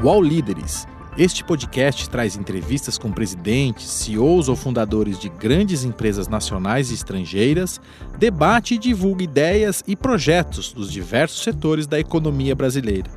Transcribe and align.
UOL 0.00 0.22
Líderes. 0.22 0.86
Este 1.16 1.42
podcast 1.42 2.08
traz 2.08 2.36
entrevistas 2.36 2.96
com 2.96 3.10
presidentes, 3.10 3.90
CEOs 3.90 4.48
ou 4.48 4.54
fundadores 4.54 5.18
de 5.18 5.28
grandes 5.28 5.82
empresas 5.82 6.28
nacionais 6.28 6.92
e 6.92 6.94
estrangeiras, 6.94 7.80
debate 8.16 8.74
e 8.74 8.78
divulga 8.78 9.24
ideias 9.24 9.82
e 9.88 9.96
projetos 9.96 10.72
dos 10.72 10.92
diversos 10.92 11.42
setores 11.42 11.88
da 11.88 11.98
economia 11.98 12.54
brasileira. 12.54 13.10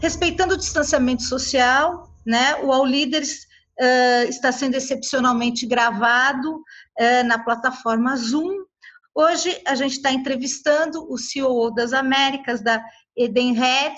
Respeitando 0.00 0.54
o 0.54 0.58
distanciamento 0.58 1.24
social, 1.24 2.08
né, 2.24 2.54
o 2.62 2.72
All 2.72 2.86
Líderes 2.86 3.48
uh, 3.80 4.28
está 4.28 4.52
sendo 4.52 4.76
excepcionalmente 4.76 5.66
gravado 5.66 6.54
uh, 6.54 7.26
na 7.26 7.40
plataforma 7.40 8.16
Zoom 8.16 8.62
Hoje 9.14 9.60
a 9.66 9.74
gente 9.74 9.92
está 9.92 10.10
entrevistando 10.10 11.06
o 11.10 11.18
CEO 11.18 11.70
das 11.70 11.92
Américas, 11.92 12.62
da 12.62 12.82
Edenred, 13.14 13.94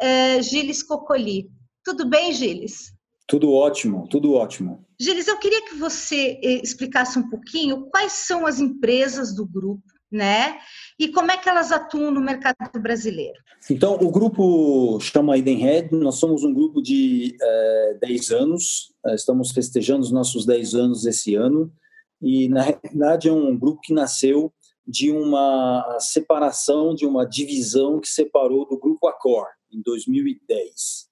eh, 0.00 0.42
Gilles 0.42 0.82
Cocoli. 0.82 1.48
Tudo 1.82 2.06
bem, 2.06 2.34
Gilles? 2.34 2.92
Tudo 3.26 3.50
ótimo, 3.50 4.06
tudo 4.08 4.34
ótimo. 4.34 4.84
Gilles, 5.00 5.26
eu 5.26 5.38
queria 5.38 5.64
que 5.64 5.76
você 5.76 6.38
eh, 6.44 6.60
explicasse 6.62 7.18
um 7.18 7.30
pouquinho 7.30 7.88
quais 7.90 8.12
são 8.12 8.46
as 8.46 8.60
empresas 8.60 9.34
do 9.34 9.46
grupo, 9.46 9.82
né? 10.10 10.58
E 10.98 11.08
como 11.08 11.32
é 11.32 11.38
que 11.38 11.48
elas 11.48 11.72
atuam 11.72 12.10
no 12.10 12.20
mercado 12.20 12.78
brasileiro? 12.78 13.40
Então, 13.70 13.94
o 13.94 14.10
grupo 14.10 15.00
chama 15.00 15.38
Edenred, 15.38 15.88
nós 15.92 16.16
somos 16.16 16.44
um 16.44 16.52
grupo 16.52 16.82
de 16.82 17.34
é, 17.40 17.98
10 18.02 18.30
anos, 18.32 18.92
estamos 19.14 19.50
festejando 19.50 20.02
os 20.02 20.12
nossos 20.12 20.44
10 20.44 20.74
anos 20.74 21.06
esse 21.06 21.34
ano 21.34 21.72
e 22.22 22.48
na 22.48 22.62
realidade 22.62 23.28
é 23.28 23.32
um 23.32 23.58
grupo 23.58 23.80
que 23.82 23.92
nasceu 23.92 24.52
de 24.86 25.10
uma 25.10 25.98
separação, 26.00 26.94
de 26.94 27.04
uma 27.04 27.24
divisão 27.24 28.00
que 28.00 28.08
separou 28.08 28.66
do 28.68 28.78
grupo 28.78 29.08
Accor 29.08 29.46
em 29.72 29.82
2010. 29.82 31.10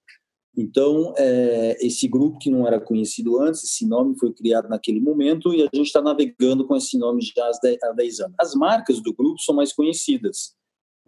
Então, 0.57 1.15
é, 1.17 1.77
esse 1.81 2.09
grupo 2.09 2.39
que 2.39 2.51
não 2.51 2.67
era 2.67 2.81
conhecido 2.81 3.41
antes, 3.41 3.63
esse 3.65 3.87
nome 3.87 4.19
foi 4.19 4.33
criado 4.33 4.69
naquele 4.69 5.01
momento 5.01 5.55
e 5.55 5.63
a 5.63 5.69
gente 5.73 5.87
está 5.87 6.03
navegando 6.03 6.67
com 6.67 6.77
esse 6.77 6.99
nome 6.99 7.23
já 7.23 7.51
há 7.85 7.93
10 7.93 8.21
anos. 8.21 8.37
As 8.39 8.55
marcas 8.55 9.01
do 9.01 9.15
grupo 9.15 9.41
são 9.41 9.55
mais 9.55 9.73
conhecidas. 9.73 10.55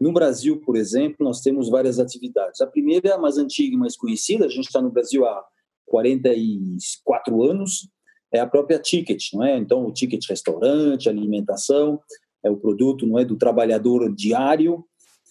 No 0.01 0.13
Brasil, 0.13 0.61
por 0.61 0.77
exemplo, 0.77 1.19
nós 1.21 1.41
temos 1.41 1.69
várias 1.69 1.99
atividades. 1.99 2.61
A 2.61 2.67
primeira 2.67 3.09
é 3.09 3.13
a 3.13 3.19
mais 3.19 3.37
antiga 3.37 3.75
e 3.75 3.79
mais 3.79 3.97
conhecida, 3.97 4.47
a 4.47 4.49
gente 4.49 4.67
está 4.67 4.81
no 4.81 4.91
Brasil 4.91 5.27
há 5.27 5.45
44 5.87 7.43
anos, 7.43 7.89
é 8.33 8.41
a 8.41 8.47
própria 8.47 8.79
ticket, 8.79 9.33
não 9.35 9.45
é? 9.45 9.57
Então, 9.57 9.85
o 9.87 9.93
ticket 9.93 10.25
restaurante, 10.29 11.09
alimentação, 11.09 12.01
é 12.45 12.51
o 12.51 12.57
produto, 12.57 13.07
não 13.07 13.19
é, 13.19 13.25
do 13.25 13.37
trabalhador 13.37 14.13
diário, 14.15 14.85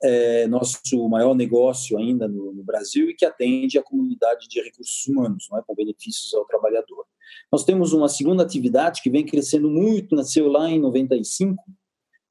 é 0.03 0.47
nosso 0.47 0.79
maior 1.09 1.35
negócio 1.35 1.97
ainda 1.97 2.27
no, 2.27 2.51
no, 2.51 2.63
Brasil 2.63 3.09
e 3.09 3.13
que 3.13 3.25
atende 3.25 3.77
a 3.77 3.83
comunidade 3.83 4.47
de 4.47 4.59
recursos 4.59 5.05
humanos, 5.07 5.47
não 5.49 5.59
é, 5.59 5.63
com 5.65 5.75
benefícios 5.75 6.33
ao 6.33 6.45
trabalhador. 6.45 7.05
Nós 7.51 7.63
temos 7.63 7.93
uma 7.93 8.09
segunda 8.09 8.41
atividade 8.41 9.01
que 9.01 9.11
vem 9.11 9.25
crescendo 9.25 9.69
muito, 9.69 10.15
nasceu 10.15 10.47
lá 10.47 10.69
em 10.69 10.79
95, 10.79 11.63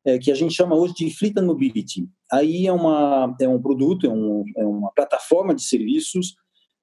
é, 0.05 0.19
que 0.19 0.33
a 0.33 0.35
gente 0.35 0.55
chama 0.55 0.75
hoje 0.75 0.95
de 0.95 1.11
Fleet 1.11 1.39
and 1.39 1.47
Mobility. 1.47 2.09
Aí 2.33 2.67
é, 2.67 2.73
uma, 2.73 3.37
é 3.41 3.49
um 3.49 3.61
produto, 3.61 4.07
é, 4.07 4.11
um, 4.11 4.45
é 4.57 4.65
uma 4.65 4.91
plataforma 4.93 5.55
de 5.55 5.63
serviços 5.63 6.35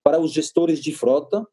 para 0.04 0.20
os 0.20 0.32
gestores 0.32 0.80
de 0.80 0.94
frota 0.94 1.46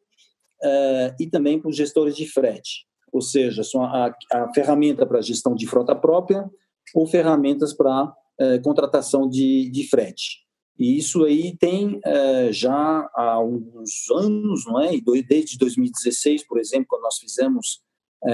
uh, 0.64 1.14
e 1.20 1.26
também 1.28 1.60
para 1.60 1.68
os 1.68 1.76
gestores 1.76 2.16
de 2.16 2.26
frete, 2.26 2.86
ou 3.12 3.20
seja, 3.20 3.62
são 3.62 3.84
a, 3.84 4.14
a 4.32 4.52
ferramenta 4.52 5.06
para 5.06 5.20
gestão 5.20 5.54
de 5.54 5.66
frota 5.66 5.94
própria 5.94 6.50
ou 6.94 7.06
ferramentas 7.06 7.72
para 7.72 8.04
uh, 8.04 8.62
contratação 8.62 9.28
de, 9.28 9.70
de 9.70 9.86
frete. 9.88 10.42
E 10.76 10.98
isso 10.98 11.24
aí 11.24 11.56
tem 11.56 11.96
uh, 11.98 12.52
já 12.52 13.08
há 13.14 13.32
alguns 13.34 14.10
anos, 14.10 14.64
não 14.66 14.80
é? 14.80 14.90
Desde 15.28 15.56
2016, 15.58 16.46
por 16.46 16.58
exemplo, 16.58 16.86
quando 16.88 17.02
nós 17.02 17.18
fizemos 17.18 17.82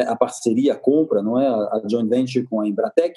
a 0.06 0.14
parceria, 0.14 0.74
a 0.74 0.78
compra, 0.78 1.20
não 1.20 1.36
é? 1.36 1.48
A, 1.48 1.82
joint 1.90 2.08
venture 2.08 2.46
com 2.46 2.60
a 2.60 2.68
Embratec, 2.68 3.12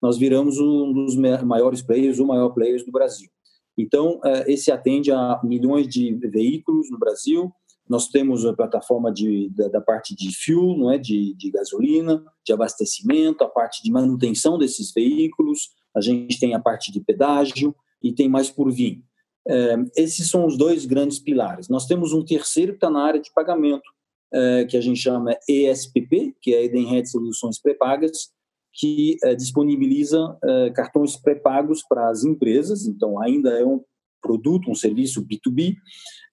nós 0.00 0.16
viramos 0.16 0.58
um 0.58 0.90
dos 0.90 1.16
maiores 1.16 1.82
players, 1.82 2.18
o 2.18 2.26
maior 2.26 2.48
player 2.48 2.82
do 2.82 2.90
Brasil. 2.90 3.28
Então, 3.76 4.22
esse 4.46 4.72
atende 4.72 5.12
a 5.12 5.38
milhões 5.44 5.86
de 5.86 6.14
veículos 6.14 6.90
no 6.90 6.98
Brasil, 6.98 7.52
nós 7.88 8.08
temos 8.08 8.44
a 8.46 8.54
plataforma 8.54 9.12
de, 9.12 9.50
da, 9.50 9.68
da, 9.68 9.80
parte 9.80 10.14
de 10.14 10.34
fuel, 10.34 10.76
não 10.76 10.90
é, 10.90 10.98
de, 10.98 11.34
de 11.34 11.50
gasolina, 11.50 12.24
de 12.44 12.52
abastecimento, 12.52 13.44
a 13.44 13.48
parte 13.48 13.82
de 13.82 13.90
manutenção 13.90 14.56
desses 14.56 14.92
veículos, 14.92 15.70
a 15.94 16.00
gente 16.00 16.40
tem 16.40 16.54
a 16.54 16.60
parte 16.60 16.90
de 16.90 17.00
pedágio 17.00 17.74
e 18.02 18.12
tem 18.12 18.28
mais 18.28 18.50
por 18.50 18.70
vir. 18.72 19.02
É, 19.46 19.76
esses 19.96 20.28
são 20.30 20.46
os 20.46 20.56
dois 20.56 20.86
grandes 20.86 21.18
pilares. 21.18 21.68
Nós 21.68 21.86
temos 21.86 22.12
um 22.12 22.24
terceiro 22.24 22.72
que 22.72 22.78
está 22.78 22.90
na 22.90 23.02
área 23.02 23.20
de 23.20 23.32
pagamento, 23.32 23.84
é, 24.32 24.64
que 24.64 24.76
a 24.76 24.80
gente 24.80 24.98
chama 24.98 25.36
ESPP, 25.48 26.34
que 26.40 26.54
é 26.54 26.64
Edenred 26.64 27.08
Soluções 27.08 27.60
Pré-Pagas, 27.60 28.32
que 28.72 29.16
é, 29.22 29.34
disponibiliza 29.34 30.36
é, 30.42 30.70
cartões 30.70 31.16
pré-pagos 31.16 31.82
para 31.88 32.08
as 32.08 32.24
empresas, 32.24 32.86
então 32.86 33.20
ainda 33.20 33.50
é 33.50 33.64
um 33.64 33.80
produto, 34.24 34.70
um 34.70 34.74
serviço 34.74 35.22
B2B, 35.22 35.76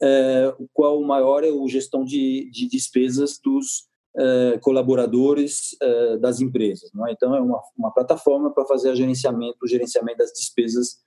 é, 0.02 0.56
o 0.58 0.68
qual 0.72 1.02
maior 1.04 1.44
é 1.44 1.50
a 1.50 1.68
gestão 1.68 2.06
de, 2.06 2.50
de 2.50 2.70
despesas 2.70 3.38
dos 3.44 3.90
é, 4.18 4.58
colaboradores 4.60 5.76
é, 5.82 6.18
das 6.18 6.40
empresas. 6.40 6.90
É? 7.08 7.12
Então, 7.12 7.36
é 7.36 7.42
uma, 7.42 7.62
uma 7.78 7.94
plataforma 7.94 8.54
para 8.54 8.66
fazer 8.66 8.96
gerenciamento, 8.96 9.58
o 9.62 9.68
gerenciamento 9.68 10.20
das 10.20 10.32
despesas 10.32 11.00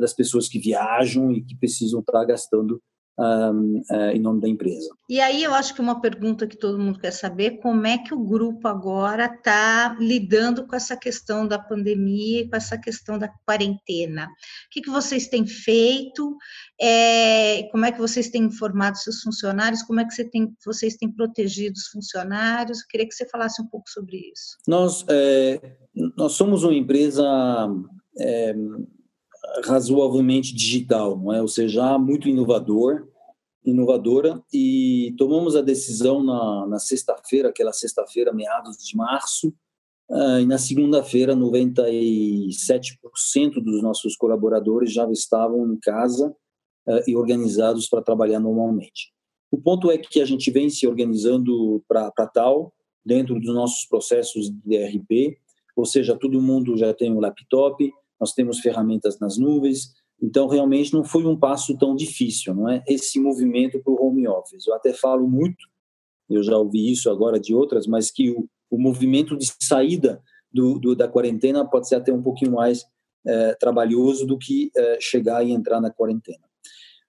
das 0.00 0.14
pessoas 0.14 0.48
que 0.48 0.60
viajam 0.60 1.32
e 1.32 1.42
que 1.42 1.56
precisam 1.56 1.98
estar 1.98 2.24
gastando 2.24 2.80
um, 3.18 3.82
uh, 3.90 4.10
em 4.12 4.20
nome 4.20 4.40
da 4.40 4.48
empresa. 4.48 4.88
E 5.08 5.20
aí 5.20 5.42
eu 5.42 5.54
acho 5.54 5.74
que 5.74 5.80
uma 5.80 6.00
pergunta 6.00 6.46
que 6.46 6.56
todo 6.56 6.78
mundo 6.78 6.98
quer 6.98 7.10
saber, 7.10 7.58
como 7.58 7.86
é 7.86 7.98
que 7.98 8.14
o 8.14 8.24
grupo 8.24 8.66
agora 8.66 9.26
está 9.26 9.96
lidando 10.00 10.66
com 10.66 10.74
essa 10.74 10.96
questão 10.96 11.46
da 11.46 11.58
pandemia, 11.58 12.48
com 12.48 12.56
essa 12.56 12.78
questão 12.78 13.18
da 13.18 13.28
quarentena? 13.46 14.26
O 14.26 14.28
que, 14.70 14.80
que 14.80 14.90
vocês 14.90 15.28
têm 15.28 15.46
feito? 15.46 16.36
É, 16.80 17.64
como 17.70 17.84
é 17.84 17.92
que 17.92 18.00
vocês 18.00 18.30
têm 18.30 18.44
informado 18.44 18.96
seus 18.96 19.20
funcionários? 19.20 19.82
Como 19.82 20.00
é 20.00 20.04
que 20.04 20.14
você 20.14 20.24
tem, 20.24 20.52
vocês 20.64 20.96
têm 20.96 21.10
protegido 21.10 21.76
os 21.76 21.88
funcionários? 21.88 22.80
Eu 22.80 22.86
queria 22.88 23.06
que 23.06 23.14
você 23.14 23.28
falasse 23.28 23.60
um 23.60 23.66
pouco 23.66 23.88
sobre 23.90 24.16
isso. 24.16 24.56
Nós, 24.66 25.04
é, 25.08 25.76
nós 26.16 26.32
somos 26.32 26.64
uma 26.64 26.74
empresa... 26.74 27.22
Razoavelmente 29.64 30.54
digital, 30.54 31.18
não 31.18 31.32
é? 31.32 31.40
Ou 31.40 31.48
seja, 31.48 31.98
muito 31.98 32.28
inovador, 32.28 33.08
inovadora 33.64 34.42
e 34.52 35.14
tomamos 35.16 35.54
a 35.54 35.62
decisão 35.62 36.22
na, 36.22 36.66
na 36.66 36.78
sexta-feira, 36.78 37.48
aquela 37.48 37.72
sexta-feira, 37.72 38.32
meados 38.32 38.76
de 38.76 38.96
março, 38.96 39.54
uh, 40.10 40.40
e 40.40 40.46
na 40.46 40.58
segunda-feira 40.58 41.36
97% 41.36 43.62
dos 43.62 43.82
nossos 43.82 44.16
colaboradores 44.16 44.92
já 44.92 45.08
estavam 45.10 45.72
em 45.72 45.78
casa 45.78 46.34
uh, 46.86 47.00
e 47.06 47.16
organizados 47.16 47.88
para 47.88 48.02
trabalhar 48.02 48.40
normalmente. 48.40 49.12
O 49.50 49.58
ponto 49.58 49.90
é 49.90 49.98
que 49.98 50.20
a 50.20 50.24
gente 50.24 50.50
vem 50.50 50.70
se 50.70 50.86
organizando 50.86 51.84
para 51.86 52.10
tal, 52.32 52.72
dentro 53.04 53.38
dos 53.38 53.54
nossos 53.54 53.84
processos 53.86 54.50
de 54.50 54.76
ERP, 54.76 55.36
ou 55.76 55.84
seja, 55.84 56.16
todo 56.16 56.40
mundo 56.40 56.76
já 56.76 56.94
tem 56.94 57.12
um 57.12 57.20
laptop, 57.20 57.92
nós 58.22 58.32
temos 58.32 58.60
ferramentas 58.60 59.18
nas 59.18 59.36
nuvens, 59.36 59.92
então 60.22 60.46
realmente 60.46 60.92
não 60.92 61.02
foi 61.02 61.26
um 61.26 61.36
passo 61.36 61.76
tão 61.76 61.96
difícil, 61.96 62.54
não 62.54 62.68
é? 62.68 62.80
Esse 62.86 63.18
movimento 63.18 63.82
para 63.82 63.92
o 63.92 64.00
home 64.00 64.28
office. 64.28 64.64
Eu 64.64 64.74
até 64.74 64.92
falo 64.92 65.28
muito, 65.28 65.66
eu 66.30 66.40
já 66.40 66.56
ouvi 66.56 66.92
isso 66.92 67.10
agora 67.10 67.40
de 67.40 67.52
outras, 67.52 67.84
mas 67.84 68.12
que 68.12 68.30
o, 68.30 68.48
o 68.70 68.78
movimento 68.78 69.36
de 69.36 69.52
saída 69.60 70.22
do, 70.52 70.78
do, 70.78 70.94
da 70.94 71.08
quarentena 71.08 71.68
pode 71.68 71.88
ser 71.88 71.96
até 71.96 72.12
um 72.12 72.22
pouquinho 72.22 72.52
mais 72.52 72.84
é, 73.26 73.54
trabalhoso 73.54 74.24
do 74.24 74.38
que 74.38 74.70
é, 74.76 74.98
chegar 75.00 75.44
e 75.44 75.50
entrar 75.50 75.80
na 75.80 75.90
quarentena. 75.90 76.44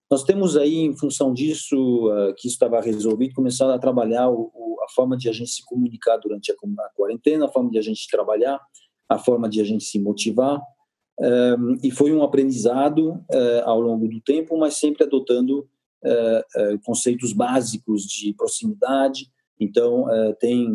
Nós 0.10 0.24
temos 0.24 0.58
aí, 0.58 0.78
em 0.78 0.98
função 0.98 1.32
disso, 1.32 1.76
uh, 2.08 2.34
que 2.36 2.48
isso 2.48 2.56
estava 2.56 2.82
resolvido, 2.82 3.34
começado 3.34 3.72
a 3.72 3.80
trabalhar 3.80 4.28
a 4.28 4.90
forma 4.94 5.16
de 5.16 5.30
a 5.30 5.32
gente 5.32 5.50
se 5.50 5.64
comunicar 5.64 6.18
durante 6.18 6.52
a, 6.52 6.56
quarentena, 6.96 7.46
a 7.46 7.50
forma 7.50 7.70
de 7.70 7.78
a 7.78 7.82
gente 7.82 8.08
trabalhar, 8.10 8.60
a 9.10 9.18
forma 9.18 9.50
de 9.50 9.62
a 9.62 9.64
gente 9.64 9.84
se 9.84 10.00
motivar, 10.00 10.62
e 11.82 11.92
foi 11.92 12.12
um 12.12 12.24
aprendizado 12.24 13.14
uh, 13.14 13.62
ao 13.66 13.80
longo 13.80 14.08
do 14.08 14.20
tempo, 14.22 14.58
mas 14.58 14.78
sempre 14.78 15.04
adotando 15.04 15.60
uh, 15.60 16.74
uh, 16.74 16.80
conceitos 16.84 17.34
básicos 17.34 18.04
de 18.04 18.34
proximidade. 18.34 19.28
Então, 19.60 20.08
tem 20.40 20.68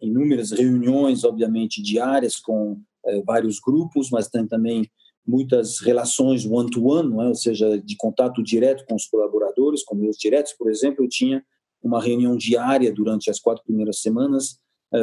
inúmeras 0.00 0.52
reuniões, 0.52 1.24
obviamente, 1.24 1.82
diárias 1.82 2.36
com 2.36 2.80
vários 3.26 3.58
grupos, 3.58 4.10
mas 4.10 4.28
tem 4.28 4.46
também 4.46 4.88
muitas 5.26 5.80
relações 5.80 6.44
one-to-one, 6.44 7.08
-one, 7.08 7.24
é? 7.24 7.28
ou 7.28 7.34
seja, 7.34 7.80
de 7.80 7.96
contato 7.96 8.40
direto 8.42 8.84
com 8.86 8.94
os 8.94 9.06
colaboradores, 9.06 9.82
com 9.82 9.96
meus 9.96 10.16
diretos, 10.16 10.52
por 10.52 10.70
exemplo, 10.70 11.04
eu 11.04 11.08
tinha 11.08 11.42
uma 11.82 12.00
reunião 12.00 12.36
diária 12.36 12.92
durante 12.92 13.28
as 13.28 13.40
quatro 13.40 13.64
primeiras 13.64 14.00
semanas, 14.00 14.60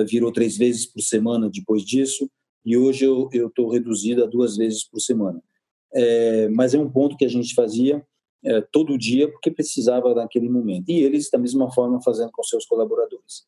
virou 0.07 0.31
três 0.31 0.55
vezes 0.55 0.85
por 0.85 1.01
semana 1.01 1.49
depois 1.51 1.83
disso, 1.83 2.29
e 2.65 2.75
hoje 2.75 3.05
eu 3.05 3.29
estou 3.31 3.69
reduzido 3.69 4.23
a 4.23 4.27
duas 4.27 4.57
vezes 4.57 4.83
por 4.83 4.99
semana. 4.99 5.41
É, 5.93 6.49
mas 6.49 6.73
é 6.73 6.79
um 6.79 6.89
ponto 6.89 7.15
que 7.15 7.25
a 7.25 7.29
gente 7.29 7.53
fazia 7.53 8.05
é, 8.43 8.61
todo 8.61 8.97
dia 8.97 9.31
porque 9.31 9.49
precisava 9.49 10.13
naquele 10.13 10.49
momento. 10.49 10.89
E 10.89 11.01
eles, 11.01 11.29
da 11.29 11.37
mesma 11.37 11.71
forma, 11.71 12.01
fazendo 12.01 12.31
com 12.31 12.43
seus 12.43 12.65
colaboradores. 12.65 13.45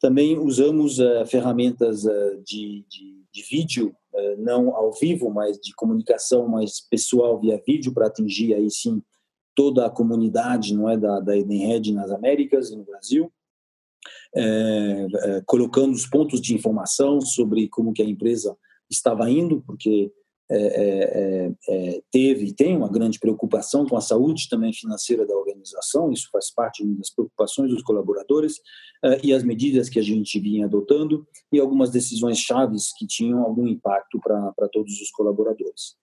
Também 0.00 0.38
usamos 0.38 0.98
uh, 0.98 1.26
ferramentas 1.26 2.04
uh, 2.04 2.42
de, 2.42 2.86
de, 2.88 3.22
de, 3.30 3.42
vídeo, 3.50 3.94
uh, 4.14 4.42
não 4.42 4.74
ao 4.74 4.92
vivo, 4.92 5.30
mas 5.30 5.58
de 5.58 5.74
comunicação 5.74 6.48
mais 6.48 6.80
pessoal 6.80 7.38
via 7.38 7.62
vídeo 7.66 7.92
para 7.92 8.06
atingir 8.06 8.54
aí 8.54 8.70
sim 8.70 9.02
toda 9.54 9.84
a 9.84 9.90
comunidade, 9.90 10.74
não 10.74 10.88
é, 10.88 10.96
da, 10.96 11.20
da 11.20 11.36
Edenred 11.36 11.92
nas 11.92 12.10
Américas 12.10 12.70
e 12.70 12.76
no 12.76 12.84
Brasil, 12.84 13.30
colocando 15.46 15.92
os 15.92 16.06
pontos 16.06 16.40
de 16.40 16.54
informação 16.54 17.20
sobre 17.20 17.68
como 17.68 17.92
que 17.92 18.02
a 18.02 18.06
empresa 18.06 18.56
estava 18.90 19.30
indo, 19.30 19.62
porque 19.66 20.12
é, 20.52 20.56
é, 20.56 21.52
é, 21.68 22.02
teve 22.10 22.46
e 22.46 22.52
tem 22.52 22.76
uma 22.76 22.88
grande 22.88 23.20
preocupação 23.20 23.86
com 23.86 23.96
a 23.96 24.00
saúde 24.00 24.48
também 24.48 24.72
financeira 24.72 25.24
da 25.24 25.36
organização, 25.36 26.10
isso 26.10 26.28
faz 26.32 26.52
parte 26.52 26.84
das 26.96 27.08
preocupações 27.08 27.70
dos 27.70 27.82
colaboradores, 27.82 28.56
e 29.22 29.32
as 29.32 29.42
medidas 29.42 29.88
que 29.88 29.98
a 29.98 30.02
gente 30.02 30.38
vinha 30.38 30.66
adotando, 30.66 31.26
e 31.50 31.58
algumas 31.58 31.90
decisões 31.90 32.38
chaves 32.38 32.92
que 32.98 33.06
tinham 33.06 33.42
algum 33.42 33.66
impacto 33.66 34.20
para 34.20 34.68
todos 34.70 35.00
os 35.00 35.10
colaboradores. 35.10 35.94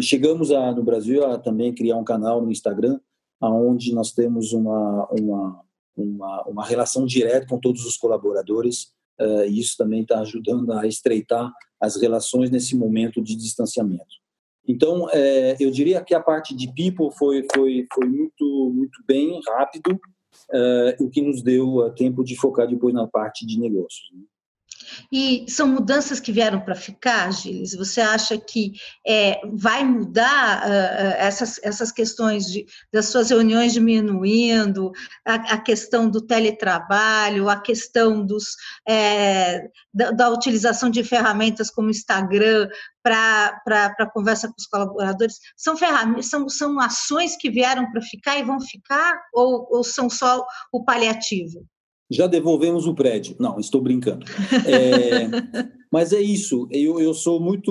chegamos 0.00 0.50
a, 0.50 0.72
no 0.72 0.82
Brasil 0.82 1.24
a 1.24 1.38
também 1.38 1.74
criar 1.74 1.96
um 1.96 2.04
canal 2.04 2.42
no 2.42 2.50
Instagram, 2.50 2.98
onde 3.40 3.94
nós 3.94 4.10
temos 4.12 4.52
uma, 4.52 5.06
uma, 5.12 5.62
uma, 6.02 6.42
uma 6.46 6.64
relação 6.64 7.04
direta 7.04 7.46
com 7.46 7.58
todos 7.58 7.84
os 7.84 7.96
colaboradores, 7.96 8.92
e 9.46 9.60
isso 9.60 9.76
também 9.76 10.00
está 10.00 10.20
ajudando 10.20 10.72
a 10.72 10.86
estreitar 10.86 11.52
as 11.78 12.00
relações 12.00 12.50
nesse 12.50 12.74
momento 12.74 13.22
de 13.22 13.36
distanciamento. 13.36 14.20
Então, 14.66 15.08
é, 15.10 15.56
eu 15.58 15.70
diria 15.70 16.02
que 16.02 16.14
a 16.14 16.20
parte 16.20 16.54
de 16.54 16.72
people 16.72 17.10
foi, 17.18 17.46
foi, 17.54 17.86
foi 17.92 18.06
muito, 18.06 18.72
muito 18.72 19.02
bem, 19.06 19.40
rápido, 19.48 19.98
é, 20.52 20.96
o 21.00 21.08
que 21.08 21.22
nos 21.22 21.42
deu 21.42 21.92
tempo 21.96 22.22
de 22.22 22.36
focar 22.36 22.68
depois 22.68 22.94
na 22.94 23.06
parte 23.06 23.46
de 23.46 23.58
negócios. 23.58 24.08
Né? 24.12 24.22
E 25.12 25.44
são 25.48 25.66
mudanças 25.66 26.20
que 26.20 26.32
vieram 26.32 26.60
para 26.60 26.74
ficar, 26.74 27.32
Gilles? 27.32 27.74
Você 27.74 28.00
acha 28.00 28.38
que 28.38 28.72
é, 29.06 29.40
vai 29.52 29.84
mudar 29.84 30.62
uh, 30.66 31.14
essas, 31.18 31.60
essas 31.62 31.92
questões 31.92 32.46
de, 32.46 32.66
das 32.92 33.06
suas 33.06 33.30
reuniões 33.30 33.72
diminuindo, 33.72 34.92
a, 35.26 35.34
a 35.34 35.58
questão 35.58 36.08
do 36.08 36.20
teletrabalho, 36.20 37.48
a 37.48 37.60
questão 37.60 38.24
dos, 38.24 38.56
é, 38.88 39.68
da, 39.92 40.10
da, 40.10 40.30
utilização 40.30 40.90
de 40.90 41.02
ferramentas 41.04 41.70
como 41.70 41.90
Instagram 41.90 42.68
para 43.02 44.10
conversa 44.12 44.48
com 44.48 44.54
os 44.58 44.66
colaboradores? 44.66 45.38
São, 45.56 45.76
ferramentas, 45.76 46.26
são, 46.26 46.48
são 46.48 46.80
ações 46.80 47.36
que 47.36 47.50
vieram 47.50 47.90
para 47.90 48.02
ficar 48.02 48.38
e 48.38 48.44
vão 48.44 48.60
ficar, 48.60 49.20
ou, 49.32 49.68
ou 49.70 49.84
são 49.84 50.08
só 50.08 50.44
o 50.72 50.84
paliativo? 50.84 51.66
Já 52.10 52.26
devolvemos 52.26 52.86
o 52.86 52.94
prédio. 52.94 53.36
Não, 53.38 53.58
estou 53.60 53.80
brincando. 53.80 54.26
É, 54.66 55.28
mas 55.92 56.12
é 56.12 56.20
isso. 56.20 56.66
Eu, 56.70 57.00
eu 57.00 57.14
sou 57.14 57.40
muito, 57.40 57.70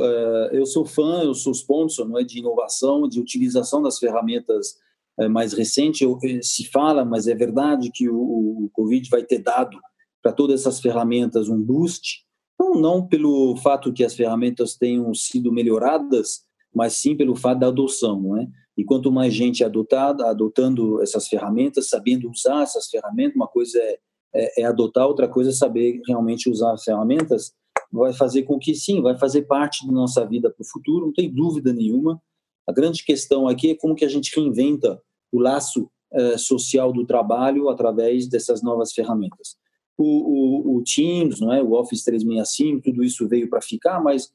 uh, 0.00 0.54
eu 0.54 0.64
sou 0.64 0.86
fã, 0.86 1.22
eu 1.22 1.34
sou 1.34 1.52
sponsor, 1.52 2.08
não 2.08 2.18
é, 2.18 2.24
de 2.24 2.38
inovação, 2.38 3.06
de 3.06 3.20
utilização 3.20 3.82
das 3.82 3.98
ferramentas 3.98 4.76
uh, 5.20 5.28
mais 5.28 5.52
recentes. 5.52 6.00
Eu, 6.00 6.18
eh, 6.24 6.40
se 6.42 6.66
fala, 6.70 7.04
mas 7.04 7.28
é 7.28 7.34
verdade 7.34 7.90
que 7.92 8.08
o, 8.08 8.16
o 8.64 8.70
Covid 8.72 9.08
vai 9.10 9.22
ter 9.22 9.38
dado 9.38 9.78
para 10.22 10.32
todas 10.32 10.60
essas 10.60 10.80
ferramentas 10.80 11.48
um 11.48 11.62
boost. 11.62 12.24
Não, 12.58 12.74
não 12.74 13.06
pelo 13.06 13.54
fato 13.56 13.92
que 13.92 14.02
as 14.02 14.14
ferramentas 14.14 14.74
tenham 14.74 15.12
sido 15.12 15.52
melhoradas, 15.52 16.40
mas 16.74 16.94
sim 16.94 17.14
pelo 17.14 17.36
fato 17.36 17.58
da 17.58 17.68
adoção, 17.68 18.20
não 18.20 18.38
é? 18.38 18.48
E 18.76 18.84
quanto 18.84 19.10
mais 19.10 19.32
gente 19.32 19.64
adotada, 19.64 20.28
adotando 20.28 21.02
essas 21.02 21.28
ferramentas, 21.28 21.88
sabendo 21.88 22.30
usar 22.30 22.62
essas 22.62 22.88
ferramentas, 22.88 23.36
uma 23.36 23.48
coisa 23.48 23.78
é, 23.78 23.98
é, 24.34 24.62
é 24.62 24.64
adotar, 24.64 25.06
outra 25.06 25.28
coisa 25.28 25.50
é 25.50 25.52
saber 25.52 26.00
realmente 26.06 26.50
usar 26.50 26.72
as 26.72 26.84
ferramentas, 26.84 27.52
vai 27.90 28.12
fazer 28.12 28.42
com 28.42 28.58
que 28.58 28.74
sim, 28.74 29.00
vai 29.00 29.16
fazer 29.16 29.42
parte 29.42 29.86
da 29.86 29.92
nossa 29.92 30.26
vida 30.26 30.50
para 30.50 30.62
o 30.62 30.68
futuro, 30.68 31.06
não 31.06 31.12
tem 31.12 31.32
dúvida 31.32 31.72
nenhuma. 31.72 32.20
A 32.68 32.72
grande 32.72 33.04
questão 33.04 33.48
aqui 33.48 33.70
é 33.70 33.74
como 33.74 33.94
que 33.94 34.04
a 34.04 34.08
gente 34.08 34.34
reinventa 34.34 35.00
o 35.32 35.38
laço 35.38 35.88
eh, 36.12 36.38
social 36.38 36.92
do 36.92 37.04
trabalho 37.04 37.68
através 37.68 38.28
dessas 38.28 38.62
novas 38.62 38.92
ferramentas. 38.92 39.56
O, 39.98 40.04
o, 40.04 40.76
o, 40.76 40.82
Teams, 40.82 41.40
não 41.40 41.52
é, 41.52 41.62
o 41.62 41.72
Office 41.72 42.04
365, 42.04 42.82
tudo 42.82 43.02
isso 43.02 43.26
veio 43.28 43.48
para 43.48 43.60
ficar, 43.60 44.02
mas 44.02 44.30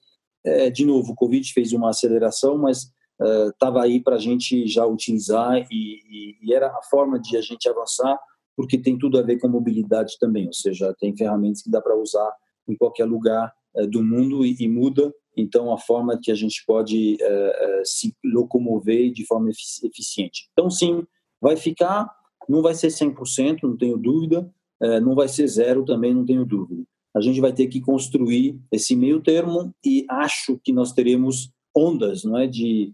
eh, 0.46 0.70
de 0.70 0.86
novo 0.86 1.14
o 1.14 1.16
Covid 1.16 1.52
fez 1.54 1.72
uma 1.72 1.90
aceleração, 1.90 2.58
mas 2.58 2.92
estava 3.50 3.80
uh, 3.80 3.82
aí 3.82 4.00
para 4.00 4.16
a 4.16 4.20
gente 4.20 4.68
já 4.68 4.86
utilizar 4.86 5.58
e, 5.72 6.00
e, 6.10 6.38
e, 6.42 6.54
era 6.54 6.68
a 6.68 6.82
forma 6.90 7.20
de 7.20 7.38
a 7.38 7.42
gente 7.42 7.68
avançar, 7.70 8.18
porque 8.56 8.78
tem 8.78 8.98
tudo 8.98 9.18
a 9.18 9.22
ver 9.22 9.40
com 9.40 9.48
mobilidade 9.48 10.18
também, 10.20 10.48
ou 10.48 10.54
seja, 10.54 10.96
tem 11.00 11.16
ferramentas 11.16 11.62
que 11.62 11.70
dá 11.70 11.82
para 11.82 11.96
usar 11.96 12.32
em 12.68 12.76
qualquer 12.76 13.06
lugar 13.06 13.54
uh, 13.76 13.88
do 13.88 14.04
mundo 14.04 14.46
e, 14.46 14.56
e, 14.60 14.68
muda, 14.68 15.14
então 15.38 15.72
a 15.72 15.78
forma 15.78 16.20
que 16.22 16.32
a 16.32 16.36
gente 16.36 16.64
pode 16.66 17.18
uh, 17.22 17.82
se 17.86 18.16
locomover 18.24 19.12
de 19.12 19.26
forma 19.26 19.50
efici 19.50 19.86
eficiente. 19.86 20.50
Então 20.52 20.70
sim, 20.70 21.04
vai 21.40 21.56
ficar, 21.56 22.10
não 22.50 22.62
vai 22.62 22.74
ser 22.74 22.88
100%, 22.88 23.60
não 23.64 23.78
tenho 23.78 23.98
dúvida, 23.98 24.50
não 25.04 25.14
vai 25.14 25.28
ser 25.28 25.46
zero 25.46 25.86
também, 25.86 26.12
não 26.12 26.26
tenho 26.26 26.44
dúvida. 26.44 26.84
A 27.16 27.22
gente 27.22 27.40
vai 27.40 27.54
ter 27.54 27.68
que 27.68 27.80
construir 27.80 28.60
esse 28.72 28.96
meio 28.96 29.22
termo 29.22 29.72
e 29.86 30.06
acho 30.10 30.60
que 30.64 30.74
nós 30.74 30.92
teremos 30.92 31.52
ondas, 31.76 32.24
não 32.24 32.38
é, 32.38 32.48
de 32.48 32.94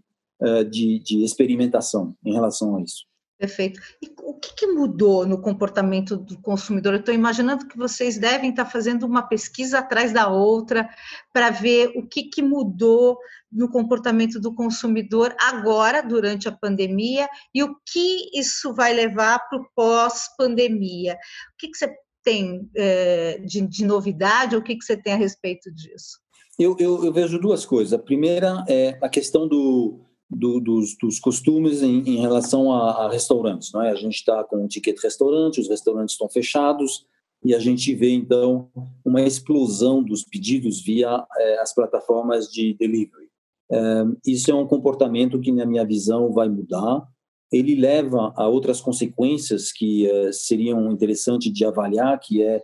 de, 0.70 1.00
de 1.00 1.24
experimentação 1.24 2.14
em 2.24 2.32
relação 2.32 2.76
a 2.76 2.82
isso. 2.82 3.08
Perfeito. 3.38 3.80
E 4.02 4.12
o 4.22 4.34
que, 4.34 4.52
que, 4.52 4.66
mudou 4.66 5.24
no 5.24 5.40
comportamento 5.40 6.16
do 6.16 6.40
consumidor? 6.40 6.94
Eu 6.94 6.98
estou 6.98 7.14
imaginando 7.14 7.68
que 7.68 7.78
vocês 7.78 8.18
devem 8.18 8.50
estar 8.50 8.64
fazendo 8.64 9.06
uma 9.06 9.22
pesquisa 9.22 9.78
atrás 9.78 10.12
da 10.12 10.28
outra 10.28 10.90
para 11.32 11.48
ver 11.48 11.92
o 11.94 12.04
que, 12.04 12.24
que 12.24 12.42
mudou 12.42 13.16
no 13.50 13.70
comportamento 13.70 14.40
do 14.40 14.52
consumidor 14.52 15.36
agora, 15.40 16.02
durante 16.02 16.48
a 16.48 16.52
pandemia, 16.52 17.28
e 17.54 17.62
o 17.62 17.76
que 17.86 18.28
isso 18.34 18.74
vai 18.74 18.92
levar 18.92 19.38
para 19.48 19.60
o 19.60 19.68
pós-pandemia. 19.72 21.14
O 21.14 21.56
que, 21.58 21.68
que, 21.68 21.78
você 21.78 21.94
tem 22.24 22.68
é, 22.76 23.38
de, 23.38 23.64
de, 23.68 23.84
novidade, 23.84 24.56
ou 24.56 24.60
o 24.60 24.64
que, 24.64 24.74
que 24.74 24.84
você 24.84 24.96
tem 24.96 25.12
a 25.12 25.16
respeito 25.16 25.72
disso? 25.72 26.18
Eu, 26.58 26.74
eu, 26.76 27.04
eu 27.04 27.12
vejo 27.12 27.38
duas 27.38 27.64
coisas. 27.64 27.92
A 27.92 28.02
primeira 28.02 28.64
é 28.68 28.98
a 29.00 29.08
questão 29.08 29.46
do, 29.46 30.00
do, 30.30 30.60
dos, 30.60 30.96
dos, 31.00 31.18
costumes 31.18 31.82
em, 31.82 32.00
em 32.00 32.20
relação 32.20 32.72
a, 32.72 33.06
a, 33.06 33.10
restaurantes. 33.10 33.72
Não 33.72 33.82
é? 33.82 33.90
A 33.90 33.94
gente 33.94 34.16
está 34.16 34.44
com 34.44 34.64
o 34.64 34.68
ticket 34.68 34.98
restaurante, 35.02 35.60
os 35.60 35.68
restaurantes 35.68 36.14
estão 36.14 36.28
fechados 36.28 37.06
e 37.44 37.54
a 37.54 37.58
gente 37.58 37.94
vê 37.94 38.10
então 38.10 38.70
uma 39.04 39.22
explosão 39.22 40.02
dos 40.02 40.24
pedidos 40.24 40.82
via 40.82 41.24
é, 41.36 41.58
as 41.60 41.74
plataformas 41.74 42.48
de 42.48 42.74
delivery. 42.74 43.28
É, 43.70 44.04
isso 44.26 44.50
é 44.50 44.54
um 44.54 44.66
comportamento 44.66 45.40
que, 45.40 45.52
na 45.52 45.64
minha 45.64 45.86
visão, 45.86 46.32
vai 46.32 46.48
mudar. 46.48 47.06
Ele 47.50 47.74
leva 47.74 48.32
a 48.36 48.46
outras 48.46 48.80
consequências 48.80 49.72
que 49.72 50.06
é, 50.10 50.32
seriam 50.32 50.90
interessantes 50.92 51.50
de 51.52 51.64
avaliar, 51.64 52.18
que 52.20 52.42
é 52.42 52.60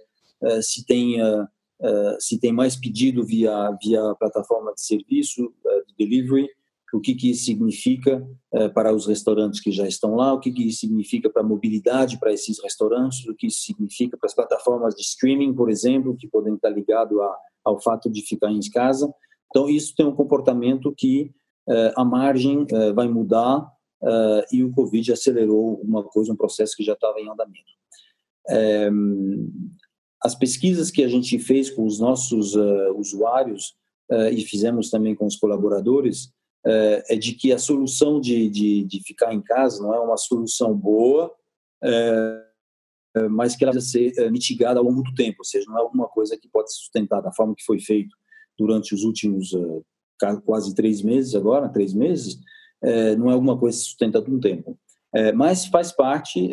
se 0.61 0.85
tem 0.85 1.17
se 2.19 2.39
tem 2.39 2.53
mais 2.53 2.77
pedido 2.77 3.25
via 3.25 3.71
via 3.83 4.15
plataforma 4.17 4.75
de 4.75 4.83
serviço 4.83 5.55
de 5.87 5.95
delivery 5.97 6.47
o 6.95 7.01
que, 7.01 7.15
que 7.15 7.31
isso 7.31 7.45
significa 7.45 8.25
eh, 8.53 8.69
para 8.69 8.95
os 8.95 9.07
restaurantes 9.07 9.61
que 9.61 9.73
já 9.73 9.87
estão 9.87 10.15
lá, 10.15 10.33
o 10.33 10.39
que, 10.39 10.53
que 10.53 10.69
isso 10.69 10.81
significa 10.81 11.29
para 11.29 11.43
a 11.43 11.45
mobilidade 11.45 12.21
para 12.21 12.33
esses 12.33 12.63
restaurantes, 12.63 13.27
o 13.27 13.35
que 13.35 13.49
isso 13.49 13.63
significa 13.63 14.17
para 14.17 14.29
as 14.29 14.35
plataformas 14.35 14.95
de 14.95 15.03
streaming, 15.03 15.55
por 15.55 15.69
exemplo, 15.69 16.17
que 16.17 16.29
podem 16.29 16.55
estar 16.55 16.71
ligados 16.71 17.19
ao 17.65 17.81
fato 17.81 18.09
de 18.09 18.23
ficar 18.23 18.53
em 18.53 18.61
casa. 18.73 19.13
Então, 19.51 19.69
isso 19.69 19.93
tem 19.97 20.07
um 20.07 20.15
comportamento 20.15 20.95
que 20.97 21.33
eh, 21.69 21.93
a 21.97 22.05
margem 22.05 22.65
eh, 22.71 22.93
vai 22.93 23.09
mudar 23.09 23.73
e 24.53 24.63
o 24.63 24.71
Covid 24.71 25.13
acelerou 25.13 25.81
uma 25.81 26.05
coisa, 26.05 26.31
um 26.31 26.37
processo 26.37 26.77
que 26.77 26.85
já 26.85 26.93
estava 26.93 27.19
em 27.19 27.31
andamento. 27.31 27.73
as 30.23 30.35
pesquisas 30.35 30.91
que 30.91 31.03
a 31.03 31.09
gente 31.09 31.39
fez 31.39 31.71
com 31.71 31.87
os 31.87 31.99
nossos 31.99 32.55
usuários 32.97 33.75
e 34.31 34.43
fizemos 34.43 34.91
também 34.91 35.15
com 35.15 35.25
os 35.25 35.37
colaboradores, 35.37 36.34
é, 36.67 37.05
é 37.11 37.17
de 37.17 37.35
que 37.35 37.53
a 37.53 37.59
solução 37.59 38.19
de, 38.19 38.49
de, 38.49 38.85
de, 38.85 39.03
ficar 39.03 39.35
em 39.35 39.43
casa 39.43 39.83
não 39.83 39.93
é 39.93 40.01
uma 40.01 40.17
solução 40.17 40.75
boa, 40.75 41.31
é, 41.83 43.29
mas 43.31 43.55
que 43.55 43.65
ela 43.65 43.73
deve 43.73 43.85
ser 43.85 44.19
é, 44.19 44.31
mitigada 44.31 44.81
ao 44.81 44.85
longo 44.87 45.03
do 45.03 45.15
tempo, 45.15 45.37
ou 45.41 45.45
seja, 45.45 45.67
não 45.69 45.79
é 45.79 45.83
alguma 45.83 46.09
coisa 46.09 46.39
que 46.39 46.49
pode 46.49 46.73
ser 46.73 46.79
sustentada 46.79 47.23
da 47.23 47.33
forma 47.33 47.55
que 47.55 47.65
foi 47.65 47.79
feito 47.79 48.17
durante 48.59 48.95
os 48.95 49.03
últimos 49.03 49.51
quase 50.47 50.75
três 50.75 51.03
meses 51.03 51.35
agora, 51.35 51.69
três 51.69 51.93
meses, 51.93 52.39
não 53.19 53.29
é 53.31 53.35
alguma 53.35 53.59
coisa 53.59 53.77
sustentada 53.77 54.27
no 54.29 54.39
tempo. 54.41 54.79
mas 55.35 55.67
faz 55.67 55.91
parte, 55.91 56.51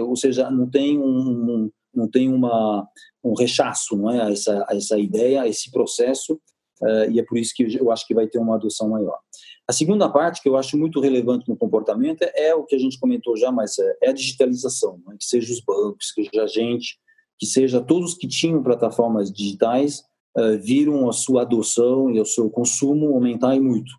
ou 0.00 0.14
seja, 0.14 0.48
não 0.52 0.70
tem 0.70 1.00
um, 1.00 1.68
não 1.92 2.08
tem 2.08 2.32
uma 2.32 2.88
um 3.24 3.34
rechaço, 3.34 3.96
não 3.96 4.08
é, 4.08 4.22
a 4.22 4.30
essa 4.30 4.64
a 4.68 4.76
essa 4.76 4.98
ideia, 4.98 5.42
a 5.42 5.48
esse 5.48 5.68
processo, 5.72 6.40
e 7.10 7.18
é 7.18 7.24
por 7.24 7.36
isso 7.36 7.52
que 7.56 7.76
eu 7.76 7.90
acho 7.90 8.06
que 8.06 8.14
vai 8.14 8.28
ter 8.28 8.38
uma 8.38 8.54
adoção 8.54 8.88
maior. 8.88 9.18
A 9.68 9.72
segunda 9.72 10.08
parte 10.08 10.42
que 10.42 10.48
eu 10.48 10.56
acho 10.56 10.76
muito 10.76 11.00
relevante 11.00 11.48
no 11.48 11.56
comportamento 11.56 12.22
é 12.34 12.54
o 12.54 12.64
que 12.64 12.74
a 12.74 12.78
gente 12.78 12.98
comentou 12.98 13.36
já, 13.36 13.52
mas 13.52 13.78
é, 13.78 13.96
é 14.02 14.10
a 14.10 14.12
digitalização, 14.12 15.00
é? 15.12 15.16
que 15.16 15.24
seja 15.24 15.52
os 15.52 15.60
bancos, 15.60 16.10
que 16.12 16.24
seja 16.24 16.42
a 16.42 16.46
gente, 16.46 16.98
que 17.38 17.46
seja 17.46 17.80
todos 17.80 18.14
que 18.14 18.26
tinham 18.26 18.62
plataformas 18.62 19.32
digitais 19.32 20.02
uh, 20.36 20.58
viram 20.60 21.08
a 21.08 21.12
sua 21.12 21.42
adoção 21.42 22.10
e 22.10 22.20
o 22.20 22.24
seu 22.24 22.50
consumo 22.50 23.14
aumentar 23.14 23.58
muito. 23.60 23.92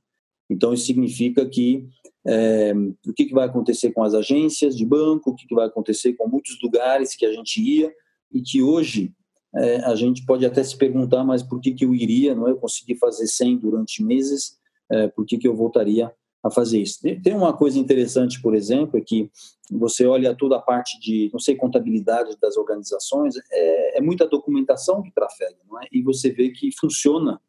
Então 0.50 0.74
isso 0.74 0.86
significa 0.86 1.46
que 1.48 1.88
é, 2.26 2.74
o 3.06 3.14
que, 3.14 3.26
que, 3.26 3.34
vai 3.34 3.46
acontecer 3.46 3.92
com 3.92 4.04
as 4.04 4.14
agências 4.14 4.76
de 4.76 4.86
banco, 4.86 5.32
o 5.32 5.36
que, 5.36 5.46
que, 5.46 5.56
vai 5.56 5.68
acontecer 5.68 6.14
com 6.14 6.28
muitos 6.28 6.58
lugares 6.62 7.16
que 7.16 7.26
a 7.26 7.34
gente 7.34 7.62
ia 7.62 7.92
e 8.32 8.42
que 8.42 8.62
hoje 8.62 9.14
é, 9.56 9.78
a 9.80 9.96
gente 9.96 10.26
pode 10.26 10.46
até 10.46 10.64
se 10.64 10.78
perguntar, 10.78 11.24
mas 11.24 11.44
por 11.44 11.60
que, 11.60 11.74
que 11.74 11.86
eu 11.86 11.94
iria, 11.94 12.34
não 12.34 12.48
é? 12.48 12.52
Eu 12.52 12.58
consegui 12.58 12.96
fazer 12.96 13.28
100 13.28 13.58
durante 13.58 14.04
meses, 14.04 14.58
é, 14.90 15.08
por 15.08 15.26
que, 15.26 15.38
que 15.38 15.48
eu 15.48 15.56
voltaria 15.56 16.12
a 16.44 16.52
fazer 16.52 16.82
isso? 16.82 17.00
Tem 17.22 17.34
uma 17.34 17.54
coisa 17.54 17.80
interessante, 17.80 18.42
por 18.42 18.54
exemplo, 18.54 18.98
é 18.98 19.02
que 19.02 19.32
você 19.72 20.06
olha 20.06 20.36
toda 20.36 20.58
a 20.58 20.62
parte 20.62 21.00
de, 21.00 21.30
não 21.32 21.40
sei, 21.40 21.56
contabilidade 21.56 22.38
das 22.42 22.58
organizações, 22.58 23.36
é, 23.52 23.98
é 23.98 24.02
muita 24.02 24.28
documentação 24.28 25.02
que 25.02 25.12
trafega, 25.12 25.58
não 25.70 25.82
é? 25.82 25.88
E 25.92 26.02
você 26.02 26.30
vê 26.32 26.50
que 26.50 26.70
funciona 26.78 27.40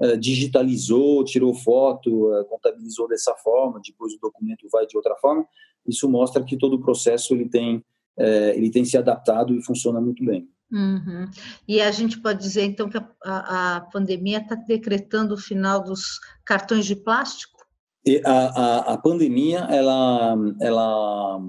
é, 0.00 0.16
digitalizou, 0.16 1.22
tirou 1.24 1.52
foto, 1.54 2.34
é, 2.34 2.44
contabilizou 2.44 3.06
dessa 3.06 3.34
forma, 3.34 3.80
depois 3.84 4.14
o 4.14 4.18
documento 4.18 4.66
vai 4.72 4.86
de 4.86 4.96
outra 4.96 5.14
forma. 5.16 5.46
Isso 5.86 6.08
mostra 6.08 6.42
que 6.42 6.56
todo 6.56 6.74
o 6.74 6.80
processo 6.80 7.34
ele 7.34 7.48
tem 7.48 7.84
é, 8.16 8.56
ele 8.56 8.70
tem 8.70 8.84
se 8.84 8.96
adaptado 8.96 9.54
e 9.54 9.62
funciona 9.62 10.00
muito 10.00 10.24
bem. 10.24 10.48
Uhum. 10.72 11.28
E 11.66 11.80
a 11.80 11.90
gente 11.90 12.20
pode 12.20 12.40
dizer 12.40 12.62
então 12.62 12.88
que 12.88 12.98
a, 13.24 13.76
a, 13.76 13.80
pandemia 13.80 14.38
está 14.38 14.54
decretando 14.54 15.34
o 15.34 15.40
final 15.40 15.82
dos 15.82 16.20
cartões 16.44 16.86
de 16.86 16.94
plástico? 16.94 17.58
E 18.06 18.22
a, 18.24 18.30
a, 18.30 18.92
a 18.94 18.98
pandemia 18.98 19.60
ela 19.70 20.36
ela 20.60 21.40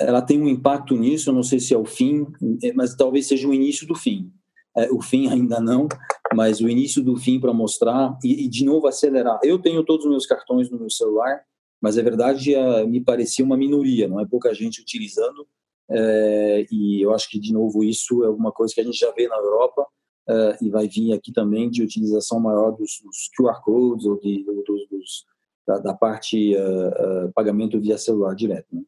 ela 0.00 0.22
tem 0.22 0.40
um 0.40 0.48
impacto 0.48 0.96
nisso. 0.96 1.32
Não 1.32 1.42
sei 1.42 1.60
se 1.60 1.74
é 1.74 1.78
o 1.78 1.84
fim, 1.84 2.26
mas 2.74 2.94
talvez 2.94 3.26
seja 3.26 3.48
o 3.48 3.54
início 3.54 3.86
do 3.86 3.94
fim. 3.94 4.32
É, 4.76 4.90
o 4.90 5.00
fim 5.00 5.28
ainda 5.28 5.60
não, 5.60 5.86
mas 6.34 6.60
o 6.60 6.68
início 6.68 7.00
do 7.00 7.16
fim 7.16 7.38
para 7.38 7.52
mostrar 7.52 8.18
e, 8.24 8.44
e, 8.44 8.48
de 8.48 8.64
novo 8.64 8.88
acelerar. 8.88 9.38
Eu 9.42 9.58
tenho 9.60 9.84
todos 9.84 10.04
os 10.04 10.10
meus 10.10 10.26
cartões 10.26 10.68
no 10.68 10.78
meu 10.78 10.90
celular, 10.90 11.42
mas 11.80 11.96
é 11.96 12.02
verdade 12.02 12.54
é, 12.54 12.84
me 12.84 13.00
parecia 13.00 13.44
uma 13.44 13.56
minoria, 13.56 14.08
não 14.08 14.18
é 14.18 14.26
pouca 14.26 14.52
gente 14.52 14.80
utilizando. 14.80 15.46
É, 15.90 16.66
e 16.70 17.02
eu 17.02 17.12
acho 17.12 17.28
que 17.28 17.38
de 17.38 17.52
novo 17.52 17.84
isso 17.84 18.24
é 18.24 18.26
alguma 18.26 18.50
coisa 18.50 18.74
que 18.74 18.80
a 18.80 18.84
gente 18.84 18.98
já 18.98 19.10
vê 19.12 19.28
na 19.28 19.36
Europa 19.36 19.86
é, 20.26 20.56
e 20.62 20.70
vai 20.70 20.88
vir 20.88 21.12
aqui 21.12 21.32
também 21.32 21.70
de 21.70 21.82
utilização 21.82 22.40
maior 22.40 22.70
dos, 22.70 23.00
dos 23.02 23.30
QR 23.36 23.60
codes 23.62 24.06
ou 24.06 24.18
de, 24.18 24.44
dos, 24.44 24.88
dos 24.88 25.26
da, 25.66 25.78
da, 25.78 25.94
parte 25.94 26.54
uh, 26.56 27.26
uh, 27.26 27.32
pagamento 27.32 27.80
via 27.80 27.96
celular 27.96 28.34
direto. 28.34 28.66
Né? 28.72 28.82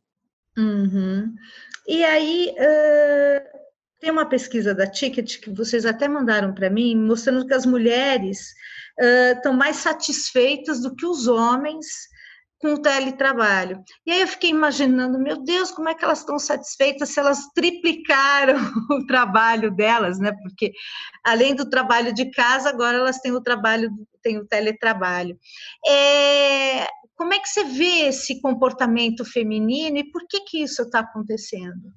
Uhum. 0.59 1.35
E 1.87 2.05
aí, 2.05 2.53
uh, 2.53 3.59
tem 4.01 4.11
uma 4.11 4.27
pesquisa 4.27 4.75
da 4.75 4.87
Ticket 4.87 5.41
que 5.41 5.51
vocês 5.51 5.87
até 5.87 6.07
mandaram 6.07 6.55
para 6.55 6.71
mim, 6.71 6.95
mostrando 6.97 7.47
que 7.47 7.55
as 7.55 7.65
mulheres 7.65 8.55
estão 9.35 9.53
mais 9.53 9.77
satisfeitas 9.77 10.81
do 10.81 10.95
que 10.95 11.05
os 11.05 11.27
homens 11.27 11.87
com 12.59 12.75
o 12.75 12.81
teletrabalho. 12.81 13.83
E 14.07 14.11
aí 14.11 14.21
eu 14.21 14.29
fiquei 14.29 14.51
imaginando, 14.51 15.19
meu 15.19 15.43
Deus, 15.43 15.71
como 15.71 15.89
é 15.89 15.95
que 15.95 16.05
elas 16.05 16.21
estão 16.21 16.39
satisfeitas 16.39 17.11
se 17.11 17.21
elas 17.21 17.47
triplicaram 17.55 18.57
o 18.91 19.07
trabalho 19.07 19.71
delas, 19.75 20.19
né? 20.19 20.33
Porque 20.43 20.73
além 21.25 21.55
do 21.55 21.69
trabalho 21.69 22.15
de 22.15 22.31
casa, 22.31 22.69
agora 22.69 22.97
elas 22.97 23.19
têm 23.19 23.33
o 23.33 23.43
trabalho, 23.43 23.91
têm 24.23 24.39
o 24.39 24.47
teletrabalho. 24.47 25.39
É, 25.87 26.87
como 27.15 27.35
é 27.35 27.39
que 27.39 27.49
você 27.49 27.65
vê 27.65 28.09
esse 28.09 28.41
comportamento 28.41 29.25
feminino 29.25 29.99
e 29.99 30.11
por 30.11 30.27
que 30.27 30.41
que 30.41 30.63
isso 30.63 30.83
está 30.83 31.01
acontecendo? 31.01 31.93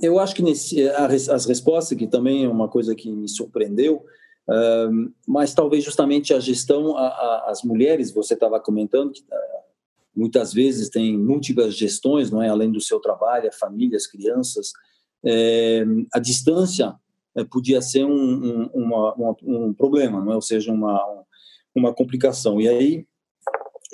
Eu 0.00 0.18
acho 0.18 0.34
que 0.34 0.42
nesse, 0.42 0.88
as 0.88 1.44
respostas, 1.44 1.98
que 1.98 2.06
também 2.06 2.44
é 2.44 2.48
uma 2.48 2.68
coisa 2.68 2.94
que 2.94 3.10
me 3.10 3.28
surpreendeu, 3.28 4.02
mas 5.26 5.54
talvez 5.54 5.84
justamente 5.84 6.32
a 6.32 6.40
gestão, 6.40 6.96
as 7.46 7.62
mulheres, 7.62 8.10
você 8.10 8.34
estava 8.34 8.58
comentando, 8.58 9.12
que 9.12 9.22
muitas 10.14 10.52
vezes 10.52 10.88
tem 10.88 11.16
múltiplas 11.18 11.74
gestões, 11.74 12.30
não 12.30 12.42
é? 12.42 12.48
além 12.48 12.70
do 12.70 12.80
seu 12.80 13.00
trabalho, 13.00 13.48
a 13.48 13.52
família, 13.52 13.96
as 13.96 14.06
crianças, 14.06 14.72
é, 15.24 15.84
a 16.12 16.18
distância 16.18 16.94
é, 17.36 17.44
podia 17.44 17.80
ser 17.80 18.04
um, 18.04 18.12
um, 18.12 18.70
uma, 18.74 19.14
uma, 19.14 19.36
um 19.42 19.72
problema, 19.72 20.22
não 20.22 20.32
é? 20.32 20.34
ou 20.34 20.42
seja, 20.42 20.72
uma, 20.72 21.00
uma 21.74 21.94
complicação. 21.94 22.60
E 22.60 22.68
aí, 22.68 23.06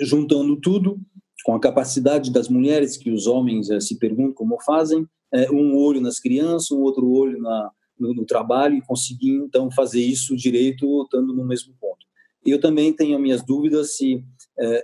juntando 0.01 0.59
tudo, 0.59 0.99
com 1.45 1.55
a 1.55 1.59
capacidade 1.59 2.31
das 2.31 2.49
mulheres, 2.49 2.97
que 2.97 3.09
os 3.09 3.27
homens 3.27 3.69
é, 3.69 3.79
se 3.79 3.97
perguntam 3.97 4.33
como 4.33 4.61
fazem, 4.61 5.07
é, 5.31 5.49
um 5.51 5.75
olho 5.77 6.01
nas 6.01 6.19
crianças, 6.19 6.71
um 6.71 6.81
outro 6.81 7.09
olho 7.09 7.39
na, 7.39 7.71
no, 7.97 8.13
no, 8.13 8.25
trabalho 8.25 8.75
e 8.75 8.81
conseguir 8.81 9.35
então 9.35 9.69
fazer 9.71 10.01
isso 10.01 10.35
direito 10.35 11.03
estando 11.03 11.33
no 11.33 11.45
mesmo 11.45 11.73
ponto. 11.79 12.05
Eu 12.45 12.59
também 12.59 12.91
tenho 12.91 13.19
minhas 13.19 13.43
dúvidas 13.43 13.95
se 13.95 14.15
é, 14.15 14.23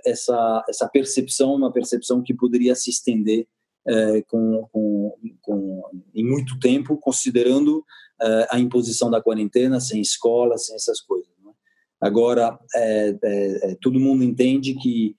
essa 0.04 0.64
essa 0.68 0.88
percepção, 0.88 1.54
uma 1.54 1.72
percepção 1.72 2.22
que 2.22 2.34
poderia 2.34 2.74
se 2.74 2.90
estender 2.90 3.46
é, 3.86 4.22
com, 4.22 4.68
com, 4.72 5.16
com, 5.40 5.82
em 6.14 6.24
muito 6.24 6.58
tempo, 6.58 6.96
considerando 6.96 7.84
é, 8.20 8.48
a 8.50 8.58
imposição 8.58 9.10
da 9.10 9.22
quarentena, 9.22 9.80
sem 9.80 10.00
escola, 10.00 10.58
sem 10.58 10.74
essas 10.74 11.00
coisas. 11.00 11.30
Né? 11.44 11.52
Agora, 12.00 12.58
é, 12.74 13.16
é, 13.22 13.70
é, 13.70 13.76
todo 13.80 14.00
mundo 14.00 14.24
entende 14.24 14.74
que 14.74 15.14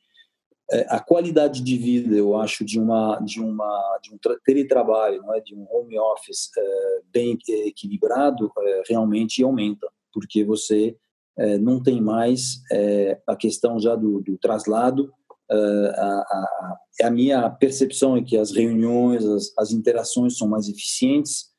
é, 0.70 0.86
a 0.90 1.00
qualidade 1.00 1.64
de 1.64 1.78
vida, 1.78 2.14
eu 2.14 2.36
acho, 2.36 2.66
de 2.66 2.78
uma 2.78 3.20
de 3.22 3.40
uma 3.40 4.00
de 4.04 4.14
um 4.14 4.18
teletrabalho, 4.44 5.22
não 5.22 5.34
é, 5.34 5.40
de 5.40 5.56
um 5.56 5.66
home 5.72 5.98
office 5.98 6.50
é, 6.58 7.02
bem 7.10 7.38
equilibrado, 7.66 8.52
realmente 8.88 9.42
aumenta, 9.42 9.88
porque 10.12 10.44
você 10.44 10.98
é, 11.38 11.58
não 11.58 11.82
tem 11.82 12.01
mais 12.01 12.62
é, 12.72 13.22
a 13.27 13.36
questão 13.36 13.79
já 13.79 13.96
do, 13.96 14.22
do 14.22 14.38
traslado. 14.38 15.12
É, 15.50 15.56
a, 15.96 16.20
a, 16.20 16.77
a, 17.03 17.10
minha 17.12 17.50
percepção 17.50 18.17
é 18.17 18.24
que 18.24 18.38
as 18.38 18.51
reuniões, 18.51 19.25
as, 19.25 19.53
as 19.58 19.72
interações 19.72 20.38
são 20.38 20.48
mais 20.48 20.67
eficientes 20.67 21.56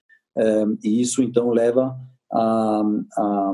e 0.85 1.01
isso 1.01 1.21
então 1.21 1.51
leva 1.51 1.99
a, 2.33 2.83
a, 3.17 3.53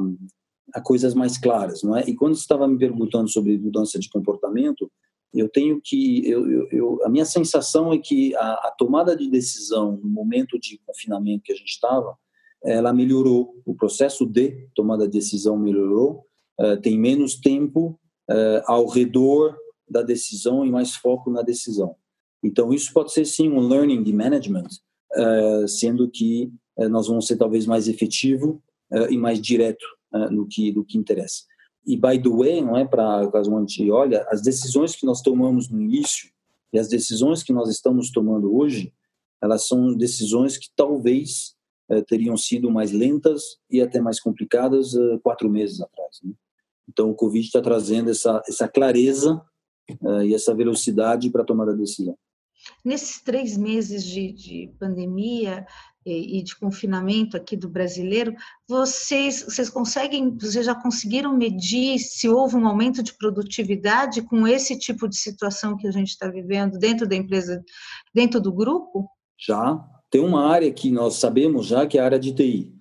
a 0.74 0.80
coisas 0.82 1.14
mais 1.14 1.38
claras, 1.38 1.82
não 1.82 1.96
é? 1.96 2.04
E 2.06 2.14
quando 2.14 2.34
você 2.34 2.42
estava 2.42 2.68
me 2.68 2.78
perguntando 2.78 3.30
sobre 3.30 3.56
mudança 3.56 3.98
de 3.98 4.10
comportamento, 4.10 4.90
eu 5.32 5.48
tenho 5.48 5.80
que 5.82 6.28
eu, 6.28 6.50
eu, 6.50 6.68
eu, 6.70 7.00
a 7.04 7.08
minha 7.08 7.24
sensação 7.24 7.92
é 7.92 7.98
que 7.98 8.34
a, 8.36 8.52
a, 8.68 8.74
tomada 8.76 9.16
de 9.16 9.28
decisão 9.28 9.98
no 10.02 10.08
momento 10.08 10.58
de 10.58 10.78
confinamento 10.86 11.42
que 11.44 11.52
a 11.52 11.56
gente 11.56 11.70
estava 11.70 12.16
ela 12.64 12.92
melhorou. 12.92 13.54
O 13.64 13.74
processo 13.74 14.26
de 14.26 14.68
tomada 14.74 15.06
de 15.06 15.12
decisão 15.12 15.58
melhorou. 15.58 16.24
Uh, 16.58 16.80
tem 16.80 16.98
menos 16.98 17.36
tempo 17.36 17.98
uh, 18.30 18.62
ao 18.66 18.86
redor 18.86 19.56
da 19.88 20.02
decisão 20.02 20.64
e 20.64 20.70
mais 20.70 20.94
foco 20.94 21.30
na 21.30 21.42
decisão. 21.42 21.96
Então 22.42 22.72
isso 22.72 22.92
pode 22.92 23.12
ser 23.12 23.24
sim 23.24 23.50
um 23.50 23.60
learning 23.60 24.02
de 24.02 24.12
management 24.12 24.68
uh, 25.16 25.68
sendo 25.68 26.08
que 26.08 26.52
nós 26.90 27.06
vamos 27.06 27.28
ser 27.28 27.36
talvez 27.36 27.66
mais 27.66 27.86
efetivo 27.86 28.60
e 29.08 29.16
mais 29.16 29.40
direto 29.40 29.86
no 30.32 30.44
que 30.44 30.72
do 30.72 30.84
que 30.84 30.98
interessa. 30.98 31.44
E, 31.86 31.96
by 31.96 32.20
the 32.20 32.28
way, 32.28 32.60
não 32.62 32.76
é 32.76 32.84
para 32.84 33.30
caso 33.30 33.54
a 33.54 33.94
olha, 33.94 34.26
as 34.30 34.42
decisões 34.42 34.96
que 34.96 35.04
nós 35.04 35.20
tomamos 35.20 35.68
no 35.68 35.80
início 35.80 36.30
e 36.72 36.78
as 36.78 36.88
decisões 36.88 37.42
que 37.42 37.52
nós 37.52 37.68
estamos 37.68 38.10
tomando 38.10 38.56
hoje, 38.56 38.92
elas 39.40 39.68
são 39.68 39.94
decisões 39.94 40.56
que 40.56 40.68
talvez 40.74 41.53
eh, 41.53 41.53
teriam 42.06 42.36
sido 42.36 42.70
mais 42.70 42.92
lentas 42.92 43.58
e 43.70 43.80
até 43.80 44.00
mais 44.00 44.20
complicadas 44.20 44.94
eh, 44.94 45.18
quatro 45.22 45.48
meses 45.50 45.80
atrás. 45.80 46.20
Né? 46.22 46.32
Então, 46.88 47.10
o 47.10 47.14
Covid 47.14 47.44
está 47.44 47.60
trazendo 47.60 48.10
essa, 48.10 48.42
essa 48.48 48.68
clareza 48.68 49.42
eh, 49.88 50.26
e 50.26 50.34
essa 50.34 50.54
velocidade 50.54 51.30
para 51.30 51.44
tomar 51.44 51.68
a 51.68 51.74
decisão. 51.74 52.16
Nesses 52.84 53.20
três 53.22 53.56
meses 53.56 54.04
de, 54.04 54.32
de 54.32 54.72
pandemia, 54.78 55.66
e 56.06 56.42
de 56.42 56.54
confinamento 56.56 57.36
aqui 57.36 57.56
do 57.56 57.68
brasileiro, 57.68 58.34
vocês, 58.68 59.42
vocês 59.42 59.70
conseguem, 59.70 60.36
vocês 60.36 60.66
já 60.66 60.74
conseguiram 60.74 61.34
medir 61.34 61.98
se 61.98 62.28
houve 62.28 62.56
um 62.56 62.66
aumento 62.66 63.02
de 63.02 63.14
produtividade 63.14 64.20
com 64.22 64.46
esse 64.46 64.78
tipo 64.78 65.08
de 65.08 65.16
situação 65.16 65.76
que 65.76 65.86
a 65.86 65.90
gente 65.90 66.08
está 66.08 66.28
vivendo 66.28 66.78
dentro 66.78 67.08
da 67.08 67.16
empresa, 67.16 67.64
dentro 68.14 68.38
do 68.38 68.52
grupo? 68.52 69.08
Já. 69.38 69.82
Tem 70.14 70.22
uma 70.22 70.46
área 70.46 70.72
que 70.72 70.92
nós 70.92 71.16
sabemos 71.16 71.66
já 71.66 71.88
que 71.88 71.98
é 71.98 72.00
a 72.00 72.04
área 72.04 72.20
de 72.20 72.32
TI. 72.32 72.72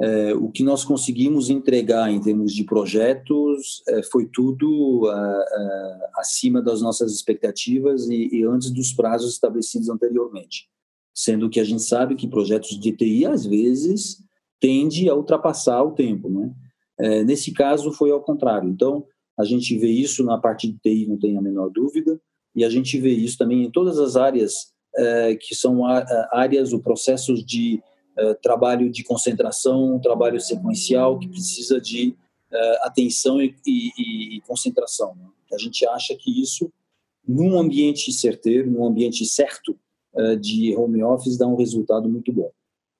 É, 0.00 0.34
o 0.34 0.50
que 0.50 0.64
nós 0.64 0.82
conseguimos 0.82 1.48
entregar 1.48 2.10
em 2.10 2.20
termos 2.20 2.52
de 2.52 2.64
projetos 2.64 3.80
é, 3.86 4.02
foi 4.02 4.26
tudo 4.26 5.08
é, 5.08 5.14
é 5.14 6.10
acima 6.16 6.60
das 6.60 6.82
nossas 6.82 7.12
expectativas 7.12 8.08
e, 8.08 8.28
e 8.32 8.42
antes 8.42 8.72
dos 8.72 8.92
prazos 8.92 9.34
estabelecidos 9.34 9.88
anteriormente 9.88 10.68
sendo 11.14 11.48
que 11.50 11.60
a 11.60 11.64
gente 11.64 11.82
sabe 11.82 12.16
que 12.16 12.26
projetos 12.26 12.80
de 12.80 12.92
TI, 12.92 13.26
às 13.26 13.44
vezes, 13.44 14.24
tende 14.58 15.08
a 15.08 15.14
ultrapassar 15.14 15.82
o 15.82 15.92
tempo. 15.92 16.28
Né? 16.28 16.50
É, 16.98 17.22
nesse 17.22 17.52
caso, 17.52 17.92
foi 17.92 18.10
ao 18.10 18.22
contrário. 18.22 18.68
Então, 18.68 19.04
a 19.38 19.44
gente 19.44 19.76
vê 19.78 19.88
isso 19.88 20.24
na 20.24 20.38
parte 20.38 20.66
de 20.66 20.78
TI, 20.78 21.06
não 21.06 21.18
tem 21.18 21.36
a 21.36 21.42
menor 21.42 21.68
dúvida, 21.70 22.20
e 22.54 22.64
a 22.64 22.70
gente 22.70 22.98
vê 22.98 23.10
isso 23.10 23.38
também 23.38 23.64
em 23.64 23.70
todas 23.70 23.98
as 23.98 24.16
áreas 24.16 24.72
que 25.40 25.54
são 25.54 25.84
áreas 26.32 26.72
ou 26.72 26.80
processos 26.80 27.44
de 27.44 27.80
é, 28.16 28.34
trabalho 28.34 28.90
de 28.90 29.02
concentração, 29.04 29.98
trabalho 30.00 30.40
sequencial 30.40 31.18
que 31.18 31.28
precisa 31.28 31.80
de 31.80 32.14
é, 32.52 32.86
atenção 32.86 33.40
e, 33.40 33.54
e, 33.66 34.36
e 34.36 34.40
concentração. 34.42 35.14
Né? 35.14 35.26
A 35.52 35.58
gente 35.58 35.86
acha 35.86 36.14
que 36.14 36.42
isso, 36.42 36.70
num 37.26 37.58
ambiente 37.58 38.12
certeiro, 38.12 38.70
num 38.70 38.84
ambiente 38.84 39.24
certo 39.24 39.78
de 40.40 40.74
home 40.74 41.04
office, 41.04 41.38
dá 41.38 41.46
um 41.46 41.54
resultado 41.54 42.08
muito 42.08 42.32
bom. 42.32 42.50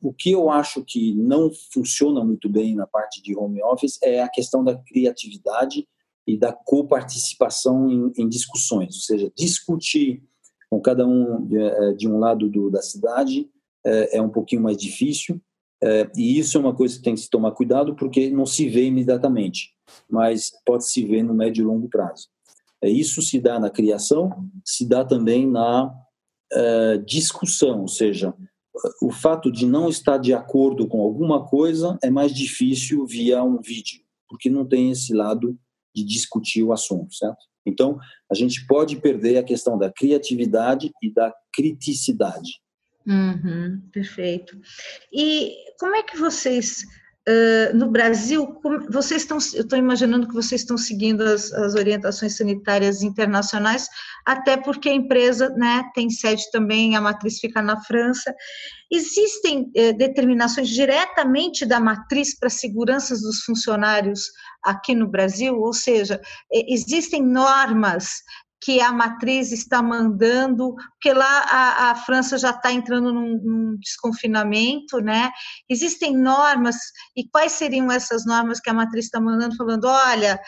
O 0.00 0.12
que 0.12 0.30
eu 0.30 0.48
acho 0.48 0.84
que 0.84 1.12
não 1.14 1.50
funciona 1.72 2.24
muito 2.24 2.48
bem 2.48 2.76
na 2.76 2.86
parte 2.86 3.20
de 3.20 3.36
home 3.36 3.60
office 3.64 3.98
é 4.00 4.22
a 4.22 4.28
questão 4.28 4.62
da 4.62 4.76
criatividade 4.76 5.88
e 6.24 6.38
da 6.38 6.52
coparticipação 6.52 7.90
em, 7.90 8.12
em 8.16 8.28
discussões, 8.28 8.94
ou 8.94 9.00
seja, 9.00 9.32
discutir 9.36 10.22
com 10.70 10.80
cada 10.80 11.06
um 11.06 11.44
de, 11.44 11.58
é, 11.58 11.92
de 11.92 12.08
um 12.08 12.18
lado 12.18 12.48
do, 12.48 12.70
da 12.70 12.80
cidade 12.80 13.50
é, 13.84 14.18
é, 14.18 14.22
um 14.22 14.30
pouquinho 14.30 14.62
mais 14.62 14.76
difícil 14.76 15.40
é, 15.82 16.10
e 16.14 16.38
isso 16.38 16.56
é 16.56 16.60
uma 16.60 16.74
coisa 16.74 16.96
que 16.96 17.02
tem 17.02 17.14
que 17.14 17.20
se 17.20 17.30
tomar 17.30 17.52
cuidado 17.52 17.96
porque 17.96 18.30
não 18.30 18.44
se 18.44 18.68
vê 18.68 18.84
imediatamente, 18.84 19.74
mas 20.08 20.50
pode 20.64 20.86
se 20.86 21.04
ver 21.04 21.22
no 21.22 21.34
médio 21.34 21.62
e 21.62 21.66
longo 21.66 21.88
prazo. 21.88 22.28
É, 22.82 22.88
isso 22.88 23.22
se 23.22 23.40
dá 23.40 23.58
na 23.58 23.70
criação, 23.70 24.30
se 24.64 24.86
dá 24.86 25.04
também 25.04 25.46
na 25.46 25.92
é, 26.52 26.98
discussão, 26.98 27.80
ou 27.80 27.88
seja, 27.88 28.34
o 29.02 29.10
fato 29.10 29.50
de 29.50 29.66
não 29.66 29.88
estar 29.88 30.18
de 30.18 30.32
acordo 30.32 30.86
com 30.86 31.00
alguma 31.00 31.46
coisa 31.46 31.98
é 32.02 32.10
mais 32.10 32.32
difícil 32.32 33.06
via 33.06 33.42
um 33.42 33.60
vídeo, 33.60 34.00
porque 34.28 34.50
não 34.50 34.66
tem 34.66 34.90
esse 34.90 35.14
lado 35.14 35.58
de 35.94 36.04
discutir 36.04 36.62
o 36.62 36.72
assunto, 36.72 37.14
certo? 37.14 37.49
Então, 37.66 37.98
a 38.30 38.34
gente 38.34 38.66
pode 38.66 38.96
perder 38.96 39.38
a 39.38 39.42
questão 39.42 39.78
da 39.78 39.90
criatividade 39.90 40.90
e 41.02 41.12
da 41.12 41.32
criticidade. 41.52 42.60
Uhum, 43.06 43.80
perfeito. 43.92 44.58
E 45.12 45.54
como 45.78 45.94
é 45.96 46.02
que 46.02 46.16
vocês 46.16 46.84
Uh, 47.30 47.76
no 47.76 47.88
Brasil, 47.88 48.58
vocês 48.88 49.22
estão, 49.22 49.38
eu 49.54 49.60
estou 49.60 49.78
imaginando 49.78 50.26
que 50.26 50.34
vocês 50.34 50.62
estão 50.62 50.76
seguindo 50.76 51.20
as, 51.22 51.52
as, 51.52 51.76
orientações 51.76 52.36
sanitárias 52.36 53.02
internacionais, 53.02 53.86
até 54.26 54.56
porque 54.56 54.88
a 54.88 54.94
empresa 54.94 55.48
né, 55.50 55.84
tem 55.94 56.10
sede 56.10 56.50
também, 56.50 56.96
a 56.96 57.00
matriz 57.00 57.38
fica 57.38 57.62
na 57.62 57.80
França. 57.82 58.34
Existem 58.90 59.70
eh, 59.76 59.92
determinações 59.92 60.68
diretamente 60.68 61.64
da 61.64 61.78
matriz 61.78 62.36
para 62.36 62.50
seguranças 62.50 63.20
dos 63.20 63.44
funcionários 63.44 64.32
aqui 64.64 64.94
no 64.96 65.06
Brasil? 65.06 65.56
Ou 65.56 65.72
seja, 65.72 66.20
existem 66.50 67.22
normas 67.22 68.22
que 68.62 68.80
a 68.80 68.92
matriz 68.92 69.52
está 69.52 69.82
mandando, 69.82 70.74
porque 70.92 71.12
lá 71.12 71.40
a, 71.48 71.90
a 71.90 71.94
França 71.94 72.36
já 72.36 72.50
está 72.50 72.72
entrando 72.72 73.12
num, 73.12 73.40
num, 73.42 73.76
desconfinamento, 73.78 74.98
né? 74.98 75.30
Existem 75.68 76.16
normas, 76.16 76.76
e 77.16 77.26
quais 77.28 77.52
seriam 77.52 77.90
essas 77.90 78.26
normas 78.26 78.60
que 78.60 78.68
a 78.68 78.74
matriz 78.74 79.06
está 79.06 79.20
mandando, 79.20 79.56
falando, 79.56 79.84
olha, 79.86 80.38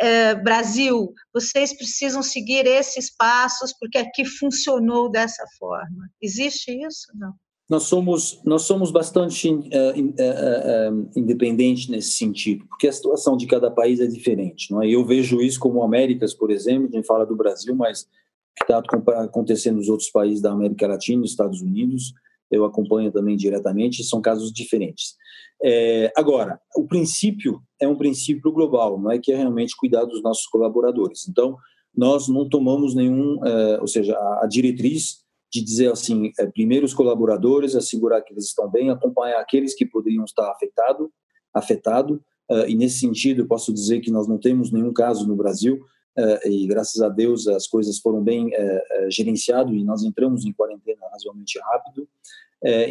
é, 0.00 0.34
Brasil, 0.34 1.12
vocês 1.32 1.76
precisam 1.76 2.22
seguir 2.22 2.66
esses 2.66 3.14
passos, 3.14 3.72
porque 3.78 3.98
aqui 3.98 4.24
funcionou 4.24 5.10
dessa 5.10 5.44
forma. 5.58 6.10
Existe 6.20 6.72
isso? 6.72 7.06
Não 7.14 7.34
nós 7.70 7.84
somos 7.84 8.40
nós 8.44 8.62
somos 8.62 8.90
bastante 8.90 9.48
uh, 9.48 9.60
uh, 9.60 10.92
uh, 10.92 11.10
independentes 11.14 11.86
nesse 11.86 12.10
sentido, 12.10 12.66
porque 12.66 12.88
a 12.88 12.92
situação 12.92 13.36
de 13.36 13.46
cada 13.46 13.70
país 13.70 14.00
é 14.00 14.06
diferente. 14.08 14.72
Não 14.72 14.82
é? 14.82 14.88
Eu 14.88 15.06
vejo 15.06 15.40
isso 15.40 15.60
como 15.60 15.84
Américas, 15.84 16.34
por 16.34 16.50
exemplo, 16.50 16.88
a 16.92 16.96
gente 16.96 17.06
fala 17.06 17.24
do 17.24 17.36
Brasil, 17.36 17.72
mas 17.76 18.08
que 18.56 18.64
está 18.64 18.82
acontecendo 19.22 19.76
nos 19.76 19.88
outros 19.88 20.10
países 20.10 20.42
da 20.42 20.50
América 20.50 20.88
Latina, 20.88 21.20
nos 21.20 21.30
Estados 21.30 21.62
Unidos, 21.62 22.12
eu 22.50 22.64
acompanho 22.64 23.12
também 23.12 23.36
diretamente, 23.36 24.02
são 24.02 24.20
casos 24.20 24.52
diferentes. 24.52 25.14
É, 25.62 26.12
agora, 26.16 26.60
o 26.76 26.88
princípio 26.88 27.62
é 27.80 27.86
um 27.86 27.94
princípio 27.94 28.50
global, 28.50 29.00
não 29.00 29.12
é 29.12 29.18
que 29.20 29.30
é 29.32 29.36
realmente 29.36 29.76
cuidar 29.76 30.04
dos 30.04 30.20
nossos 30.20 30.46
colaboradores. 30.48 31.28
Então, 31.28 31.56
nós 31.96 32.26
não 32.26 32.48
tomamos 32.48 32.94
nenhum, 32.94 33.38
ou 33.80 33.86
seja, 33.86 34.16
a, 34.16 34.44
a 34.44 34.46
diretriz 34.48 35.20
de 35.52 35.60
dizer 35.60 35.90
assim, 35.90 36.32
é, 36.38 36.46
primeiro 36.46 36.86
os 36.86 36.94
colaboradores, 36.94 37.74
assegurar 37.74 38.22
que 38.22 38.32
eles 38.32 38.46
estão 38.46 38.70
bem, 38.70 38.90
acompanhar 38.90 39.40
aqueles 39.40 39.74
que 39.74 39.84
poderiam 39.84 40.24
estar 40.24 40.48
afetado, 40.50 41.12
afetado, 41.52 42.22
uh, 42.50 42.66
e 42.68 42.76
nesse 42.76 43.00
sentido 43.00 43.46
posso 43.46 43.72
dizer 43.72 44.00
que 44.00 44.10
nós 44.10 44.28
não 44.28 44.38
temos 44.38 44.70
nenhum 44.70 44.92
caso 44.92 45.26
no 45.26 45.34
Brasil, 45.34 45.80
uh, 46.16 46.48
e 46.48 46.66
graças 46.68 47.02
a 47.02 47.08
Deus 47.08 47.48
as 47.48 47.66
coisas 47.66 47.98
foram 47.98 48.22
bem 48.22 48.46
uh, 48.46 49.10
gerenciadas 49.10 49.74
e 49.74 49.82
nós 49.82 50.04
entramos 50.04 50.44
em 50.44 50.52
quarentena 50.52 51.08
razoavelmente 51.10 51.58
rápido, 51.58 52.08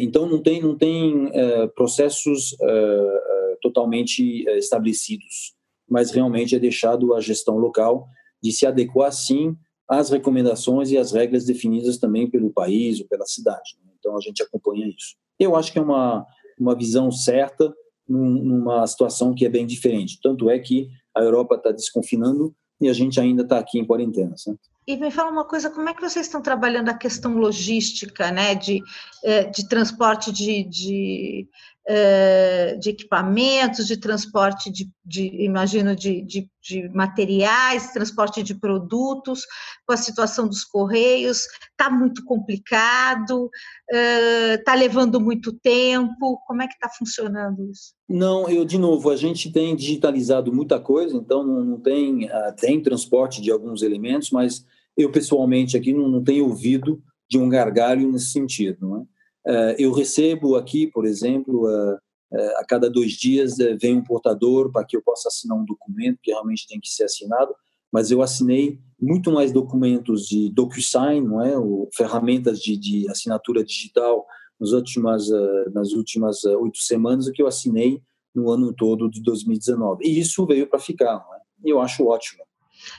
então 0.00 0.28
não 0.28 0.42
tem, 0.42 0.60
não 0.60 0.76
tem 0.76 1.30
processos 1.76 2.56
totalmente 3.62 4.44
estabelecidos, 4.58 5.54
mas 5.88 6.10
realmente 6.10 6.56
é 6.56 6.58
deixado 6.58 7.14
a 7.14 7.20
gestão 7.20 7.56
local 7.56 8.08
de 8.42 8.50
se 8.50 8.66
adequar 8.66 9.12
sim 9.12 9.56
as 9.90 10.08
recomendações 10.08 10.92
e 10.92 10.96
as 10.96 11.10
regras 11.10 11.44
definidas 11.44 11.98
também 11.98 12.30
pelo 12.30 12.50
país 12.50 13.00
ou 13.00 13.08
pela 13.08 13.26
cidade. 13.26 13.76
Né? 13.84 13.90
Então 13.98 14.16
a 14.16 14.20
gente 14.20 14.40
acompanha 14.40 14.86
isso. 14.86 15.16
Eu 15.38 15.56
acho 15.56 15.72
que 15.72 15.78
é 15.78 15.82
uma, 15.82 16.24
uma 16.58 16.76
visão 16.76 17.10
certa 17.10 17.74
numa 18.08 18.86
situação 18.86 19.34
que 19.34 19.44
é 19.44 19.48
bem 19.48 19.66
diferente. 19.66 20.18
Tanto 20.22 20.48
é 20.48 20.58
que 20.58 20.88
a 21.16 21.22
Europa 21.22 21.56
está 21.56 21.72
desconfinando 21.72 22.54
e 22.80 22.88
a 22.88 22.92
gente 22.92 23.20
ainda 23.20 23.42
está 23.42 23.58
aqui 23.58 23.78
em 23.78 23.84
quarentena. 23.84 24.36
Certo? 24.36 24.60
E 24.90 24.96
me 24.96 25.08
fala 25.08 25.30
uma 25.30 25.44
coisa, 25.44 25.70
como 25.70 25.88
é 25.88 25.94
que 25.94 26.00
vocês 26.00 26.26
estão 26.26 26.42
trabalhando 26.42 26.88
a 26.88 26.94
questão 26.94 27.36
logística, 27.36 28.32
né, 28.32 28.56
de, 28.56 28.82
eh, 29.22 29.44
de 29.44 29.68
transporte 29.68 30.32
de, 30.32 30.64
de 30.64 31.48
eh, 31.92 32.76
de 32.76 32.90
equipamentos, 32.90 33.88
de 33.88 33.96
transporte 33.96 34.70
de, 34.70 34.88
de 35.04 35.42
imagino, 35.42 35.96
de, 35.96 36.22
de, 36.22 36.48
de, 36.62 36.88
materiais, 36.90 37.92
transporte 37.92 38.44
de 38.44 38.54
produtos, 38.54 39.40
com 39.84 39.94
a 39.94 39.96
situação 39.96 40.46
dos 40.46 40.62
correios, 40.62 41.46
está 41.70 41.90
muito 41.90 42.22
complicado, 42.24 43.50
está 43.90 44.76
uh, 44.76 44.78
levando 44.78 45.20
muito 45.20 45.52
tempo, 45.52 46.40
como 46.46 46.62
é 46.62 46.68
que 46.68 46.74
está 46.74 46.88
funcionando 46.88 47.68
isso? 47.68 47.92
Não, 48.08 48.48
eu, 48.48 48.64
de 48.64 48.78
novo, 48.78 49.10
a 49.10 49.16
gente 49.16 49.50
tem 49.50 49.74
digitalizado 49.74 50.52
muita 50.52 50.78
coisa, 50.78 51.16
então 51.16 51.42
não, 51.42 51.80
tem, 51.80 52.26
uh, 52.26 52.54
tem 52.56 52.80
transporte 52.80 53.42
de 53.42 53.50
alguns 53.50 53.82
elementos, 53.82 54.30
mas 54.30 54.64
eu 55.00 55.10
pessoalmente 55.10 55.76
aqui 55.76 55.92
não, 55.92 56.08
não 56.08 56.22
tenho 56.22 56.46
ouvido 56.46 57.02
de 57.28 57.38
um 57.38 57.48
gargalho 57.48 58.10
nesse 58.10 58.32
sentido, 58.32 58.96
é? 58.96 59.20
Eh, 59.46 59.76
eu 59.78 59.92
recebo 59.92 60.56
aqui, 60.56 60.86
por 60.86 61.06
exemplo, 61.06 61.68
eh, 61.68 61.98
eh, 62.34 62.54
a 62.58 62.64
cada 62.64 62.90
dois 62.90 63.12
dias 63.12 63.56
vem 63.80 63.96
um 63.96 64.04
portador 64.04 64.70
para 64.70 64.84
que 64.84 64.96
eu 64.96 65.02
possa 65.02 65.28
assinar 65.28 65.56
um 65.56 65.64
documento 65.64 66.18
que 66.22 66.30
realmente 66.30 66.66
tem 66.68 66.78
que 66.78 66.88
ser 66.88 67.04
assinado, 67.04 67.54
mas 67.92 68.10
eu 68.10 68.22
assinei 68.22 68.78
muito 69.00 69.32
mais 69.32 69.52
documentos 69.52 70.26
de 70.26 70.50
DocuSign, 70.50 71.26
não 71.26 71.42
é, 71.42 71.58
ou 71.58 71.88
ferramentas 71.94 72.60
de, 72.60 72.76
de 72.76 73.08
assinatura 73.10 73.64
digital 73.64 74.26
nas 74.60 74.72
últimas 74.72 75.28
nas 75.72 75.92
últimas 75.92 76.44
oito 76.44 76.78
semanas 76.78 77.24
do 77.24 77.32
que 77.32 77.42
eu 77.42 77.46
assinei 77.46 78.02
no 78.34 78.50
ano 78.50 78.72
todo 78.74 79.10
de 79.10 79.22
2019. 79.22 80.04
E 80.06 80.20
isso 80.20 80.46
veio 80.46 80.68
para 80.68 80.78
ficar, 80.78 81.14
não 81.14 81.34
é? 81.34 81.40
Eu 81.64 81.80
acho 81.80 82.06
ótimo. 82.06 82.44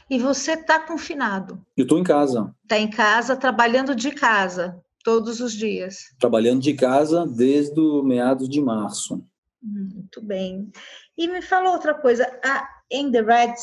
E 0.10 0.20
você 0.20 0.54
está 0.54 0.80
confinado? 0.80 1.65
Eu 1.76 1.84
estou 1.84 1.98
em 1.98 2.04
casa. 2.04 2.54
Está 2.63 2.78
em 2.78 2.89
casa, 2.89 3.36
trabalhando 3.36 3.96
de 3.96 4.12
casa. 4.12 4.80
Todos 5.04 5.39
os 5.39 5.54
dias. 5.54 6.13
Trabalhando 6.20 6.62
de 6.62 6.76
casa 6.76 7.26
desde 7.26 7.80
o 7.80 8.04
meados 8.04 8.48
de 8.48 8.62
março. 8.62 9.26
Muito 9.62 10.22
bem. 10.22 10.72
E 11.17 11.28
me 11.28 11.41
fala 11.41 11.72
outra 11.72 11.94
coisa, 11.94 12.26
a 12.44 12.67
In 12.91 13.12
the 13.12 13.22
Red, 13.22 13.56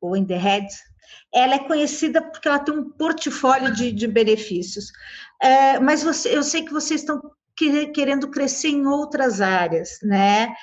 ou 0.00 0.16
In 0.16 0.26
the 0.26 0.36
Head, 0.36 0.66
ela 1.32 1.54
é 1.54 1.58
conhecida 1.58 2.22
porque 2.22 2.48
ela 2.48 2.58
tem 2.58 2.74
um 2.74 2.90
portfólio 2.90 3.72
de, 3.72 3.92
de 3.92 4.06
benefícios. 4.06 4.92
É, 5.42 5.78
mas 5.80 6.02
você, 6.02 6.36
eu 6.36 6.42
sei 6.42 6.64
que 6.64 6.72
vocês 6.72 7.00
estão 7.00 7.20
querendo 7.56 8.30
crescer 8.30 8.68
em 8.68 8.86
outras 8.86 9.40
áreas, 9.40 9.98
né? 10.02 10.54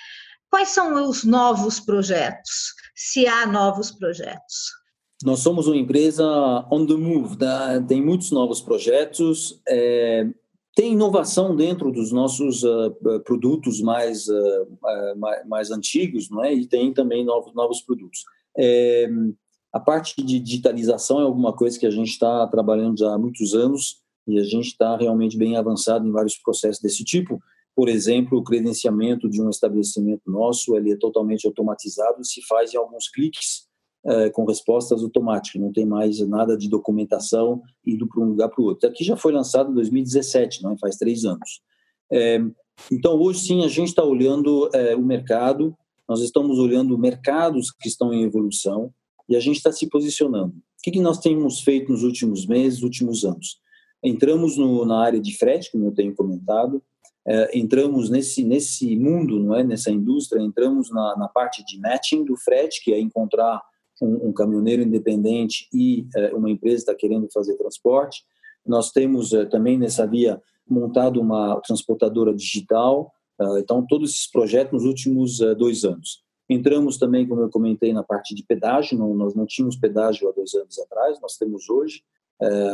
Quais 0.49 0.69
são 0.69 1.09
os 1.09 1.23
novos 1.23 1.79
projetos? 1.79 2.73
Se 2.95 3.25
há 3.27 3.45
novos 3.45 3.91
projetos? 3.91 4.80
Nós 5.23 5.39
somos 5.39 5.67
uma 5.67 5.77
empresa 5.77 6.25
on 6.71 6.85
the 6.85 6.95
move, 6.95 7.37
tá? 7.37 7.79
tem 7.81 8.01
muitos 8.01 8.31
novos 8.31 8.59
projetos, 8.61 9.61
é, 9.67 10.27
tem 10.75 10.93
inovação 10.93 11.55
dentro 11.55 11.91
dos 11.91 12.11
nossos 12.11 12.63
uh, 12.63 12.91
produtos 13.25 13.81
mais, 13.81 14.27
uh, 14.27 15.17
mais, 15.17 15.47
mais, 15.47 15.71
antigos, 15.71 16.29
não 16.29 16.43
é? 16.43 16.53
E 16.53 16.65
tem 16.65 16.93
também 16.93 17.25
novos, 17.25 17.53
novos 17.53 17.81
produtos. 17.81 18.23
É, 18.57 19.09
a 19.73 19.79
parte 19.79 20.21
de 20.23 20.39
digitalização 20.39 21.19
é 21.19 21.23
alguma 21.23 21.53
coisa 21.53 21.77
que 21.77 21.85
a 21.85 21.91
gente 21.91 22.09
está 22.09 22.47
trabalhando 22.47 22.99
já 22.99 23.13
há 23.13 23.17
muitos 23.17 23.53
anos 23.53 23.97
e 24.27 24.39
a 24.39 24.43
gente 24.43 24.67
está 24.67 24.95
realmente 24.97 25.37
bem 25.37 25.57
avançado 25.57 26.07
em 26.07 26.11
vários 26.11 26.37
processos 26.37 26.81
desse 26.81 27.03
tipo. 27.03 27.41
Por 27.75 27.89
exemplo, 27.89 28.37
o 28.37 28.43
credenciamento 28.43 29.29
de 29.29 29.41
um 29.41 29.49
estabelecimento 29.49 30.29
nosso 30.29 30.75
ele 30.75 30.91
é 30.91 30.97
totalmente 30.97 31.45
automatizado, 31.45 32.23
se 32.23 32.41
faz 32.43 32.73
em 32.73 32.77
alguns 32.77 33.09
cliques 33.09 33.69
é, 34.03 34.29
com 34.29 34.45
respostas 34.45 35.03
automáticas, 35.03 35.61
não 35.61 35.71
tem 35.71 35.85
mais 35.85 36.19
nada 36.27 36.57
de 36.57 36.69
documentação 36.69 37.61
indo 37.85 38.07
para 38.07 38.21
um 38.21 38.29
lugar 38.29 38.49
para 38.49 38.61
o 38.61 38.65
outro. 38.65 38.89
Aqui 38.89 39.03
já 39.03 39.15
foi 39.15 39.31
lançado 39.31 39.71
em 39.71 39.75
2017, 39.75 40.63
não 40.63 40.73
é? 40.73 40.77
faz 40.77 40.95
três 40.95 41.23
anos. 41.25 41.61
É, 42.11 42.39
então, 42.91 43.19
hoje 43.19 43.39
sim, 43.39 43.63
a 43.63 43.67
gente 43.67 43.89
está 43.89 44.03
olhando 44.03 44.69
é, 44.73 44.95
o 44.95 45.01
mercado, 45.01 45.75
nós 46.07 46.21
estamos 46.21 46.57
olhando 46.57 46.97
mercados 46.97 47.71
que 47.71 47.87
estão 47.87 48.13
em 48.13 48.23
evolução 48.23 48.91
e 49.29 49.35
a 49.35 49.39
gente 49.39 49.57
está 49.57 49.71
se 49.71 49.87
posicionando. 49.87 50.53
O 50.53 50.83
que, 50.83 50.91
que 50.91 50.99
nós 50.99 51.19
temos 51.19 51.61
feito 51.61 51.91
nos 51.91 52.03
últimos 52.03 52.45
meses, 52.45 52.81
últimos 52.81 53.23
anos? 53.23 53.59
Entramos 54.03 54.57
no, 54.57 54.83
na 54.83 54.99
área 54.99 55.19
de 55.19 55.37
frete, 55.37 55.71
como 55.71 55.85
eu 55.85 55.91
tenho 55.91 56.15
comentado, 56.15 56.81
é, 57.25 57.55
entramos 57.55 58.09
nesse 58.09 58.43
nesse 58.43 58.97
mundo, 58.97 59.39
não 59.39 59.55
é, 59.55 59.63
nessa 59.63 59.91
indústria, 59.91 60.41
entramos 60.41 60.89
na, 60.89 61.15
na 61.17 61.27
parte 61.27 61.63
de 61.63 61.79
matching 61.79 62.25
do 62.25 62.35
frete, 62.35 62.83
que 62.83 62.91
é 62.91 62.99
encontrar 62.99 63.61
um, 64.01 64.29
um 64.29 64.33
caminhoneiro 64.33 64.81
independente 64.81 65.69
e 65.71 66.07
é, 66.15 66.33
uma 66.33 66.49
empresa 66.49 66.77
está 66.77 66.95
querendo 66.95 67.29
fazer 67.31 67.55
transporte. 67.55 68.23
Nós 68.65 68.91
temos 68.91 69.31
é, 69.31 69.45
também 69.45 69.77
nessa 69.77 70.07
via 70.07 70.41
montado 70.67 71.21
uma 71.21 71.61
transportadora 71.61 72.33
digital. 72.33 73.13
É, 73.39 73.59
então, 73.59 73.85
todos 73.87 74.11
esses 74.11 74.29
projetos 74.29 74.73
nos 74.73 74.85
últimos 74.85 75.37
dois 75.57 75.83
anos. 75.85 76.23
Entramos 76.49 76.97
também, 76.97 77.25
como 77.27 77.41
eu 77.41 77.49
comentei, 77.49 77.93
na 77.93 78.03
parte 78.03 78.35
de 78.35 78.43
pedágio. 78.43 78.97
Não, 78.97 79.13
nós 79.13 79.35
não 79.35 79.45
tínhamos 79.45 79.77
pedágio 79.77 80.27
há 80.27 80.31
dois 80.31 80.53
anos 80.53 80.77
atrás, 80.79 81.21
nós 81.21 81.37
temos 81.37 81.69
hoje. 81.69 82.03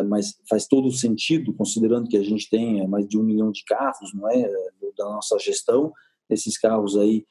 Mas 0.08 0.36
faz 0.50 0.66
todo 0.66 0.90
sentido, 0.92 1.54
considerando 1.54 2.08
que 2.08 2.18
a 2.18 2.24
gente 2.24 2.50
tem 2.50 2.88
mais 2.88 3.08
de 3.08 3.20
um 3.20 3.24
milhão 3.24 3.52
de 3.52 3.64
carros, 3.66 4.14
não 4.16 4.28
é, 4.32 4.50
da 4.98 5.06
nossa 5.06 5.38
gestão. 5.38 5.94
Esses 6.28 6.58
carros 6.58 6.98
aí, 6.98 7.24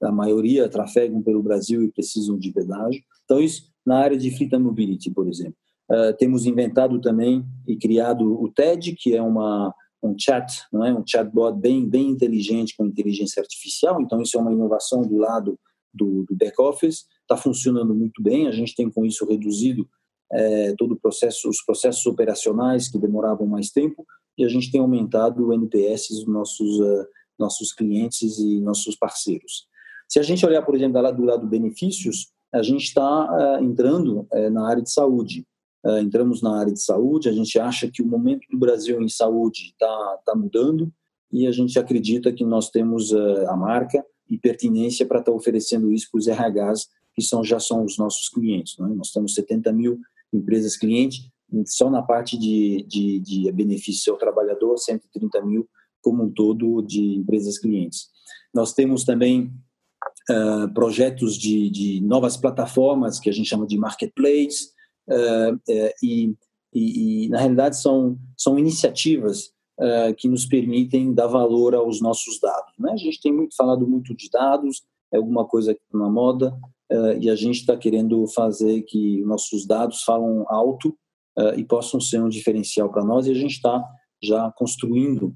a 0.00 0.12
maioria 0.12 0.68
trafegam 0.68 1.22
pelo 1.22 1.42
Brasil 1.42 1.82
e 1.82 1.90
precisam 1.90 2.38
de 2.38 2.52
pedágio. 2.52 3.02
Então, 3.30 3.40
isso 3.40 3.70
na 3.86 3.98
área 3.98 4.18
de 4.18 4.28
Fleet 4.36 4.52
Mobility, 4.58 5.08
por 5.08 5.28
exemplo. 5.28 5.54
Uh, 5.88 6.12
temos 6.18 6.46
inventado 6.46 7.00
também 7.00 7.44
e 7.66 7.76
criado 7.76 8.24
o 8.24 8.50
TED, 8.52 8.96
que 8.98 9.14
é 9.14 9.22
uma, 9.22 9.72
um 10.02 10.16
chat, 10.18 10.64
não 10.72 10.84
é? 10.84 10.92
um 10.92 11.04
chatbot 11.06 11.56
bem, 11.56 11.88
bem 11.88 12.08
inteligente 12.08 12.74
com 12.76 12.84
inteligência 12.84 13.40
artificial. 13.40 14.00
Então, 14.02 14.20
isso 14.20 14.36
é 14.36 14.40
uma 14.40 14.52
inovação 14.52 15.02
do 15.02 15.16
lado 15.16 15.56
do, 15.94 16.24
do 16.28 16.36
back-office. 16.36 17.04
Está 17.22 17.36
funcionando 17.36 17.94
muito 17.94 18.20
bem. 18.20 18.48
A 18.48 18.50
gente 18.50 18.74
tem, 18.74 18.90
com 18.90 19.06
isso, 19.06 19.24
reduzido 19.24 19.88
é, 20.32 20.74
todo 20.76 20.94
o 20.94 21.00
processo, 21.00 21.48
os 21.48 21.62
processos 21.64 22.04
operacionais 22.06 22.88
que 22.88 22.98
demoravam 22.98 23.46
mais 23.46 23.70
tempo 23.70 24.04
e 24.36 24.44
a 24.44 24.48
gente 24.48 24.72
tem 24.72 24.80
aumentado 24.80 25.46
o 25.46 25.52
NPS 25.52 26.08
dos 26.10 26.26
nossos, 26.26 26.80
uh, 26.80 27.06
nossos 27.38 27.72
clientes 27.72 28.38
e 28.38 28.60
nossos 28.60 28.96
parceiros. 28.96 29.68
Se 30.08 30.18
a 30.18 30.22
gente 30.22 30.44
olhar, 30.44 30.62
por 30.62 30.74
exemplo, 30.74 30.94
do 30.94 31.02
lado, 31.02 31.16
do 31.16 31.24
lado 31.24 31.46
benefícios, 31.46 32.32
a 32.52 32.62
gente 32.62 32.84
está 32.84 33.58
uh, 33.58 33.64
entrando 33.64 34.26
uh, 34.32 34.50
na 34.50 34.68
área 34.68 34.82
de 34.82 34.90
saúde. 34.90 35.46
entramos 36.02 36.42
na 36.42 36.60
área 36.60 36.72
de 36.72 36.82
saúde, 36.82 37.28
a 37.28 37.32
gente 37.32 37.58
acha 37.58 37.90
que 37.90 38.02
o 38.02 38.06
momento 38.06 38.46
do 38.50 38.58
Brasil 38.58 39.00
em 39.00 39.08
saúde 39.08 39.72
está 39.72 40.18
tá 40.26 40.34
mudando 40.34 40.92
e 41.32 41.46
a 41.46 41.52
gente 41.52 41.78
acredita 41.78 42.32
que 42.32 42.44
nós 42.44 42.68
temos 42.70 43.14
a 43.48 43.56
marca 43.56 44.04
e 44.28 44.36
pertinência 44.36 45.06
para 45.06 45.20
estar 45.20 45.32
tá 45.32 45.36
oferecendo 45.36 45.92
isso 45.92 46.08
para 46.10 46.18
os 46.18 46.28
RHs, 46.28 46.88
que 47.14 47.22
são, 47.22 47.42
já 47.42 47.58
são 47.58 47.84
os 47.84 47.96
nossos 47.96 48.28
clientes. 48.28 48.76
Né? 48.78 48.92
Nós 48.94 49.10
temos 49.10 49.34
70 49.34 49.72
mil 49.72 49.98
empresas 50.32 50.76
clientes, 50.76 51.30
só 51.66 51.90
na 51.90 52.02
parte 52.02 52.38
de, 52.38 52.84
de, 52.88 53.18
de 53.20 53.52
benefício 53.52 54.12
ao 54.12 54.18
trabalhador, 54.18 54.76
130 54.76 55.44
mil 55.44 55.68
como 56.02 56.24
um 56.24 56.30
todo 56.30 56.82
de 56.82 57.16
empresas 57.16 57.58
clientes. 57.58 58.08
Nós 58.54 58.72
temos 58.72 59.04
também 59.04 59.52
uh, 60.28 60.72
projetos 60.72 61.36
de, 61.36 61.70
de, 61.70 62.00
novas 62.00 62.36
plataformas 62.36 63.18
que 63.18 63.30
a 63.30 63.32
gente 63.32 63.48
chama 63.48 63.66
de 63.66 63.78
marketplace 63.78 64.70
uh, 65.08 65.58
e, 66.02 66.34
e, 66.72 67.24
e, 67.24 67.28
na 67.28 67.38
realidade 67.38 67.80
são, 67.80 68.18
são 68.36 68.58
iniciativas 68.58 69.52
que 70.18 70.28
nos 70.28 70.44
permitem 70.44 71.14
dar 71.14 71.26
valor 71.26 71.74
aos 71.74 72.02
nossos 72.02 72.38
dados. 72.38 72.74
Né? 72.78 72.92
A 72.92 72.98
gente 72.98 73.18
tem 73.18 73.32
muito 73.32 73.56
falado 73.56 73.88
muito 73.88 74.14
de 74.14 74.28
dados, 74.28 74.82
é 75.10 75.16
alguma 75.16 75.46
coisa 75.46 75.72
que 75.72 75.80
está 75.80 75.96
na 75.96 76.10
moda, 76.10 76.54
e 77.18 77.30
a 77.30 77.34
gente 77.34 77.60
está 77.60 77.74
querendo 77.78 78.26
fazer 78.26 78.82
que 78.82 79.22
nossos 79.22 79.66
dados 79.66 80.02
falam 80.02 80.44
alto 80.50 80.94
e 81.56 81.64
possam 81.64 81.98
ser 81.98 82.20
um 82.20 82.28
diferencial 82.28 82.90
para 82.90 83.02
nós, 83.02 83.26
e 83.26 83.30
a 83.30 83.34
gente 83.34 83.52
está 83.52 83.82
já 84.22 84.52
construindo 84.54 85.34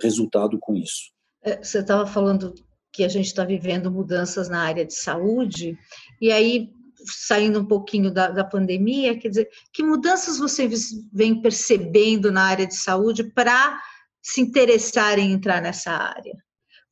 resultado 0.00 0.56
com 0.60 0.76
isso. 0.76 1.10
É, 1.42 1.60
você 1.60 1.80
estava 1.80 2.06
falando 2.06 2.54
que 2.94 3.02
a 3.02 3.08
gente 3.08 3.26
está 3.26 3.44
vivendo 3.44 3.90
mudanças 3.90 4.48
na 4.48 4.60
área 4.60 4.84
de 4.84 4.94
saúde, 4.94 5.76
e 6.22 6.30
aí, 6.30 6.70
saindo 7.04 7.58
um 7.58 7.64
pouquinho 7.64 8.08
da, 8.08 8.30
da 8.30 8.44
pandemia, 8.44 9.18
quer 9.18 9.28
dizer, 9.28 9.48
que 9.72 9.82
mudanças 9.82 10.38
você 10.38 10.70
vem 11.12 11.42
percebendo 11.42 12.30
na 12.30 12.42
área 12.44 12.66
de 12.66 12.76
saúde 12.76 13.24
para 13.24 13.80
se 14.22 14.40
interessar 14.40 15.18
em 15.18 15.32
entrar 15.32 15.60
nessa 15.60 15.90
área? 15.90 16.36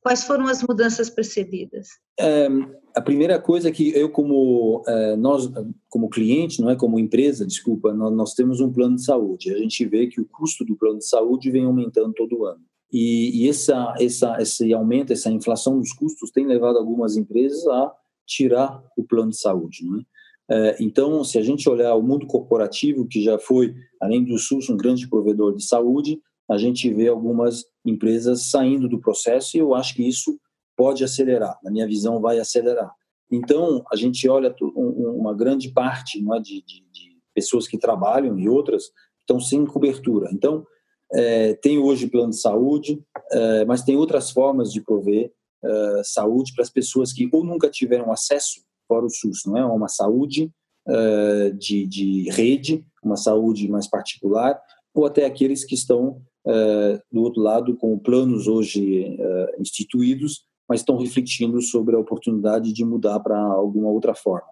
Quais 0.01 0.25
foram 0.25 0.47
as 0.47 0.61
mudanças 0.61 1.09
percebidas? 1.09 1.87
É, 2.19 2.49
a 2.93 3.01
primeira 3.01 3.39
coisa 3.39 3.69
é 3.69 3.71
que 3.71 3.89
eu 3.97 4.09
como 4.09 4.83
é, 4.85 5.15
nós 5.15 5.49
como 5.87 6.09
cliente 6.09 6.61
não 6.61 6.69
é 6.69 6.75
como 6.75 6.99
empresa 6.99 7.43
desculpa 7.43 7.91
nós, 7.91 8.13
nós, 8.13 8.33
temos 8.35 8.59
um 8.59 8.71
plano 8.71 8.97
de 8.97 9.03
saúde 9.03 9.51
a 9.51 9.57
gente 9.57 9.83
vê 9.87 10.05
que 10.05 10.21
o 10.21 10.25
custo 10.25 10.63
do 10.63 10.75
plano 10.75 10.99
de 10.99 11.07
saúde 11.07 11.49
vem 11.49 11.65
aumentando 11.65 12.13
todo 12.13 12.45
ano 12.45 12.61
e, 12.93 13.43
e 13.43 13.49
essa 13.49 13.95
essa 13.99 14.37
esse 14.39 14.73
aumento 14.73 15.11
essa 15.11 15.31
inflação 15.31 15.79
dos 15.79 15.91
custos 15.91 16.31
tem 16.31 16.45
levado 16.45 16.77
algumas 16.77 17.17
empresas 17.17 17.65
a 17.67 17.91
tirar 18.25 18.81
o 18.95 19.03
plano 19.03 19.31
de 19.31 19.39
saúde 19.39 19.83
não 19.83 19.99
é? 19.99 20.03
é 20.49 20.77
então 20.79 21.23
se 21.23 21.37
a 21.37 21.41
gente 21.41 21.67
olhar 21.67 21.95
o 21.95 22.03
mundo 22.03 22.27
corporativo 22.27 23.07
que 23.07 23.21
já 23.21 23.39
foi 23.39 23.73
além 23.99 24.23
do 24.23 24.37
SUS 24.37 24.69
um 24.69 24.77
grande 24.77 25.09
provedor 25.09 25.55
de 25.55 25.65
saúde 25.65 26.19
a 26.49 26.57
gente 26.57 26.93
vê 26.93 27.07
algumas 27.07 27.65
empresas 27.85 28.49
saindo 28.49 28.87
do 28.87 28.99
processo 28.99 29.57
e 29.57 29.59
eu 29.59 29.73
acho 29.73 29.95
que 29.95 30.07
isso 30.07 30.37
pode 30.75 31.03
acelerar, 31.03 31.57
na 31.63 31.71
minha 31.71 31.87
visão, 31.87 32.19
vai 32.19 32.39
acelerar. 32.39 32.91
Então, 33.31 33.83
a 33.91 33.95
gente 33.95 34.27
olha 34.27 34.53
uma 34.75 35.33
grande 35.33 35.71
parte 35.71 36.19
é, 36.19 36.39
de, 36.39 36.61
de, 36.61 36.85
de, 36.91 37.17
pessoas 37.33 37.67
que 37.67 37.77
trabalham 37.77 38.37
e 38.37 38.47
outras 38.47 38.91
estão 39.19 39.39
sem 39.39 39.65
cobertura. 39.65 40.29
Então, 40.31 40.65
é, 41.13 41.53
tem 41.55 41.77
hoje 41.77 42.07
plano 42.07 42.31
de 42.31 42.39
saúde, 42.39 43.01
é, 43.31 43.65
mas 43.65 43.83
tem 43.83 43.95
outras 43.95 44.31
formas 44.31 44.71
de 44.71 44.81
prover 44.81 45.31
é, 45.63 46.01
saúde 46.03 46.53
para 46.53 46.63
as 46.63 46.69
pessoas 46.69 47.13
que 47.13 47.29
ou 47.31 47.43
nunca 47.43 47.69
tiveram 47.69 48.11
acesso, 48.11 48.61
fora 48.87 49.05
o 49.05 49.09
SUS, 49.09 49.41
não 49.45 49.57
é? 49.57 49.65
Uma 49.65 49.87
saúde 49.87 50.51
é, 50.87 51.49
de, 51.51 51.85
de 51.87 52.29
rede, 52.31 52.85
uma 53.03 53.15
saúde 53.15 53.69
mais 53.69 53.87
particular, 53.87 54.59
ou 54.93 55.05
até 55.05 55.25
aqueles 55.25 55.63
que 55.63 55.75
estão 55.75 56.21
é, 56.45 57.01
do 57.11 57.21
outro 57.21 57.41
lado 57.41 57.75
com 57.75 57.97
planos 57.97 58.47
hoje 58.47 59.17
instituídos 59.59 60.45
mas 60.67 60.79
estão 60.79 60.97
refletindo 60.97 61.61
sobre 61.61 61.95
a 61.95 61.99
oportunidade 61.99 62.73
de 62.73 62.85
mudar 62.85 63.19
para 63.19 63.37
alguma 63.37 63.89
outra 63.89 64.15
forma. 64.15 64.47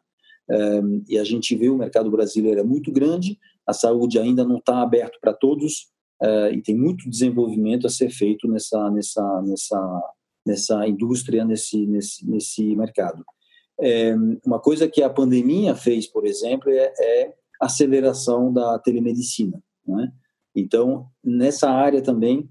É, 0.50 0.82
e 1.08 1.18
a 1.18 1.24
gente 1.24 1.56
vê 1.56 1.70
o 1.70 1.78
mercado 1.78 2.12
brasileiro 2.12 2.60
é 2.60 2.64
muito 2.64 2.92
grande, 2.92 3.40
a 3.66 3.74
saúde 3.74 4.20
ainda 4.20 4.44
não 4.44 4.58
está 4.58 4.82
aberto 4.82 5.18
para 5.22 5.34
todos 5.34 5.90
é, 6.22 6.54
e 6.54 6.62
tem 6.62 6.76
muito 6.76 7.10
desenvolvimento 7.10 7.88
a 7.88 7.90
ser 7.90 8.10
feito 8.10 8.48
nessa 8.48 8.90
nessa 8.92 9.42
nessa 9.42 10.14
nessa 10.46 10.88
indústria 10.88 11.44
nesse 11.46 11.86
nesse 11.86 12.30
nesse 12.30 12.76
mercado. 12.76 13.24
É, 13.80 14.14
uma 14.46 14.60
coisa 14.60 14.88
que 14.88 15.02
a 15.02 15.10
pandemia 15.10 15.76
fez, 15.76 16.06
por 16.06 16.26
exemplo, 16.26 16.70
é, 16.70 16.94
é 17.00 17.34
aceleração 17.60 18.54
da 18.54 18.78
telemedicina. 18.78 19.62
Né? 19.88 20.12
Então, 20.56 21.08
nessa 21.24 21.70
área 21.70 22.02
também 22.02 22.48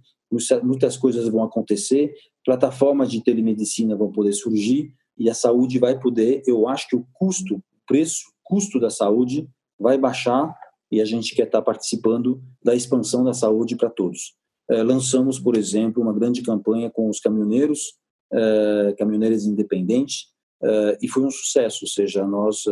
muitas 0.62 0.96
coisas 0.96 1.28
vão 1.28 1.42
acontecer 1.42 2.14
plataformas 2.44 3.10
de 3.10 3.22
telemedicina 3.22 3.96
vão 3.96 4.10
poder 4.10 4.32
surgir 4.32 4.92
e 5.18 5.28
a 5.28 5.34
saúde 5.34 5.78
vai 5.78 5.98
poder, 5.98 6.42
eu 6.46 6.66
acho 6.66 6.88
que 6.88 6.96
o 6.96 7.06
custo, 7.12 7.62
preço, 7.86 8.22
custo 8.42 8.80
da 8.80 8.90
saúde 8.90 9.46
vai 9.78 9.98
baixar 9.98 10.54
e 10.90 11.00
a 11.00 11.04
gente 11.04 11.34
quer 11.34 11.46
estar 11.46 11.62
participando 11.62 12.42
da 12.62 12.74
expansão 12.74 13.22
da 13.24 13.32
saúde 13.32 13.76
para 13.76 13.88
todos. 13.88 14.34
É, 14.70 14.82
lançamos, 14.82 15.38
por 15.38 15.56
exemplo, 15.56 16.02
uma 16.02 16.12
grande 16.12 16.42
campanha 16.42 16.90
com 16.90 17.08
os 17.08 17.20
caminhoneiros, 17.20 17.94
é, 18.32 18.94
caminhoneiros 18.98 19.44
independentes, 19.44 20.28
é, 20.62 20.98
e 21.02 21.08
foi 21.08 21.24
um 21.24 21.30
sucesso, 21.30 21.84
ou 21.84 21.88
seja, 21.88 22.26
nós, 22.26 22.64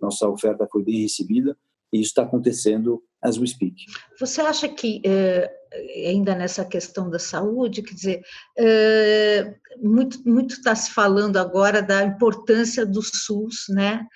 nossa 0.00 0.28
oferta 0.28 0.66
foi 0.70 0.82
bem 0.82 1.02
recebida 1.02 1.56
e 1.92 2.00
isso 2.00 2.10
está 2.10 2.22
acontecendo 2.22 3.02
as 3.22 3.38
we 3.38 3.46
speak. 3.46 3.74
Você 4.20 4.40
acha 4.40 4.68
que, 4.68 5.00
eh, 5.04 5.50
ainda 6.06 6.34
nessa 6.34 6.64
questão 6.64 7.08
da 7.08 7.18
saúde, 7.18 7.82
quer 7.82 7.94
dizer, 7.94 8.22
muito 9.82 10.22
muito 10.28 10.54
está 10.54 10.74
se 10.74 10.90
falando 10.90 11.36
agora 11.38 11.82
da 11.82 12.04
importância 12.04 12.84
do 12.84 13.00
SUS, 13.02 13.64
né, 13.70 14.06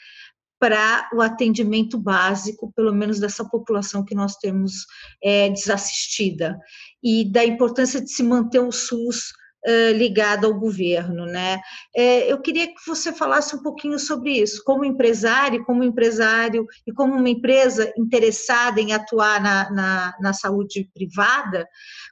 para 0.63 1.11
o 1.13 1.21
atendimento 1.21 1.99
básico, 1.99 2.73
pelo 2.77 2.95
menos 2.95 3.19
dessa 3.19 3.45
população 3.45 4.05
que 4.05 4.15
nós 4.15 4.37
temos 4.37 4.87
é, 5.21 5.51
desassistida, 5.51 6.57
e 7.03 7.29
da 7.29 7.45
importância 7.45 8.01
de 8.01 8.09
se 8.09 8.23
manter 8.23 8.61
o 8.61 8.71
SUS 8.71 9.33
uh, 9.67 9.93
ligado 9.97 10.47
ao 10.47 10.55
governo, 10.55 11.27
né? 11.27 11.61
É, 11.93 12.31
eu 12.31 12.41
queria 12.41 12.69
que 12.69 12.75
você 12.87 13.13
falasse 13.13 13.57
um 13.57 13.59
pouquinho 13.61 13.99
sobre 13.99 14.39
isso, 14.39 14.63
como 14.65 14.85
empresário, 14.85 15.65
como 15.65 15.83
empresário 15.83 16.65
e 16.87 16.93
como 16.93 17.13
uma 17.13 17.29
empresa 17.29 17.93
interessada 17.99 18.81
em 18.81 18.93
atuar 18.93 19.43
na, 19.43 19.69
na, 19.69 20.15
na 20.21 20.33
saúde 20.33 20.89
privada, 20.95 21.67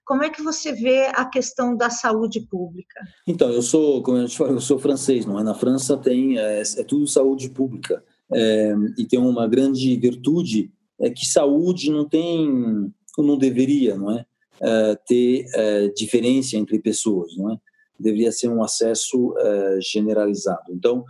como 0.04 0.24
é 0.24 0.28
que 0.28 0.42
você 0.42 0.72
vê 0.72 1.06
a 1.14 1.24
questão 1.24 1.76
da 1.76 1.88
saúde 1.88 2.40
pública? 2.50 3.00
Então, 3.28 3.48
eu 3.48 3.62
sou, 3.62 4.02
como 4.02 4.16
a 4.16 4.26
gente 4.26 4.40
eu 4.40 4.60
sou 4.60 4.76
francês, 4.76 5.24
não 5.24 5.38
é? 5.38 5.44
Na 5.44 5.54
França 5.54 5.96
tem 5.96 6.36
é, 6.36 6.62
é 6.62 6.82
tudo 6.82 7.06
saúde 7.06 7.48
pública 7.48 8.02
é, 8.34 8.74
e 8.98 9.04
tem 9.04 9.18
uma 9.18 9.46
grande 9.48 9.96
virtude 9.96 10.72
é 11.00 11.10
que 11.10 11.26
saúde 11.26 11.90
não 11.90 12.06
tem, 12.08 12.92
não 13.18 13.38
deveria, 13.38 13.96
não 13.96 14.18
é? 14.18 14.24
uh, 14.60 14.96
ter 15.06 15.46
uh, 15.46 15.94
diferença 15.94 16.56
entre 16.56 16.78
pessoas, 16.78 17.36
não 17.36 17.52
é? 17.52 17.56
Deveria 17.98 18.32
ser 18.32 18.48
um 18.48 18.62
acesso 18.62 19.30
uh, 19.30 19.80
generalizado. 19.80 20.64
Então, 20.70 21.04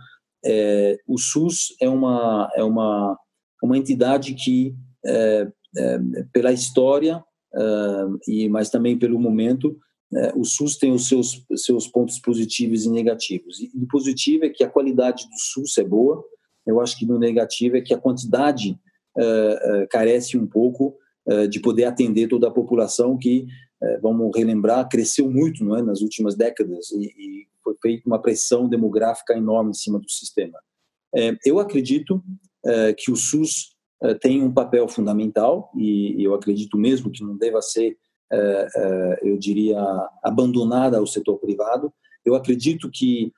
o 1.07 1.19
SUS 1.19 1.75
é 1.79 1.87
uma 1.87 2.49
é 2.55 2.63
uma 2.63 3.15
uma 3.61 3.77
entidade 3.77 4.33
que, 4.33 4.75
pela 6.33 6.51
história 6.51 7.23
e 8.27 8.49
mas 8.49 8.71
também 8.71 8.97
pelo 8.97 9.19
momento, 9.19 9.77
o 10.35 10.43
SUS 10.43 10.77
tem 10.77 10.91
os 10.91 11.07
seus 11.07 11.45
seus 11.57 11.87
pontos 11.87 12.17
positivos 12.17 12.85
e 12.85 12.89
negativos. 12.89 13.59
E 13.59 13.69
o 13.75 13.87
positivo 13.87 14.45
é 14.45 14.49
que 14.49 14.63
a 14.63 14.69
qualidade 14.69 15.25
do 15.25 15.37
SUS 15.37 15.77
é 15.77 15.83
boa. 15.83 16.25
Eu 16.65 16.79
acho 16.79 16.97
que 16.97 17.05
no 17.05 17.17
negativo 17.17 17.77
é 17.77 17.81
que 17.81 17.93
a 17.93 17.97
quantidade 17.97 18.77
carece 19.89 20.37
um 20.37 20.47
pouco 20.47 20.95
eh, 21.27 21.47
de 21.47 21.59
poder 21.59 21.83
atender 21.83 22.27
toda 22.27 22.47
a 22.47 22.51
população 22.51 23.15
que, 23.15 23.45
vamos 24.01 24.31
relembrar, 24.35 24.87
cresceu 24.87 25.29
muito 25.29 25.63
não 25.63 25.75
é, 25.75 25.81
nas 25.81 26.01
últimas 26.01 26.35
décadas 26.35 26.91
e, 26.91 27.05
e 27.05 27.47
foi 27.63 27.75
feita 27.81 28.07
uma 28.07 28.21
pressão 28.21 28.67
demográfica 28.67 29.35
enorme 29.35 29.71
em 29.71 29.75
cima 29.75 29.99
do 29.99 30.09
sistema. 30.09 30.57
Eu 31.43 31.59
acredito 31.59 32.23
que 32.97 33.11
o 33.11 33.15
SUS 33.15 33.75
tem 34.19 34.41
um 34.41 34.53
papel 34.53 34.87
fundamental 34.87 35.71
e 35.75 36.23
eu 36.23 36.33
acredito 36.35 36.77
mesmo 36.77 37.11
que 37.11 37.23
não 37.23 37.35
deva 37.35 37.59
ser, 37.61 37.97
eu 39.23 39.37
diria, 39.37 39.79
abandonada 40.23 40.99
ao 40.99 41.07
setor 41.07 41.39
privado. 41.39 41.91
Eu 42.23 42.35
acredito 42.35 42.89
que 42.91 43.31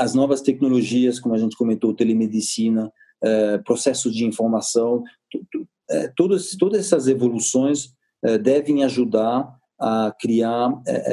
as 0.00 0.14
novas 0.14 0.40
tecnologias, 0.40 1.20
como 1.20 1.34
a 1.34 1.38
gente 1.38 1.54
comentou, 1.54 1.94
telemedicina, 1.94 2.90
processo 3.66 4.10
de 4.10 4.24
informação, 4.24 5.04
é, 5.90 6.08
todas, 6.16 6.56
todas 6.56 6.80
essas 6.80 7.06
evoluções 7.06 7.92
é, 8.24 8.38
devem 8.38 8.82
ajudar 8.82 9.54
a 9.78 10.14
criar 10.18 10.70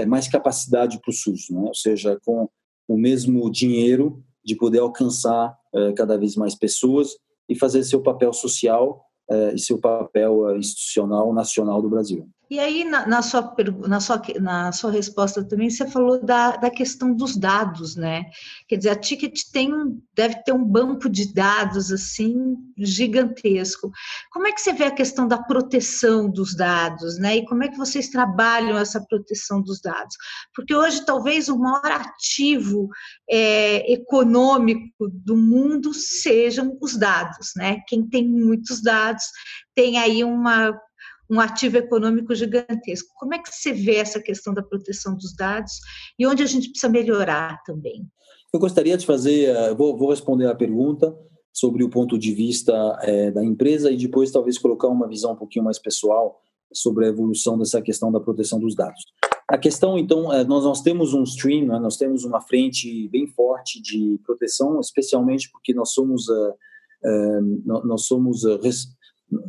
mais 0.08 0.28
capacidade 0.28 1.00
para 1.00 1.10
o 1.10 1.14
SUS, 1.14 1.50
né? 1.50 1.62
ou 1.62 1.74
seja, 1.74 2.20
com 2.26 2.50
o 2.88 2.98
mesmo 2.98 3.50
dinheiro 3.50 4.22
de 4.44 4.58
poder 4.58 4.80
alcançar 4.80 5.58
cada 5.96 6.18
vez 6.18 6.36
mais 6.36 6.54
pessoas 6.54 7.16
e 7.48 7.56
fazer 7.56 7.84
seu 7.84 8.02
papel 8.02 8.34
social 8.34 9.06
e 9.54 9.58
seu 9.58 9.80
papel 9.80 10.58
institucional 10.58 11.34
nacional 11.34 11.82
do 11.82 11.90
Brasil. 11.90 12.28
E 12.50 12.60
aí, 12.60 12.86
na, 12.86 13.06
na, 13.06 13.22
sua, 13.22 13.54
na, 13.88 14.00
sua, 14.00 14.22
na 14.40 14.72
sua 14.72 14.92
resposta 14.92 15.44
também, 15.44 15.70
você 15.70 15.86
falou 15.86 16.24
da, 16.24 16.56
da 16.56 16.70
questão 16.70 17.14
dos 17.14 17.36
dados, 17.36 17.96
né? 17.98 18.24
Quer 18.70 18.78
dizer, 18.78 18.90
a 18.90 18.96
Ticket 18.96 19.42
tem 19.52 19.70
deve 20.16 20.42
ter 20.44 20.54
um 20.54 20.64
banco 20.64 21.10
de 21.10 21.34
dados, 21.34 21.92
assim, 21.92 22.56
gigantesco. 22.78 23.92
Como 24.32 24.48
é 24.48 24.54
que 24.54 24.62
você 24.62 24.72
vê 24.72 24.86
a 24.86 24.96
questão 24.96 25.28
da 25.28 25.38
proteção 25.38 26.30
dos 26.30 26.56
dados, 26.56 27.18
né? 27.18 27.38
E 27.38 27.46
como 27.46 27.64
é 27.64 27.68
que 27.68 27.78
vocês 27.78 28.08
trabalham 28.10 28.78
essa 28.78 29.02
proteção 29.06 29.62
dos 29.62 29.82
dados? 29.82 30.16
Porque 30.56 30.74
hoje, 30.74 31.06
talvez, 31.06 31.50
o 31.50 31.60
maior 31.60 31.92
ativo 31.92 32.88
é, 33.30 33.92
econômico 33.92 35.10
do 35.12 35.36
mundo 35.36 35.94
sejam 35.94 36.78
os 36.82 36.96
dados, 36.96 37.52
né? 37.58 37.82
Quem 37.88 38.08
tem 38.08 38.26
muitos 38.26 38.82
dados 38.82 39.24
tem 39.76 40.00
aí 40.00 40.24
uma 40.24 40.74
um 41.30 41.40
ativo 41.40 41.78
econômico 41.78 42.34
gigantesco. 42.34 43.14
Como 43.16 43.34
é 43.34 43.40
que 43.40 43.54
você 43.54 43.74
vê 43.74 43.96
essa 43.96 44.20
questão 44.20 44.54
da 44.54 44.64
proteção 44.64 45.16
dos 45.16 45.36
dados 45.36 45.74
e 46.18 46.26
onde 46.26 46.44
a 46.44 46.46
gente 46.46 46.70
precisa 46.70 46.92
melhorar 46.92 47.62
também? 47.66 48.06
Eu 48.54 48.60
gostaria 48.60 48.98
de 48.98 49.06
fazer, 49.06 49.50
eh, 49.50 49.74
vou, 49.74 49.98
vou 49.98 50.10
responder 50.10 50.48
a 50.48 50.56
pergunta 50.56 51.14
sobre 51.58 51.84
o 51.84 51.90
ponto 51.90 52.18
de 52.20 52.34
vista 52.34 52.74
é, 53.02 53.32
da 53.32 53.44
empresa 53.44 53.92
e 53.92 53.98
depois 53.98 54.32
talvez 54.32 54.60
colocar 54.60 54.88
uma 54.88 55.08
visão 55.08 55.34
um 55.34 55.36
pouquinho 55.36 55.66
mais 55.66 55.80
pessoal 55.80 56.40
sobre 56.72 57.06
a 57.06 57.10
evolução 57.10 57.58
dessa 57.58 57.82
questão 57.82 58.12
da 58.12 58.20
proteção 58.20 58.60
dos 58.60 58.76
dados. 58.76 59.04
A 59.50 59.58
questão, 59.58 59.98
então, 59.98 60.32
é, 60.32 60.44
nós, 60.44 60.64
nós 60.64 60.82
temos 60.82 61.14
um 61.14 61.24
stream, 61.24 61.66
né, 61.66 61.80
nós 61.80 61.98
temos 61.98 62.24
uma 62.26 62.42
frente 62.42 63.08
bem 63.10 63.26
forte 63.28 63.82
de 63.82 64.20
proteção, 64.24 64.80
especialmente 64.80 65.50
porque 65.52 65.74
nós 65.74 65.94
somos, 65.94 66.28
uh, 66.28 66.52
uh, 67.04 67.86
nós 67.86 68.06
somos 68.06 68.44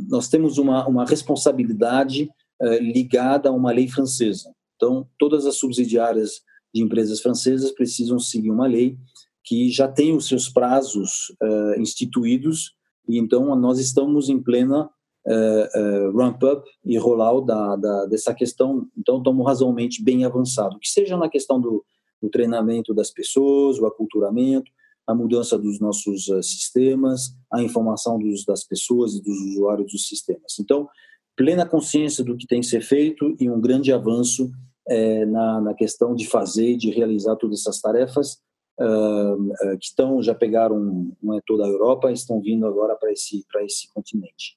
nós 0.08 0.28
temos 0.28 0.58
uma, 0.58 0.86
uma 0.86 1.04
responsabilidade 1.04 2.30
uh, 2.60 2.82
ligada 2.82 3.48
a 3.48 3.52
uma 3.52 3.70
lei 3.70 3.88
francesa. 3.88 4.52
Então, 4.76 5.06
todas 5.18 5.46
as 5.46 5.56
subsidiárias 5.56 6.40
de 6.74 6.82
empresas 6.82 7.20
francesas 7.20 7.72
precisam 7.72 8.18
seguir 8.18 8.50
uma 8.50 8.66
lei 8.66 8.96
que 9.44 9.70
já 9.70 9.88
tem 9.88 10.14
os 10.14 10.26
seus 10.28 10.48
prazos 10.48 11.34
uh, 11.42 11.80
instituídos, 11.80 12.74
e 13.08 13.18
então 13.18 13.54
nós 13.56 13.78
estamos 13.78 14.28
em 14.28 14.38
plena 14.38 14.84
uh, 14.84 16.16
ramp-up 16.16 16.68
e 16.84 16.98
rollout 16.98 17.46
da, 17.46 17.76
da, 17.76 18.06
dessa 18.06 18.34
questão. 18.34 18.86
Então, 18.96 19.18
estamos 19.18 19.46
razoavelmente 19.46 20.02
bem 20.02 20.24
avançados, 20.24 20.78
que 20.80 20.88
seja 20.88 21.16
na 21.16 21.28
questão 21.28 21.60
do, 21.60 21.84
do 22.22 22.28
treinamento 22.28 22.92
das 22.94 23.10
pessoas, 23.10 23.78
o 23.78 23.86
aculturamento, 23.86 24.70
a 25.08 25.14
mudança 25.14 25.58
dos 25.58 25.80
nossos 25.80 26.28
uh, 26.28 26.42
sistemas, 26.42 27.34
a 27.50 27.62
informação 27.62 28.18
dos, 28.18 28.44
das 28.44 28.62
pessoas 28.62 29.14
e 29.14 29.22
dos 29.22 29.40
usuários 29.52 29.90
dos 29.90 30.06
sistemas. 30.06 30.58
Então, 30.60 30.86
plena 31.34 31.64
consciência 31.64 32.22
do 32.22 32.36
que 32.36 32.46
tem 32.46 32.60
que 32.60 32.66
ser 32.66 32.82
feito 32.82 33.34
e 33.40 33.48
um 33.48 33.58
grande 33.58 33.90
avanço 33.90 34.50
é, 34.86 35.24
na, 35.24 35.62
na, 35.62 35.74
questão 35.74 36.14
de 36.14 36.26
fazer, 36.28 36.76
de 36.76 36.90
realizar 36.90 37.36
todas 37.36 37.60
essas 37.60 37.80
tarefas 37.80 38.38
uh, 38.78 39.78
que 39.78 39.86
estão 39.86 40.22
já 40.22 40.34
pegaram 40.34 41.10
é, 41.34 41.40
toda 41.46 41.64
a 41.64 41.68
Europa, 41.68 42.12
estão 42.12 42.40
vindo 42.40 42.66
agora 42.66 42.94
para 42.94 43.10
esse 43.10 43.46
para 43.50 43.64
esse 43.64 43.90
continente. 43.94 44.56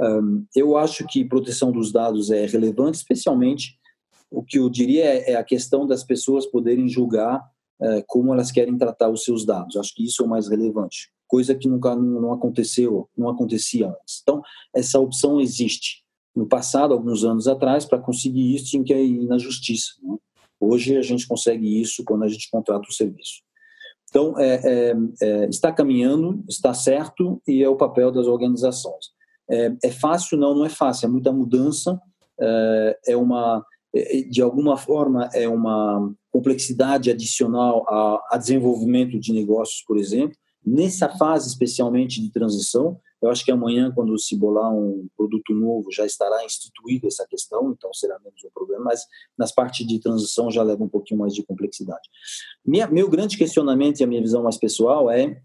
Um, 0.00 0.46
eu 0.56 0.76
acho 0.76 1.06
que 1.06 1.24
proteção 1.24 1.70
dos 1.70 1.92
dados 1.92 2.30
é 2.30 2.46
relevante, 2.46 2.96
especialmente 2.96 3.78
o 4.30 4.42
que 4.42 4.58
eu 4.58 4.70
diria 4.70 5.04
é, 5.04 5.32
é 5.32 5.36
a 5.36 5.44
questão 5.44 5.86
das 5.86 6.02
pessoas 6.02 6.46
poderem 6.46 6.88
julgar 6.88 7.51
é, 7.82 8.04
como 8.06 8.32
elas 8.32 8.50
querem 8.50 8.78
tratar 8.78 9.10
os 9.10 9.24
seus 9.24 9.44
dados. 9.44 9.76
Acho 9.76 9.94
que 9.94 10.04
isso 10.04 10.22
é 10.22 10.26
o 10.26 10.28
mais 10.28 10.48
relevante, 10.48 11.10
coisa 11.26 11.54
que 11.54 11.68
nunca 11.68 11.96
não 11.96 12.32
aconteceu, 12.32 13.08
não 13.16 13.28
acontecia 13.28 13.88
antes. 13.88 14.20
Então, 14.22 14.42
essa 14.74 14.98
opção 14.98 15.40
existe. 15.40 16.02
No 16.34 16.46
passado, 16.46 16.94
alguns 16.94 17.24
anos 17.24 17.46
atrás, 17.46 17.84
para 17.84 17.98
conseguir 17.98 18.54
isso 18.54 18.66
tinha 18.66 18.84
que 18.84 18.94
ir 18.94 19.26
na 19.26 19.38
justiça. 19.38 19.92
Né? 20.02 20.16
Hoje 20.60 20.96
a 20.96 21.02
gente 21.02 21.26
consegue 21.26 21.80
isso 21.80 22.04
quando 22.04 22.22
a 22.22 22.28
gente 22.28 22.48
contrata 22.50 22.88
o 22.88 22.92
serviço. 22.92 23.42
Então, 24.08 24.38
é, 24.38 24.60
é, 24.62 24.94
é, 25.22 25.48
está 25.48 25.72
caminhando, 25.72 26.44
está 26.48 26.74
certo 26.74 27.40
e 27.48 27.62
é 27.62 27.68
o 27.68 27.76
papel 27.76 28.12
das 28.12 28.26
organizações. 28.26 29.06
É, 29.50 29.74
é 29.84 29.90
fácil? 29.90 30.38
Não, 30.38 30.54
não 30.54 30.66
é 30.66 30.68
fácil. 30.68 31.06
É 31.06 31.08
muita 31.08 31.32
mudança. 31.32 31.98
É, 32.38 32.98
é 33.08 33.16
uma, 33.16 33.64
de 34.30 34.40
alguma 34.40 34.76
forma, 34.76 35.28
é 35.34 35.48
uma 35.48 36.12
complexidade 36.30 37.10
adicional 37.10 37.84
a, 37.88 38.22
a 38.30 38.38
desenvolvimento 38.38 39.18
de 39.18 39.32
negócios, 39.32 39.82
por 39.86 39.98
exemplo. 39.98 40.36
Nessa 40.64 41.08
fase, 41.08 41.48
especialmente 41.48 42.22
de 42.22 42.30
transição, 42.30 42.98
eu 43.20 43.30
acho 43.30 43.44
que 43.44 43.52
amanhã, 43.52 43.92
quando 43.94 44.18
se 44.18 44.36
bolar 44.36 44.72
um 44.72 45.06
produto 45.16 45.54
novo, 45.54 45.92
já 45.92 46.04
estará 46.06 46.44
instituída 46.44 47.06
essa 47.06 47.26
questão, 47.28 47.72
então 47.72 47.92
será 47.92 48.18
menos 48.18 48.42
um 48.44 48.50
problema, 48.52 48.84
mas 48.84 49.06
nas 49.36 49.52
partes 49.52 49.86
de 49.86 50.00
transição 50.00 50.50
já 50.50 50.62
leva 50.62 50.82
um 50.82 50.88
pouquinho 50.88 51.20
mais 51.20 51.34
de 51.34 51.44
complexidade. 51.44 52.08
Minha, 52.64 52.88
meu 52.88 53.08
grande 53.08 53.36
questionamento 53.36 54.00
e 54.00 54.04
a 54.04 54.06
minha 54.06 54.20
visão 54.20 54.42
mais 54.42 54.56
pessoal 54.56 55.10
é 55.10 55.40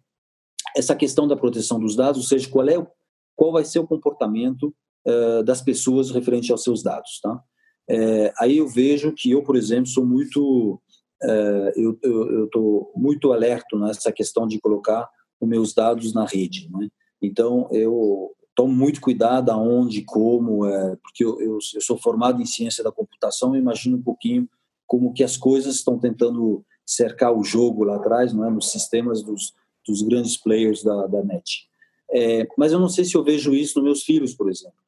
essa 0.76 0.96
questão 0.96 1.28
da 1.28 1.36
proteção 1.36 1.80
dos 1.80 1.96
dados, 1.96 2.22
ou 2.22 2.28
seja, 2.28 2.50
qual, 2.50 2.68
é, 2.68 2.88
qual 3.36 3.52
vai 3.52 3.66
ser 3.66 3.80
o 3.80 3.88
comportamento 3.88 4.74
uh, 5.08 5.44
das 5.44 5.62
pessoas 5.62 6.12
referente 6.12 6.52
aos 6.52 6.64
seus 6.64 6.82
dados, 6.82 7.20
tá? 7.22 7.44
É, 7.90 8.34
aí 8.40 8.58
eu 8.58 8.68
vejo 8.68 9.14
que 9.14 9.32
eu, 9.32 9.44
por 9.44 9.56
exemplo, 9.56 9.88
sou 9.88 10.06
muito, 10.06 10.82
é, 11.24 11.74
eu 11.76 12.46
estou 12.46 12.92
muito 12.96 13.32
alerto 13.32 13.78
nessa 13.78 14.12
questão 14.12 14.48
de 14.48 14.60
colocar 14.60 15.10
os 15.40 15.48
meus 15.48 15.74
dados 15.74 16.14
na 16.14 16.26
rede, 16.26 16.70
né? 16.72 16.90
Então 17.22 17.68
eu 17.72 18.32
tomo 18.54 18.74
muito 18.74 19.00
cuidado 19.00 19.52
aonde, 19.52 20.04
como, 20.04 20.66
é, 20.66 20.96
porque 20.98 21.24
eu, 21.24 21.40
eu, 21.40 21.60
eu, 21.76 21.82
sou 21.82 21.98
formado 21.98 22.42
em 22.42 22.46
ciência 22.46 22.84
da 22.84 22.92
computação, 22.92 23.56
e 23.56 23.60
imagino 23.60 23.98
um 23.98 24.02
pouquinho 24.02 24.50
como 24.86 25.14
que 25.14 25.24
as 25.24 25.38
coisas 25.38 25.76
estão 25.76 26.00
tentando 26.00 26.66
cercar 26.86 27.32
o 27.32 27.44
jogo 27.44 27.84
lá 27.84 27.98
atrás, 27.98 28.34
não 28.34 28.46
é, 28.46 28.50
nos 28.50 28.72
sistemas 28.72 29.22
dos, 29.22 29.54
dos 29.86 30.02
grandes 30.02 30.38
players 30.38 30.84
da, 30.84 31.06
da 31.06 31.24
net. 31.24 31.68
É, 32.12 32.48
mas 32.58 32.72
eu 32.72 32.80
não 32.80 32.90
sei 32.90 33.06
se 33.06 33.16
eu 33.16 33.24
vejo 33.24 33.54
isso 33.54 33.80
nos 33.80 33.86
meus 33.86 34.04
filhos, 34.04 34.34
por 34.34 34.50
exemplo. 34.50 34.87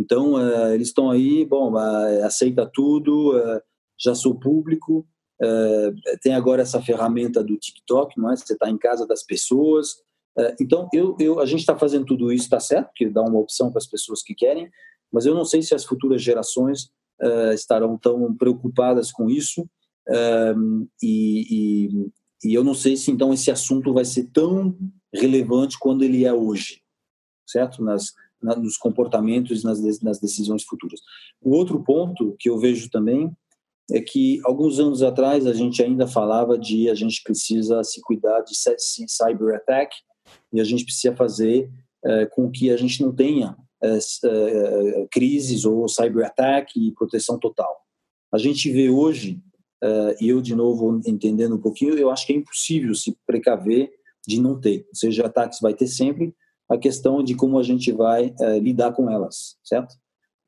Então, 0.00 0.32
uh, 0.32 0.72
eles 0.72 0.88
estão 0.88 1.10
aí, 1.10 1.44
bom, 1.44 1.74
uh, 1.74 2.24
aceita 2.24 2.68
tudo, 2.72 3.36
uh, 3.36 3.60
já 3.98 4.14
sou 4.14 4.34
público, 4.34 5.06
tem 6.22 6.34
agora 6.34 6.60
essa 6.60 6.82
ferramenta 6.82 7.42
do 7.42 7.56
TikTok, 7.56 8.20
não 8.20 8.30
é? 8.30 8.36
Você 8.36 8.52
está 8.52 8.68
em 8.68 8.76
casa 8.76 9.06
das 9.06 9.22
pessoas. 9.22 9.96
então, 10.60 10.86
eu, 10.92 11.16
eu, 11.18 11.40
a 11.40 11.46
gente 11.46 11.60
está 11.60 11.78
fazendo 11.78 12.04
tudo 12.04 12.30
isso, 12.30 12.44
está 12.44 12.60
certo, 12.60 12.90
que 12.94 13.08
dá 13.08 13.22
uma 13.22 13.38
opção 13.38 13.70
para 13.70 13.78
as 13.78 13.86
pessoas 13.86 14.22
que 14.22 14.34
querem, 14.34 14.70
mas 15.10 15.24
eu 15.24 15.34
não 15.34 15.46
sei 15.46 15.62
se 15.62 15.74
as 15.74 15.82
futuras 15.82 16.20
gerações 16.20 16.90
estarão 17.54 17.96
tão 17.96 18.36
preocupadas 18.36 19.10
com 19.10 19.30
isso 19.30 19.66
e, 21.02 21.88
e, 21.90 22.10
e 22.44 22.54
eu 22.54 22.62
não 22.62 22.74
sei 22.74 22.94
se 22.94 23.10
então 23.10 23.32
esse 23.32 23.50
assunto 23.50 23.94
vai 23.94 24.04
ser 24.04 24.28
tão 24.34 24.76
relevante 25.10 25.78
quando 25.78 26.04
ele 26.04 26.26
é 26.26 26.34
hoje, 26.34 26.82
certo? 27.46 27.82
Nas, 27.82 28.12
na, 28.42 28.56
nos 28.56 28.76
comportamentos 28.76 29.62
nas, 29.62 30.00
nas 30.02 30.18
decisões 30.18 30.62
futuras. 30.64 31.00
O 31.40 31.54
outro 31.56 31.82
ponto 31.82 32.34
que 32.38 32.48
eu 32.48 32.58
vejo 32.58 32.90
também 32.90 33.30
é 33.92 34.00
que 34.00 34.40
alguns 34.44 34.78
anos 34.78 35.02
atrás 35.02 35.46
a 35.46 35.52
gente 35.52 35.82
ainda 35.82 36.06
falava 36.06 36.58
de 36.58 36.88
a 36.88 36.94
gente 36.94 37.22
precisa 37.22 37.82
se 37.82 38.00
cuidar 38.00 38.40
de 38.42 38.54
cyber 39.08 39.56
attack 39.56 39.94
e 40.52 40.60
a 40.60 40.64
gente 40.64 40.84
precisa 40.84 41.14
fazer 41.14 41.70
é, 42.04 42.26
com 42.26 42.50
que 42.50 42.70
a 42.70 42.76
gente 42.76 43.02
não 43.02 43.14
tenha 43.14 43.56
é, 43.82 43.98
é, 44.24 45.06
crises 45.10 45.64
ou 45.64 45.88
cyber 45.88 46.26
attack 46.26 46.78
e 46.78 46.92
proteção 46.92 47.38
total. 47.38 47.74
A 48.32 48.38
gente 48.38 48.70
vê 48.70 48.88
hoje 48.88 49.40
e 50.20 50.28
eu 50.28 50.42
de 50.42 50.54
novo 50.54 51.00
entendendo 51.06 51.54
um 51.54 51.60
pouquinho, 51.60 51.94
eu 51.94 52.10
acho 52.10 52.26
que 52.26 52.34
é 52.34 52.36
impossível 52.36 52.94
se 52.94 53.16
precaver 53.26 53.90
de 54.28 54.38
não 54.38 54.60
ter. 54.60 54.84
Ou 54.88 54.94
seja, 54.94 55.24
ataques 55.24 55.58
vai 55.60 55.72
ter 55.72 55.86
sempre, 55.86 56.34
a 56.70 56.78
questão 56.78 57.22
de 57.22 57.34
como 57.34 57.58
a 57.58 57.62
gente 57.62 57.90
vai 57.90 58.32
é, 58.40 58.58
lidar 58.60 58.92
com 58.92 59.10
elas, 59.10 59.56
certo? 59.64 59.96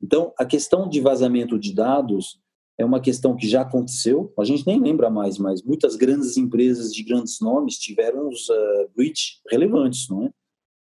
Então, 0.01 0.33
a 0.39 0.45
questão 0.45 0.87
de 0.87 1.01
vazamento 1.01 1.59
de 1.59 1.73
dados 1.73 2.41
é 2.77 2.85
uma 2.85 2.99
questão 2.99 3.35
que 3.35 3.47
já 3.47 3.61
aconteceu, 3.61 4.33
a 4.39 4.43
gente 4.43 4.65
nem 4.65 4.79
lembra 4.79 5.09
mais, 5.09 5.37
mas 5.37 5.61
muitas 5.61 5.95
grandes 5.95 6.37
empresas 6.37 6.93
de 6.93 7.03
grandes 7.03 7.39
nomes 7.39 7.77
tiveram 7.77 8.29
os 8.29 8.49
uh, 8.49 8.89
breach 8.95 9.41
relevantes, 9.51 10.09
não 10.09 10.23
é? 10.25 10.31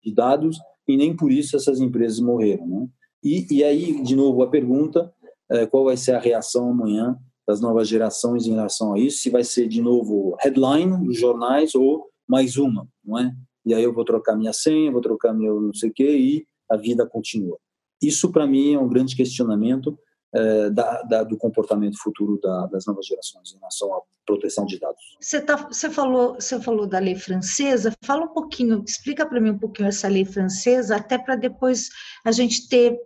De 0.05 0.15
dados, 0.15 0.59
e 0.87 0.97
nem 0.97 1.17
por 1.17 1.33
isso 1.33 1.57
essas 1.57 1.81
empresas 1.81 2.21
morreram, 2.21 2.67
né? 2.67 2.89
E, 3.23 3.47
e 3.51 3.65
aí, 3.65 4.03
de 4.03 4.15
novo, 4.15 4.43
a 4.43 4.49
pergunta, 4.49 5.13
uh, 5.51 5.69
qual 5.71 5.85
vai 5.85 5.97
ser 5.97 6.13
a 6.13 6.21
reação 6.21 6.71
amanhã 6.71 7.19
das 7.47 7.61
novas 7.61 7.89
gerações 7.89 8.47
em 8.47 8.53
relação 8.53 8.95
a 8.95 8.99
isso? 8.99 9.19
Se 9.19 9.31
vai 9.31 9.43
ser, 9.43 9.67
de 9.67 9.83
novo, 9.83 10.37
headline 10.41 10.97
nos 11.05 11.19
jornais 11.19 11.75
ou 11.75 12.07
mais 12.29 12.57
uma, 12.57 12.87
não 13.05 13.19
é? 13.19 13.35
E 13.65 13.75
aí 13.75 13.83
eu 13.83 13.93
vou 13.93 14.05
trocar 14.05 14.37
minha 14.37 14.53
senha, 14.53 14.91
vou 14.91 15.01
trocar 15.01 15.33
meu 15.33 15.61
não 15.61 15.75
sei 15.75 15.91
o 15.91 15.93
quê, 15.93 16.17
e 16.17 16.47
a 16.71 16.77
vida 16.77 17.07
continua. 17.07 17.59
Isso, 18.03 18.33
para 18.33 18.47
mim, 18.47 18.75
é 18.75 18.79
um 18.79 18.89
grande 18.89 19.15
questionamento 19.15 19.99
é, 20.33 20.71
da, 20.71 21.03
da, 21.03 21.25
do 21.25 21.37
comportamento 21.37 22.01
futuro 22.01 22.39
da, 22.41 22.67
das 22.67 22.87
novas 22.87 23.05
gerações 23.05 23.53
em 23.53 23.59
relação 23.59 23.93
à 23.93 24.01
proteção 24.25 24.65
de 24.65 24.79
dados. 24.79 25.03
Você, 25.21 25.41
tá, 25.41 25.57
você, 25.57 25.91
falou, 25.91 26.35
você 26.35 26.61
falou 26.61 26.87
da 26.87 27.01
lei 27.01 27.17
francesa, 27.17 27.93
fala 28.05 28.27
um 28.27 28.33
pouquinho, 28.33 28.85
explica 28.87 29.27
para 29.27 29.41
mim 29.41 29.51
um 29.51 29.59
pouquinho 29.59 29.89
essa 29.89 30.07
lei 30.07 30.25
francesa, 30.25 30.97
até 30.97 31.19
para 31.19 31.35
depois 31.35 31.89
a 32.25 32.31
gente 32.31 32.69
ter, 32.69 32.97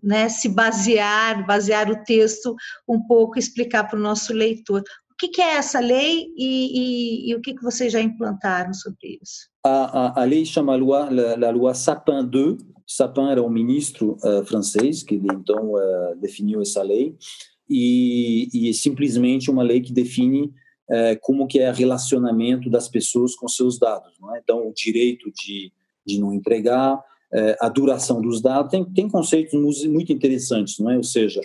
né, 0.00 0.28
se 0.28 0.48
basear, 0.48 1.44
basear 1.44 1.90
o 1.90 2.04
texto 2.04 2.54
um 2.88 3.04
pouco, 3.04 3.38
explicar 3.38 3.82
para 3.84 3.98
o 3.98 4.02
nosso 4.02 4.32
leitor 4.32 4.84
que, 5.18 5.28
que 5.28 5.42
é 5.42 5.56
essa 5.56 5.80
lei 5.80 6.32
e, 6.36 7.26
e, 7.26 7.30
e, 7.30 7.34
o 7.34 7.40
que, 7.40 7.54
que 7.54 7.62
vocês 7.62 7.92
já 7.92 8.00
implantaram 8.00 8.72
sobre 8.72 9.18
isso? 9.20 9.48
A, 9.64 10.20
a, 10.20 10.22
a 10.22 10.24
lei 10.24 10.46
chama 10.46 10.76
loi, 10.76 11.10
la, 11.10 11.50
loi 11.50 11.74
Sapin 11.74 12.24
2. 12.24 12.56
Sapin 12.86 13.28
era 13.28 13.42
um 13.42 13.50
ministro 13.50 14.16
uh, 14.22 14.44
francês 14.44 15.02
que 15.02 15.16
então 15.16 15.72
uh, 15.72 16.16
definiu 16.20 16.62
essa 16.62 16.82
lei 16.82 17.16
e, 17.68 18.48
e, 18.54 18.70
é 18.70 18.72
simplesmente 18.72 19.50
uma 19.50 19.62
lei 19.62 19.80
que 19.80 19.92
define 19.92 20.44
uh, 20.44 21.18
como 21.20 21.46
que 21.46 21.58
é 21.58 21.70
o 21.70 21.74
relacionamento 21.74 22.70
das 22.70 22.88
pessoas 22.88 23.34
com 23.34 23.48
seus 23.48 23.78
dados. 23.78 24.12
É? 24.34 24.38
Então, 24.38 24.68
o 24.68 24.72
direito 24.72 25.30
de, 25.32 25.72
de 26.06 26.20
não 26.20 26.32
entregar, 26.32 27.02
a 27.60 27.68
duração 27.68 28.22
dos 28.22 28.40
dados, 28.40 28.70
tem, 28.70 28.82
tem 28.86 29.06
conceitos 29.06 29.52
muito 29.84 30.10
interessantes, 30.10 30.78
não 30.78 30.90
é? 30.90 30.96
Ou 30.96 31.02
seja, 31.02 31.42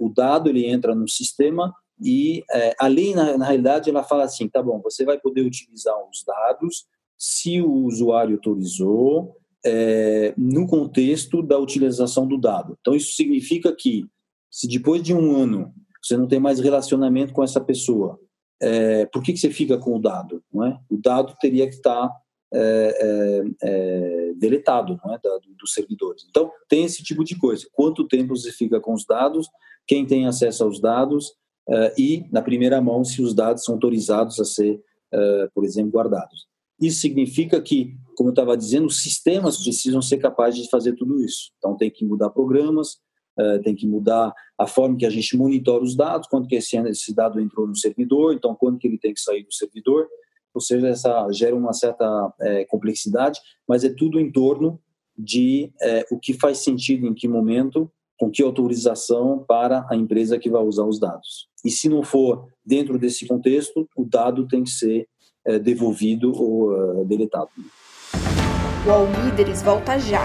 o 0.00 0.08
dado 0.08 0.50
ele 0.50 0.66
entra 0.66 0.92
no 0.92 1.08
sistema 1.08 1.72
e 2.00 2.44
é, 2.50 2.74
lei, 2.88 3.14
na, 3.14 3.36
na 3.38 3.46
realidade, 3.46 3.90
ela 3.90 4.02
fala 4.02 4.24
assim: 4.24 4.48
tá 4.48 4.62
bom, 4.62 4.80
você 4.80 5.04
vai 5.04 5.18
poder 5.18 5.42
utilizar 5.42 5.94
os 6.08 6.24
dados 6.24 6.86
se 7.16 7.60
o 7.60 7.72
usuário 7.84 8.36
autorizou, 8.36 9.36
é, 9.64 10.32
no 10.36 10.66
contexto 10.66 11.42
da 11.42 11.58
utilização 11.58 12.26
do 12.26 12.38
dado. 12.38 12.76
Então, 12.80 12.94
isso 12.94 13.14
significa 13.14 13.74
que, 13.74 14.06
se 14.50 14.68
depois 14.68 15.02
de 15.02 15.12
um 15.12 15.36
ano 15.36 15.74
você 16.00 16.16
não 16.16 16.28
tem 16.28 16.38
mais 16.38 16.60
relacionamento 16.60 17.32
com 17.32 17.42
essa 17.42 17.60
pessoa, 17.60 18.18
é, 18.62 19.06
por 19.06 19.22
que, 19.22 19.32
que 19.32 19.38
você 19.38 19.50
fica 19.50 19.76
com 19.76 19.96
o 19.96 20.00
dado? 20.00 20.42
Não 20.52 20.64
é? 20.64 20.78
O 20.88 20.96
dado 20.96 21.34
teria 21.40 21.66
que 21.66 21.74
estar 21.74 22.10
é, 22.54 23.42
é, 23.62 23.68
é 24.30 24.32
deletado 24.36 24.98
não 25.04 25.14
é? 25.14 25.18
Da, 25.22 25.38
dos 25.58 25.74
servidores. 25.74 26.24
Então, 26.28 26.50
tem 26.68 26.84
esse 26.84 27.02
tipo 27.02 27.24
de 27.24 27.36
coisa. 27.36 27.66
Quanto 27.72 28.06
tempo 28.06 28.36
você 28.36 28.52
fica 28.52 28.80
com 28.80 28.94
os 28.94 29.04
dados? 29.04 29.48
Quem 29.86 30.06
tem 30.06 30.26
acesso 30.26 30.64
aos 30.64 30.80
dados? 30.80 31.34
E, 31.98 32.24
na 32.32 32.42
primeira 32.42 32.80
mão, 32.80 33.04
se 33.04 33.20
os 33.20 33.34
dados 33.34 33.64
são 33.64 33.74
autorizados 33.74 34.40
a 34.40 34.44
ser, 34.44 34.76
uh, 35.14 35.50
por 35.54 35.64
exemplo, 35.64 35.92
guardados. 35.92 36.46
Isso 36.80 37.00
significa 37.00 37.60
que, 37.60 37.96
como 38.16 38.30
eu 38.30 38.32
estava 38.32 38.56
dizendo, 38.56 38.86
os 38.86 39.02
sistemas 39.02 39.62
precisam 39.62 40.00
ser 40.00 40.18
capazes 40.18 40.62
de 40.62 40.70
fazer 40.70 40.94
tudo 40.94 41.22
isso. 41.22 41.50
Então, 41.58 41.76
tem 41.76 41.90
que 41.90 42.04
mudar 42.04 42.30
programas, 42.30 42.94
uh, 43.38 43.60
tem 43.62 43.74
que 43.74 43.86
mudar 43.86 44.32
a 44.58 44.66
forma 44.66 44.96
que 44.96 45.04
a 45.04 45.10
gente 45.10 45.36
monitora 45.36 45.82
os 45.82 45.96
dados, 45.96 46.28
quando 46.28 46.48
que 46.48 46.56
esse, 46.56 46.76
esse 46.76 47.14
dado 47.14 47.40
entrou 47.40 47.66
no 47.66 47.76
servidor, 47.76 48.32
então 48.32 48.54
quando 48.54 48.78
que 48.78 48.86
ele 48.86 48.98
tem 48.98 49.12
que 49.12 49.20
sair 49.20 49.44
do 49.44 49.52
servidor. 49.52 50.06
Ou 50.54 50.60
seja, 50.60 50.88
essa 50.88 51.30
gera 51.30 51.54
uma 51.54 51.72
certa 51.72 52.32
é, 52.40 52.64
complexidade, 52.64 53.38
mas 53.68 53.84
é 53.84 53.90
tudo 53.90 54.18
em 54.18 54.32
torno 54.32 54.80
de 55.16 55.72
é, 55.82 56.06
o 56.10 56.18
que 56.18 56.32
faz 56.32 56.58
sentido 56.58 57.06
em 57.06 57.14
que 57.14 57.28
momento 57.28 57.90
com 58.18 58.30
que 58.30 58.42
autorização 58.42 59.44
para 59.46 59.86
a 59.88 59.96
empresa 59.96 60.38
que 60.38 60.50
vai 60.50 60.62
usar 60.62 60.84
os 60.84 60.98
dados. 60.98 61.48
E 61.64 61.70
se 61.70 61.88
não 61.88 62.02
for 62.02 62.46
dentro 62.64 62.98
desse 62.98 63.26
contexto, 63.26 63.88
o 63.96 64.04
dado 64.04 64.46
tem 64.46 64.64
que 64.64 64.70
ser 64.70 65.06
é, 65.46 65.58
devolvido 65.58 66.32
ou 66.34 66.72
uh, 66.72 67.04
deletado. 67.04 67.48
O 68.86 68.90
All 68.90 69.06
Líderes 69.24 69.62
volta 69.62 69.98
já. 69.98 70.22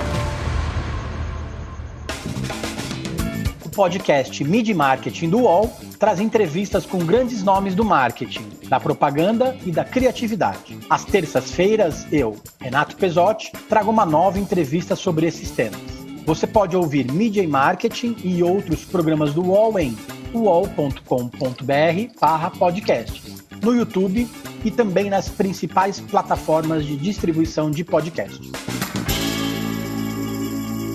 O 3.66 3.70
podcast 3.70 4.44
Mid 4.44 4.70
Marketing 4.70 5.30
do 5.30 5.40
UOL 5.40 5.72
traz 5.98 6.20
entrevistas 6.20 6.86
com 6.86 7.00
grandes 7.00 7.44
nomes 7.44 7.74
do 7.74 7.86
marketing, 7.86 8.50
da 8.68 8.80
propaganda 8.80 9.56
e 9.66 9.72
da 9.72 9.86
criatividade. 9.86 10.78
Às 10.90 11.06
terças-feiras, 11.06 12.06
eu, 12.12 12.36
Renato 12.60 12.96
Pesotti, 12.98 13.52
trago 13.70 13.90
uma 13.90 14.06
nova 14.06 14.38
entrevista 14.38 14.96
sobre 14.96 15.26
esses 15.28 15.52
temas. 15.52 15.93
Você 16.26 16.48
pode 16.48 16.76
ouvir 16.76 17.12
Media 17.12 17.44
e 17.44 17.48
Marketing 17.48 18.16
e 18.24 18.42
outros 18.42 18.86
programas 18.86 19.34
do 19.34 19.42
UOL 19.42 19.78
em 19.78 19.98
uol.com.br 20.34 21.00
podcasts, 22.58 23.44
no 23.62 23.76
YouTube 23.76 24.30
e 24.64 24.72
também 24.72 25.10
nas 25.10 25.28
principais 25.28 26.00
plataformas 26.00 26.86
de 26.86 26.96
distribuição 26.96 27.70
de 27.70 27.84
podcasts. 27.84 28.52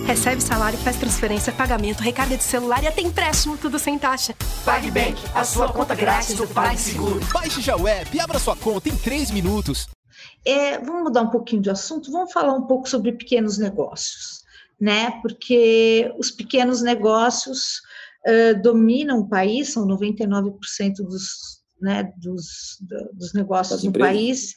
Recebe 0.07 0.43
salário, 0.43 0.79
faz 0.79 0.97
transferência, 0.97 1.53
pagamento, 1.53 2.01
recarga 2.01 2.35
de 2.35 2.43
celular 2.43 2.83
e 2.83 2.87
até 2.87 3.03
empréstimo, 3.03 3.59
tudo 3.59 3.79
sem 3.79 3.99
taxa. 3.99 4.35
PagBank, 4.65 5.21
a 5.35 5.45
sua 5.45 5.71
conta 5.71 5.95
grátis 5.95 6.35
do 6.35 6.47
PagSeguro. 6.47 7.21
Baixe 7.31 7.61
já 7.61 7.77
o 7.77 7.87
app 7.87 8.17
e 8.17 8.19
abra 8.19 8.39
sua 8.39 8.57
conta 8.57 8.89
em 8.89 8.97
3 8.97 9.31
minutos. 9.31 9.87
É, 10.43 10.79
vamos 10.79 11.03
mudar 11.03 11.21
um 11.21 11.29
pouquinho 11.29 11.61
de 11.61 11.69
assunto, 11.69 12.11
vamos 12.11 12.33
falar 12.33 12.55
um 12.55 12.63
pouco 12.63 12.89
sobre 12.89 13.13
pequenos 13.13 13.59
negócios 13.59 14.38
né? 14.81 15.21
Porque 15.23 16.13
os 16.19 16.31
pequenos 16.31 16.83
negócios 16.83 17.81
uh, 18.27 18.63
dominam 18.63 19.21
o 19.21 19.29
país, 19.29 19.73
são 19.73 19.87
99% 19.87 20.97
dos, 20.99 21.63
né, 21.81 22.13
dos, 22.17 22.79
dos 23.13 23.33
negócios 23.33 23.83
no 23.83 23.93
país, 23.93 24.55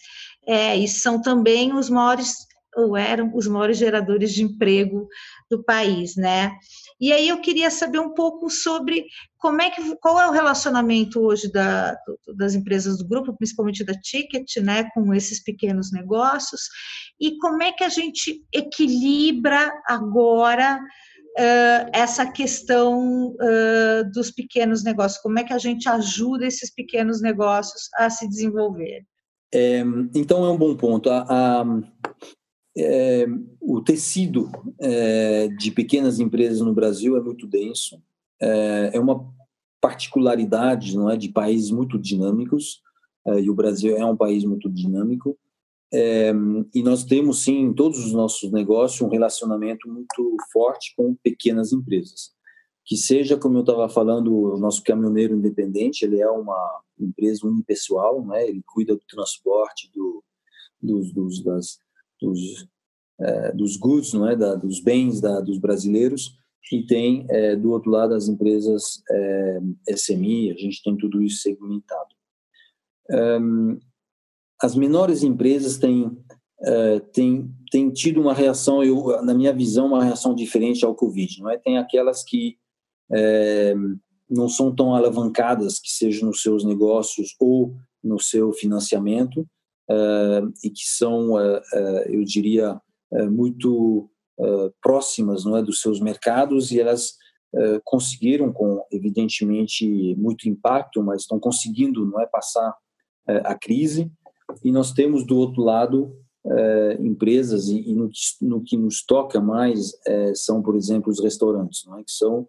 é, 0.47 0.75
e 0.77 0.87
são 0.87 1.21
também 1.21 1.73
os 1.73 1.89
maiores, 1.89 2.35
ou 2.75 2.97
eram 2.97 3.31
os 3.35 3.47
maiores 3.47 3.77
geradores 3.77 4.33
de 4.33 4.43
emprego 4.43 5.07
do 5.49 5.63
país, 5.63 6.15
né? 6.15 6.51
E 6.99 7.11
aí 7.11 7.27
eu 7.27 7.41
queria 7.41 7.69
saber 7.69 7.99
um 7.99 8.13
pouco 8.13 8.49
sobre 8.49 9.05
como 9.41 9.59
é 9.61 9.71
que 9.71 9.95
qual 9.95 10.21
é 10.21 10.29
o 10.29 10.31
relacionamento 10.31 11.19
hoje 11.19 11.51
da, 11.51 11.97
das 12.37 12.53
empresas 12.53 12.99
do 12.99 13.07
grupo, 13.07 13.35
principalmente 13.35 13.83
da 13.83 13.93
Ticket, 13.93 14.57
né, 14.57 14.87
com 14.93 15.13
esses 15.13 15.43
pequenos 15.43 15.91
negócios, 15.91 16.61
e 17.19 17.37
como 17.39 17.61
é 17.63 17.71
que 17.71 17.83
a 17.83 17.89
gente 17.89 18.45
equilibra 18.53 19.71
agora 19.87 20.77
uh, 20.77 21.89
essa 21.91 22.31
questão 22.31 23.29
uh, 23.31 24.11
dos 24.13 24.29
pequenos 24.29 24.83
negócios, 24.83 25.21
como 25.21 25.39
é 25.39 25.43
que 25.43 25.53
a 25.53 25.57
gente 25.57 25.89
ajuda 25.89 26.45
esses 26.45 26.71
pequenos 26.71 27.19
negócios 27.19 27.89
a 27.97 28.11
se 28.11 28.29
desenvolver? 28.29 29.03
É, 29.53 29.79
então 30.13 30.45
é 30.45 30.51
um 30.51 30.57
bom 30.57 30.75
ponto. 30.77 31.09
A, 31.09 31.25
a, 31.27 31.65
é, 32.77 33.25
o 33.59 33.81
tecido 33.81 34.49
é, 34.79 35.47
de 35.47 35.71
pequenas 35.71 36.19
empresas 36.19 36.61
no 36.61 36.73
Brasil 36.73 37.17
é 37.17 37.21
muito 37.21 37.47
denso. 37.47 38.01
É, 38.41 38.91
é 38.93 38.99
uma 38.99 39.31
particularidade, 39.79 40.95
não 40.95 41.09
é, 41.09 41.17
de 41.17 41.29
países 41.29 41.71
muito 41.71 41.99
dinâmicos. 41.99 42.81
É, 43.25 43.39
e 43.39 43.49
o 43.49 43.55
Brasil 43.55 43.95
é 43.95 44.05
um 44.05 44.17
país 44.17 44.43
muito 44.43 44.69
dinâmico. 44.69 45.37
É, 45.93 46.31
e 46.73 46.81
nós 46.83 47.03
temos 47.03 47.43
sim 47.43 47.59
em 47.59 47.73
todos 47.73 47.99
os 48.05 48.13
nossos 48.13 48.49
negócios 48.51 49.01
um 49.01 49.09
relacionamento 49.09 49.89
muito 49.89 50.37
forte 50.51 50.93
com 50.95 51.15
pequenas 51.15 51.73
empresas 51.73 52.31
que 52.85 52.95
seja 52.95 53.37
como 53.37 53.57
eu 53.57 53.61
estava 53.61 53.89
falando 53.89 54.33
o 54.33 54.57
nosso 54.57 54.81
caminhoneiro 54.83 55.35
independente 55.35 56.05
ele 56.05 56.21
é 56.21 56.29
uma 56.29 56.81
empresa 56.97 57.45
unipessoal 57.45 58.25
né 58.25 58.47
ele 58.47 58.63
cuida 58.65 58.95
do 58.95 59.01
transporte 59.05 59.91
do, 59.93 60.23
dos, 60.81 61.11
dos 61.11 61.43
das 61.43 61.77
dos, 62.21 62.67
é, 63.19 63.51
dos 63.51 63.75
goods, 63.75 64.13
não 64.13 64.27
é, 64.27 64.35
da, 64.35 64.55
dos 64.55 64.79
bens 64.79 65.19
da, 65.19 65.41
dos 65.41 65.57
brasileiros, 65.57 66.37
e 66.71 66.85
tem 66.85 67.25
é, 67.29 67.55
do 67.55 67.71
outro 67.71 67.91
lado 67.91 68.13
as 68.13 68.27
empresas 68.27 69.01
é, 69.09 69.59
SMI, 69.89 70.51
a 70.51 70.57
gente 70.57 70.81
tem 70.83 70.95
tudo 70.97 71.21
isso 71.21 71.41
segmentado. 71.41 72.15
Um, 73.09 73.79
as 74.61 74.75
menores 74.75 75.23
empresas 75.23 75.77
têm, 75.77 76.17
é, 76.63 76.99
têm, 76.99 77.49
têm 77.71 77.89
tido 77.89 78.21
uma 78.21 78.33
reação, 78.33 78.83
eu, 78.83 79.21
na 79.23 79.33
minha 79.33 79.53
visão, 79.53 79.87
uma 79.87 80.03
reação 80.03 80.35
diferente 80.35 80.85
ao 80.85 80.95
Covid. 80.95 81.41
Não 81.41 81.49
é? 81.49 81.57
Tem 81.57 81.77
aquelas 81.77 82.23
que 82.23 82.57
é, 83.11 83.73
não 84.29 84.47
são 84.47 84.73
tão 84.73 84.95
alavancadas, 84.95 85.79
que 85.79 85.91
sejam 85.91 86.29
nos 86.29 86.41
seus 86.41 86.63
negócios 86.63 87.35
ou 87.39 87.75
no 88.01 88.19
seu 88.19 88.53
financiamento, 88.53 89.41
uh, 89.89 90.51
e 90.63 90.69
que 90.69 90.85
são, 90.85 91.33
uh, 91.33 91.61
eu 92.07 92.23
diria, 92.23 92.79
muito 93.29 94.10
próximas 94.81 95.45
não 95.45 95.57
é, 95.57 95.61
dos 95.61 95.81
seus 95.81 95.99
mercados 95.99 96.71
e 96.71 96.79
elas 96.79 97.13
conseguiram, 97.83 98.51
com 98.53 98.81
evidentemente 98.89 100.15
muito 100.15 100.47
impacto, 100.47 101.03
mas 101.03 101.23
estão 101.23 101.37
conseguindo 101.37 102.05
não 102.05 102.19
é, 102.19 102.25
passar 102.25 102.73
a 103.27 103.55
crise. 103.55 104.09
E 104.63 104.71
nós 104.71 104.93
temos 104.93 105.25
do 105.25 105.37
outro 105.37 105.61
lado 105.61 106.15
empresas, 106.99 107.67
e, 107.67 107.91
e 107.91 107.93
no, 107.93 108.09
que, 108.09 108.19
no, 108.41 108.63
que, 108.63 108.77
nos 108.77 109.05
toca 109.05 109.39
mais 109.41 109.91
são, 110.33 110.61
por 110.61 110.75
exemplo, 110.75 111.11
os 111.11 111.21
restaurantes, 111.21 111.83
não 111.85 111.99
é, 111.99 112.03
que 112.03 112.11
são 112.11 112.47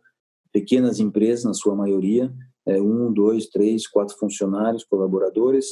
pequenas 0.53 1.01
empresas, 1.01 1.45
na 1.45 1.55
sua 1.55 1.75
maioria, 1.75 2.33
um, 2.67 3.13
dois, 3.13 3.47
três, 3.47 3.89
quatro 3.89 4.17
funcionários, 4.17 4.85
colaboradores, 4.85 5.67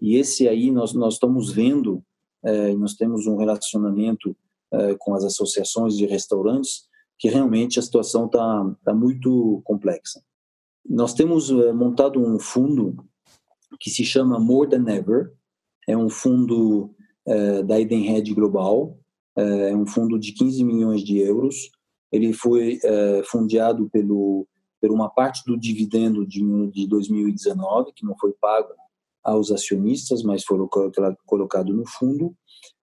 e 0.00 0.16
esse 0.16 0.46
aí 0.48 0.70
nós, 0.70 0.94
nós 0.94 1.14
estamos 1.14 1.52
vendo, 1.52 2.02
nós 2.78 2.94
temos 2.94 3.26
um 3.26 3.36
relacionamento 3.36 4.36
é, 4.72 4.94
com 4.98 5.14
as 5.14 5.24
associações 5.24 5.96
de 5.96 6.06
restaurantes, 6.06 6.86
que 7.18 7.28
realmente 7.28 7.78
a 7.78 7.82
situação 7.82 8.26
está 8.26 8.74
tá 8.84 8.94
muito 8.94 9.60
complexa. 9.64 10.22
Nós 10.88 11.14
temos 11.14 11.50
é, 11.50 11.72
montado 11.72 12.20
um 12.20 12.38
fundo 12.38 12.96
que 13.80 13.90
se 13.90 14.04
chama 14.04 14.38
More 14.38 14.68
Than 14.68 14.88
Ever, 14.88 15.32
é 15.86 15.96
um 15.96 16.08
fundo 16.08 16.94
é, 17.26 17.62
da 17.62 17.80
Edenred 17.80 18.32
Global, 18.34 18.98
é 19.36 19.74
um 19.74 19.86
fundo 19.86 20.18
de 20.18 20.32
15 20.32 20.64
milhões 20.64 21.00
de 21.02 21.18
euros. 21.18 21.70
Ele 22.10 22.32
foi 22.32 22.80
é, 22.82 23.22
fundeado 23.24 23.88
pelo, 23.88 24.48
por 24.80 24.90
uma 24.90 25.08
parte 25.08 25.44
do 25.46 25.56
dividendo 25.56 26.26
de, 26.26 26.42
de 26.72 26.88
2019, 26.88 27.92
que 27.92 28.04
não 28.04 28.16
foi 28.18 28.32
pago 28.32 28.74
aos 29.28 29.50
acionistas, 29.50 30.22
mas 30.22 30.44
foi 30.44 30.58
colocado 31.26 31.72
no 31.72 31.86
fundo. 31.86 32.34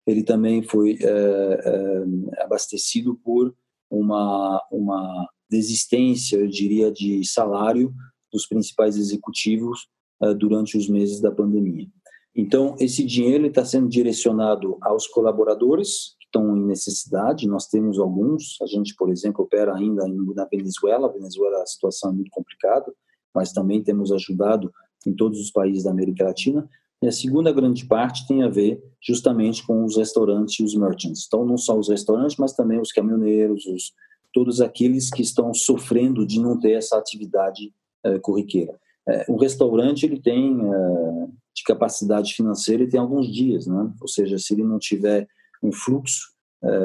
Ele 0.06 0.22
também 0.22 0.62
foi 0.62 0.96
é, 1.00 1.06
é, 1.08 2.42
abastecido 2.42 3.16
por 3.24 3.54
uma, 3.90 4.62
uma 4.70 5.28
desistência, 5.50 6.36
eu 6.36 6.46
diria, 6.46 6.90
de 6.92 7.24
salário 7.24 7.92
dos 8.32 8.46
principais 8.46 8.96
executivos 8.96 9.88
é, 10.22 10.32
durante 10.34 10.76
os 10.76 10.88
meses 10.88 11.20
da 11.20 11.30
pandemia. 11.30 11.88
Então, 12.34 12.76
esse 12.78 13.02
dinheiro 13.02 13.46
está 13.46 13.64
sendo 13.64 13.88
direcionado 13.88 14.76
aos 14.82 15.06
colaboradores 15.06 16.14
que 16.20 16.26
estão 16.26 16.56
em 16.56 16.66
necessidade. 16.66 17.48
Nós 17.48 17.66
temos 17.66 17.98
alguns. 17.98 18.60
A 18.62 18.66
gente, 18.66 18.94
por 18.94 19.10
exemplo, 19.10 19.44
opera 19.44 19.74
ainda 19.74 20.06
na 20.06 20.44
Venezuela. 20.44 21.08
A 21.08 21.12
Venezuela, 21.12 21.62
a 21.62 21.66
situação 21.66 22.10
é 22.10 22.12
muito 22.12 22.30
complicada, 22.30 22.92
mas 23.34 23.52
também 23.52 23.82
temos 23.82 24.12
ajudado 24.12 24.70
em 25.06 25.14
todos 25.14 25.40
os 25.40 25.50
países 25.50 25.84
da 25.84 25.90
América 25.90 26.24
Latina. 26.24 26.68
E 27.02 27.06
a 27.06 27.12
segunda 27.12 27.52
grande 27.52 27.86
parte 27.86 28.26
tem 28.26 28.42
a 28.42 28.48
ver 28.48 28.82
justamente 29.00 29.64
com 29.66 29.84
os 29.84 29.96
restaurantes 29.96 30.58
e 30.58 30.64
os 30.64 30.74
merchants. 30.74 31.24
Então, 31.26 31.44
não 31.44 31.56
só 31.56 31.78
os 31.78 31.88
restaurantes, 31.88 32.36
mas 32.36 32.54
também 32.54 32.80
os 32.80 32.90
caminhoneiros, 32.90 33.66
os, 33.66 33.92
todos 34.32 34.60
aqueles 34.60 35.10
que 35.10 35.22
estão 35.22 35.54
sofrendo 35.54 36.26
de 36.26 36.40
não 36.40 36.58
ter 36.58 36.72
essa 36.72 36.98
atividade 36.98 37.72
eh, 38.04 38.18
corriqueira. 38.18 38.78
Eh, 39.08 39.24
o 39.28 39.36
restaurante 39.36 40.04
ele 40.04 40.20
tem 40.20 40.58
eh, 40.60 41.26
de 41.54 41.62
capacidade 41.64 42.34
financeira 42.34 42.82
e 42.82 42.88
tem 42.88 43.00
alguns 43.00 43.32
dias, 43.32 43.66
né? 43.66 43.92
Ou 44.00 44.08
seja, 44.08 44.38
se 44.38 44.54
ele 44.54 44.64
não 44.64 44.78
tiver 44.78 45.26
um 45.62 45.72
fluxo, 45.72 46.34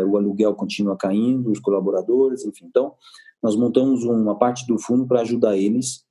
o 0.08 0.16
aluguel 0.16 0.54
continua 0.54 0.96
caindo, 0.96 1.50
os 1.50 1.60
colaboradores, 1.60 2.46
enfim. 2.46 2.66
Então, 2.66 2.94
nós 3.42 3.56
montamos 3.56 4.04
uma 4.04 4.38
parte 4.38 4.68
do 4.68 4.78
fundo 4.78 5.08
para 5.08 5.22
ajudar 5.22 5.58
eles 5.58 6.06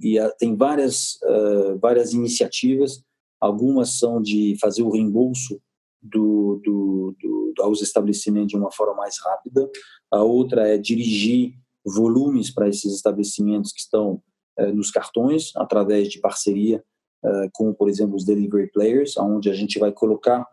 e 0.00 0.18
a, 0.18 0.30
tem 0.32 0.54
várias, 0.54 1.18
uh, 1.22 1.78
várias 1.80 2.12
iniciativas, 2.12 3.02
algumas 3.40 3.98
são 3.98 4.20
de 4.20 4.56
fazer 4.60 4.82
o 4.82 4.90
reembolso 4.90 5.60
do, 6.02 6.60
do, 6.62 7.16
do, 7.20 7.54
aos 7.62 7.80
estabelecimentos 7.82 8.48
de 8.48 8.56
uma 8.56 8.70
forma 8.70 8.94
mais 8.94 9.16
rápida, 9.18 9.68
a 10.10 10.22
outra 10.22 10.68
é 10.68 10.78
dirigir 10.78 11.52
volumes 11.84 12.52
para 12.52 12.68
esses 12.68 12.94
estabelecimentos 12.94 13.72
que 13.72 13.80
estão 13.80 14.22
uh, 14.58 14.74
nos 14.74 14.90
cartões, 14.90 15.52
através 15.56 16.08
de 16.08 16.20
parceria 16.20 16.84
uh, 17.24 17.50
com, 17.52 17.72
por 17.72 17.88
exemplo, 17.88 18.16
os 18.16 18.24
delivery 18.24 18.70
players, 18.70 19.16
onde 19.16 19.50
a 19.50 19.54
gente 19.54 19.78
vai 19.78 19.92
colocar 19.92 20.46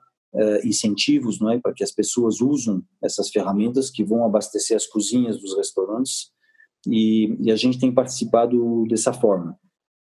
incentivos 0.64 1.39
não 1.39 1.51
é, 1.51 1.59
para 1.59 1.76
que 1.76 1.84
as 1.84 1.91
pessoas 1.91 2.41
usem 2.41 2.82
essas 3.03 3.30
ferramentas 3.30 3.91
que 3.91 4.03
vão 4.03 4.26
abastecer 4.26 4.76
as 4.76 4.88
cozinhas 4.88 5.39
dos 5.39 5.55
restaurantes 5.55 6.32
e, 6.88 7.36
e 7.39 7.51
a 7.51 7.55
gente 7.55 7.79
tem 7.79 7.93
participado 7.93 8.86
dessa 8.88 9.13
forma 9.13 9.57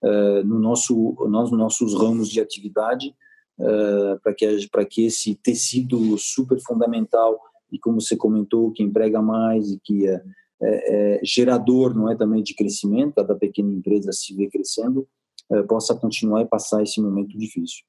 uh, 0.03 0.43
no 0.45 0.59
nosso 0.59 1.15
nos 1.30 1.51
nossos 1.51 1.93
ramos 1.93 2.30
de 2.30 2.39
atividade 2.39 3.13
uh, 3.59 4.19
para 4.21 4.34
que 4.34 4.69
para 4.69 4.86
que 4.86 5.05
esse 5.05 5.36
tecido 5.36 6.17
super 6.17 6.59
fundamental 6.61 7.39
e 7.71 7.77
como 7.77 8.01
você 8.01 8.15
comentou 8.15 8.71
que 8.71 8.84
emprega 8.84 9.21
mais 9.21 9.71
e 9.71 9.80
que 9.84 10.07
é, 10.07 10.23
é, 10.61 11.17
é 11.17 11.21
gerador 11.23 11.93
não 11.93 12.09
é 12.09 12.15
também 12.15 12.41
de 12.41 12.55
crescimento 12.55 13.23
da 13.23 13.36
pequena 13.36 13.71
empresa 13.71 14.11
se 14.11 14.34
vê 14.36 14.47
crescendo 14.47 15.07
uh, 15.51 15.67
possa 15.67 15.95
continuar 15.95 16.41
e 16.41 16.47
passar 16.47 16.82
esse 16.82 17.01
momento 17.01 17.38
difícil 17.38 17.84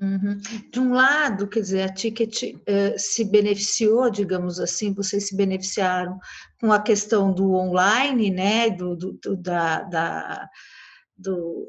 Uhum. 0.00 0.40
De 0.72 0.80
um 0.80 0.92
lado, 0.92 1.48
quer 1.48 1.60
dizer, 1.60 1.82
a 1.82 1.92
Ticket 1.92 2.42
uh, 2.42 2.98
se 2.98 3.24
beneficiou, 3.24 4.10
digamos 4.10 4.58
assim, 4.60 4.92
vocês 4.92 5.28
se 5.28 5.36
beneficiaram 5.36 6.18
com 6.60 6.72
a 6.72 6.80
questão 6.80 7.32
do 7.32 7.54
online, 7.54 8.30
né, 8.30 8.70
do, 8.70 8.96
do, 8.96 9.12
do 9.12 9.36
da, 9.36 9.82
da, 9.82 10.48
do, 11.16 11.66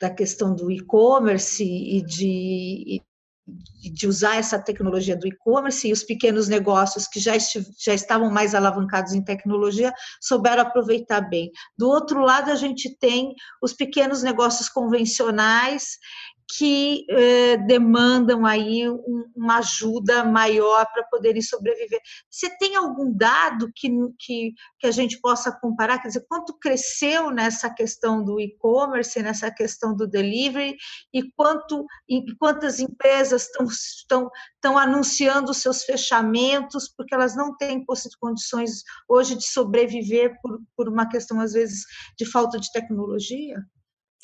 da 0.00 0.10
questão 0.10 0.54
do 0.54 0.70
e-commerce 0.70 1.64
e 1.64 2.02
de, 2.02 3.02
de 3.92 4.06
usar 4.06 4.36
essa 4.36 4.58
tecnologia 4.58 5.16
do 5.16 5.26
e-commerce 5.26 5.88
e 5.88 5.92
os 5.92 6.04
pequenos 6.04 6.48
negócios 6.48 7.08
que 7.08 7.18
já, 7.18 7.32
já 7.78 7.92
estavam 7.92 8.30
mais 8.30 8.54
alavancados 8.54 9.12
em 9.12 9.22
tecnologia 9.22 9.92
souberam 10.20 10.62
aproveitar 10.62 11.20
bem. 11.20 11.50
Do 11.76 11.88
outro 11.88 12.20
lado, 12.20 12.50
a 12.50 12.54
gente 12.54 12.96
tem 12.98 13.34
os 13.60 13.72
pequenos 13.72 14.22
negócios 14.22 14.68
convencionais 14.68 15.98
que 16.56 17.06
eh, 17.08 17.56
demandam 17.56 18.44
aí 18.44 18.88
um, 18.88 19.24
uma 19.34 19.58
ajuda 19.58 20.22
maior 20.24 20.86
para 20.92 21.04
poderem 21.04 21.40
sobreviver. 21.40 22.00
Você 22.30 22.50
tem 22.58 22.76
algum 22.76 23.10
dado 23.10 23.70
que, 23.74 23.88
que, 24.18 24.52
que 24.78 24.86
a 24.86 24.90
gente 24.90 25.18
possa 25.20 25.50
comparar? 25.50 25.98
Quer 26.00 26.08
dizer, 26.08 26.26
quanto 26.28 26.58
cresceu 26.58 27.30
nessa 27.30 27.72
questão 27.72 28.22
do 28.22 28.38
e-commerce, 28.38 29.22
nessa 29.22 29.50
questão 29.50 29.96
do 29.96 30.06
delivery, 30.06 30.76
e 31.12 31.22
quanto 31.34 31.86
e 32.08 32.22
quantas 32.36 32.80
empresas 32.80 33.48
estão, 33.48 34.30
anunciando 34.78 35.54
seus 35.54 35.84
fechamentos, 35.84 36.92
porque 36.94 37.14
elas 37.14 37.34
não 37.34 37.56
têm 37.56 37.84
condições 38.20 38.82
hoje 39.08 39.36
de 39.36 39.46
sobreviver 39.46 40.38
por, 40.42 40.60
por 40.76 40.88
uma 40.88 41.08
questão, 41.08 41.40
às 41.40 41.52
vezes, 41.52 41.84
de 42.18 42.26
falta 42.26 42.58
de 42.58 42.70
tecnologia? 42.72 43.56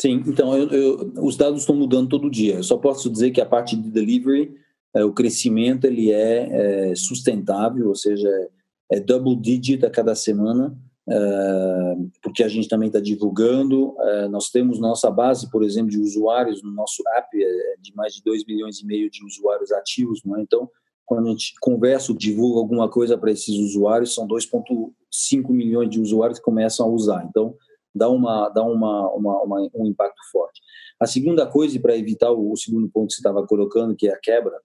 Sim, 0.01 0.22
então 0.26 0.57
eu, 0.57 0.68
eu, 0.68 1.12
os 1.22 1.36
dados 1.36 1.61
estão 1.61 1.74
mudando 1.74 2.09
todo 2.09 2.30
dia. 2.30 2.57
Eu 2.57 2.62
só 2.62 2.76
posso 2.76 3.11
dizer 3.11 3.32
que 3.32 3.40
a 3.40 3.46
parte 3.46 3.76
de 3.76 3.90
delivery, 3.90 4.55
é, 4.94 5.05
o 5.05 5.12
crescimento 5.12 5.86
ele 5.86 6.12
é, 6.12 6.90
é, 6.90 6.94
sustentável, 6.94 7.88
ou 7.88 7.94
seja, 7.96 8.28
é, 8.28 8.96
é 8.96 9.01
double 9.01 9.36
digit 9.36 9.84
a 9.84 9.90
cada 9.90 10.14
semana, 10.14 10.78
é, 11.09 11.96
porque 12.22 12.44
a 12.44 12.49
gente 12.49 12.68
também 12.68 12.86
está 12.86 13.01
divulgando. 13.01 13.96
É, 13.99 14.28
nós 14.28 14.51
temos 14.51 14.78
nossa 14.78 15.11
base, 15.11 15.51
por 15.51 15.64
exemplo, 15.64 15.90
de 15.90 15.99
usuários 15.99 16.62
no 16.62 16.70
nosso 16.70 17.03
app 17.16 17.36
de 17.80 17.94
mais 17.96 18.14
de 18.14 18.22
2 18.22 18.46
milhões 18.46 18.78
e 18.80 18.86
meio 18.86 19.11
de 19.11 19.24
usuários 19.24 19.72
ativos, 19.72 20.22
não 20.24 20.36
é? 20.36 20.42
Então 20.42 20.70
quando 21.09 21.26
a 21.26 21.30
gente 21.30 21.55
conversa 21.59 22.12
divulga 22.12 22.61
alguma 22.61 22.86
coisa 22.86 23.16
para 23.16 23.30
esses 23.30 23.57
usuários, 23.57 24.14
são 24.14 24.28
2,5 24.28 25.49
milhões 25.49 25.88
de 25.88 25.99
usuários 25.99 26.38
que 26.38 26.44
começam 26.44 26.84
a 26.84 26.90
usar. 26.90 27.24
Então, 27.26 27.55
dá, 27.99 28.09
uma, 28.09 28.49
dá 28.49 28.62
uma, 28.62 29.12
uma, 29.12 29.42
uma 29.42 29.68
um 29.74 29.86
impacto 29.86 30.20
forte. 30.30 30.61
A 31.01 31.07
segunda 31.07 31.46
coisa, 31.46 31.78
para 31.80 31.96
evitar 31.96 32.30
o, 32.30 32.53
o, 32.53 32.57
segundo 32.57 32.88
ponto 32.88 33.09
que 33.09 33.14
você 33.14 33.20
estava 33.20 33.46
colocando, 33.46 33.96
que 33.96 34.09
é 34.09 34.12
a 34.12 34.18
quebra, 34.18 34.59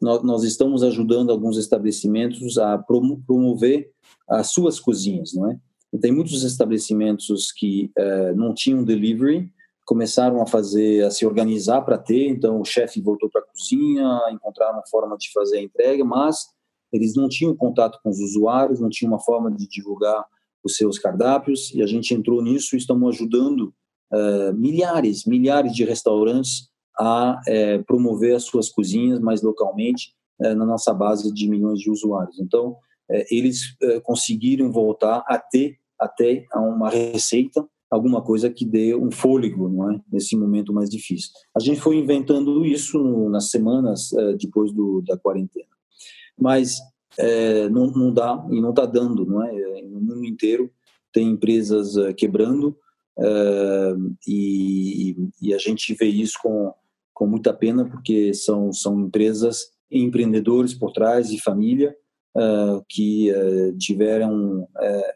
nós, 0.00 0.22
nós 0.22 0.42
estamos 0.44 0.82
ajudando 0.82 1.30
alguns 1.30 1.56
estabelecimentos 1.56 2.58
a 2.58 2.78
promover 2.78 3.90
as 4.28 4.50
suas 4.50 4.80
cozinhas, 4.80 5.32
não 5.34 5.50
é? 5.50 5.58
Tem 6.00 6.12
muitos 6.12 6.44
estabelecimentos 6.44 7.50
que 7.50 7.90
eh, 7.98 8.32
não 8.34 8.54
tinham 8.54 8.84
delivery, 8.84 9.50
começaram 9.84 10.40
a 10.40 10.46
fazer, 10.46 11.04
a 11.04 11.10
se 11.10 11.26
organizar 11.26 11.82
para 11.82 11.98
ter. 11.98 12.28
Então, 12.28 12.60
o 12.60 12.64
chefe 12.64 13.00
voltou 13.00 13.28
para 13.28 13.40
a 13.40 13.44
cozinha, 13.44 14.20
encontraram 14.30 14.80
forma 14.88 15.16
de 15.18 15.32
fazer 15.32 15.58
a 15.58 15.62
entrega, 15.62 16.04
mas 16.04 16.46
eles 16.92 17.16
não 17.16 17.28
tinham 17.28 17.56
contato 17.56 17.98
com 18.02 18.10
os 18.10 18.20
usuários, 18.20 18.78
não 18.78 18.88
tinham 18.88 19.12
uma 19.12 19.18
forma 19.18 19.50
de 19.50 19.66
divulgar 19.68 20.24
os 20.64 20.76
seus 20.76 20.98
cardápios. 20.98 21.72
E 21.74 21.82
a 21.82 21.86
gente 21.86 22.14
entrou 22.14 22.42
nisso 22.42 22.74
e 22.74 22.78
estamos 22.78 23.14
ajudando 23.14 23.74
uh, 24.12 24.54
milhares, 24.54 25.24
milhares 25.24 25.72
de 25.72 25.84
restaurantes 25.84 26.68
a 26.98 27.40
uh, 27.40 27.84
promover 27.84 28.34
as 28.34 28.44
suas 28.44 28.68
cozinhas 28.68 29.20
mais 29.20 29.42
localmente 29.42 30.12
uh, 30.40 30.54
na 30.54 30.66
nossa 30.66 30.92
base 30.92 31.32
de 31.32 31.48
milhões 31.48 31.78
de 31.78 31.90
usuários. 31.90 32.38
Então, 32.38 32.76
eles 33.28 33.76
conseguiram 34.04 34.70
voltar 34.70 35.24
a 35.26 35.36
ter 35.36 35.78
até 35.98 36.46
uma 36.54 36.88
receita 36.88 37.66
alguma 37.90 38.22
coisa 38.22 38.48
que 38.48 38.64
dê 38.64 38.94
um 38.94 39.10
fôlego, 39.10 39.68
não 39.68 39.90
é? 39.90 40.00
Nesse 40.12 40.36
momento 40.36 40.72
mais 40.72 40.88
difícil. 40.88 41.32
A 41.52 41.58
gente 41.58 41.80
foi 41.80 41.96
inventando 41.96 42.64
isso 42.64 43.00
no, 43.00 43.28
nas 43.28 43.50
semanas 43.50 44.10
depois 44.38 44.70
do, 44.70 45.02
da 45.04 45.18
quarentena, 45.18 45.66
mas 46.38 46.78
é, 47.18 47.68
não, 47.68 47.86
não, 47.90 48.12
dá 48.12 48.46
e 48.50 48.60
não 48.60 48.70
está 48.70 48.86
dando, 48.86 49.24
não 49.24 49.42
é? 49.44 49.54
é? 49.54 49.82
No 49.82 50.00
mundo 50.00 50.24
inteiro 50.24 50.70
tem 51.12 51.30
empresas 51.30 51.96
é, 51.96 52.12
quebrando 52.12 52.76
e, 54.26 55.14
e, 55.42 55.52
a 55.52 55.58
gente 55.58 55.92
vê 55.94 56.06
isso 56.06 56.38
com 56.42 56.72
com 57.12 57.26
muita 57.26 57.52
pena 57.52 57.84
porque 57.84 58.32
são 58.32 58.72
são 58.72 58.98
empresas 58.98 59.72
empreendedores 59.90 60.72
por 60.72 60.90
trás 60.90 61.30
e 61.30 61.38
família 61.38 61.94
uh, 62.34 62.84
que 62.88 63.30
uh, 63.30 63.76
tiveram 63.76 64.66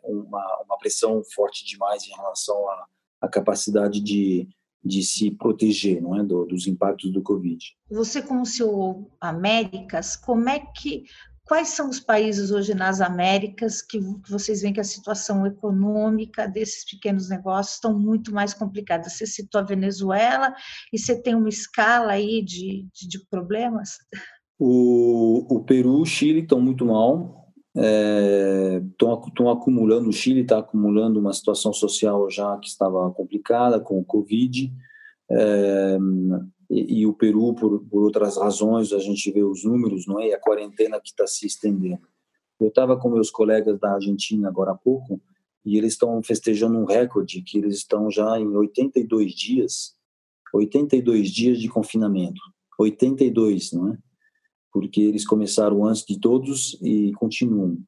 uma, 0.05 0.63
uma, 0.67 0.79
pressão 0.79 1.23
forte 1.35 1.65
demais 1.65 2.07
em 2.07 2.15
relação 2.15 2.69
à, 2.69 2.87
à 3.23 3.29
capacidade 3.29 4.01
de, 4.01 4.49
de 4.85 5.03
se 5.03 5.31
proteger 5.31 6.03
não 6.03 6.19
é, 6.19 6.23
do, 6.23 6.45
dos 6.45 6.67
impactos 6.67 7.11
do 7.11 7.23
Covid. 7.23 7.59
Você, 7.91 8.21
como 8.21 8.45
CEO 8.45 9.11
Américas, 9.21 10.17
como 10.17 10.49
é 10.49 10.61
que 10.61 11.05
Quais 11.47 11.69
são 11.69 11.91
os 11.91 12.01
países 12.01 12.51
hoje 12.51 12.75
nas 12.75 13.03
Américas 13.03 13.83
que 13.83 14.01
vocês 14.29 14.63
veem 14.63 14.73
que 14.73 14.81
a 14.81 14.85
situação 14.85 15.47
econômica 15.47 16.49
desses 16.49 16.91
pequenos 16.91 17.29
negócios 17.29 17.75
estão 17.75 17.99
muito 17.99 18.33
mais 18.33 18.55
complicada? 18.55 19.11
Você 19.11 19.27
citou 19.27 19.61
a 19.61 19.65
Venezuela 19.65 20.55
e 20.91 20.99
você 20.99 21.21
tem 21.21 21.35
uma 21.35 21.51
escala 21.51 22.13
aí 22.13 22.43
de, 22.43 22.87
de, 22.95 23.07
de 23.07 23.27
problemas? 23.29 23.99
O, 24.59 25.47
o 25.57 25.65
Peru 25.65 25.99
e 25.99 26.03
o 26.03 26.07
Chile 26.07 26.41
estão 26.41 26.61
muito 26.61 26.87
mal, 26.87 27.53
estão 27.75 29.49
é, 29.49 29.53
acumulando, 29.53 30.09
o 30.09 30.13
Chile 30.13 30.41
está 30.41 30.61
acumulando 30.61 31.21
uma 31.21 31.33
situação 31.35 31.75
social 31.75 32.31
já 32.31 32.57
que 32.57 32.69
estava 32.69 33.11
complicada 33.11 33.79
com 33.79 33.99
o 33.99 34.05
Covid, 34.05 34.73
é, 35.31 35.99
e, 36.75 37.01
e, 37.01 37.07
o 37.07 37.13
Peru, 37.13 37.55
por, 37.55 37.81
por, 37.85 38.03
outras 38.03 38.37
razões, 38.37 38.93
a 38.93 38.99
gente 38.99 39.31
vê 39.31 39.43
os 39.43 39.65
números, 39.65 40.07
não 40.07 40.21
é? 40.21 40.29
E 40.29 40.35
a 40.35 40.41
quarentena 40.41 41.01
que 41.01 41.11
está 41.11 41.27
se 41.27 41.47
estendendo. 41.47 42.07
Eu 42.61 42.69
estava 42.69 42.97
com 42.97 43.11
meus 43.11 43.31
colegas 43.31 43.79
da 43.79 43.95
Argentina 43.95 44.49
agora 44.49 44.73
há 44.73 44.77
pouco, 44.77 45.21
e 45.65 45.79
eles 45.79 45.95
estão 45.95 46.23
festejando 46.23 46.79
um 46.79 46.85
recorde, 46.85 47.43
que 47.43 47.59
eles 47.59 47.77
estão 47.77 48.11
já 48.11 48.39
em 48.39 48.47
82 48.47 49.33
dias, 49.33 49.95
82 50.53 51.31
dias 51.31 51.59
de 51.59 51.69
confinamento. 51.69 52.41
82, 52.79 53.73
não 53.73 53.93
é? 53.93 53.99
porque 54.75 55.01
eles 55.01 55.25
começaram 55.25 55.87
antes 55.87 56.05
de 56.05 56.19
todos 56.19 56.77
e 56.83 57.13
continuam. 57.13 57.79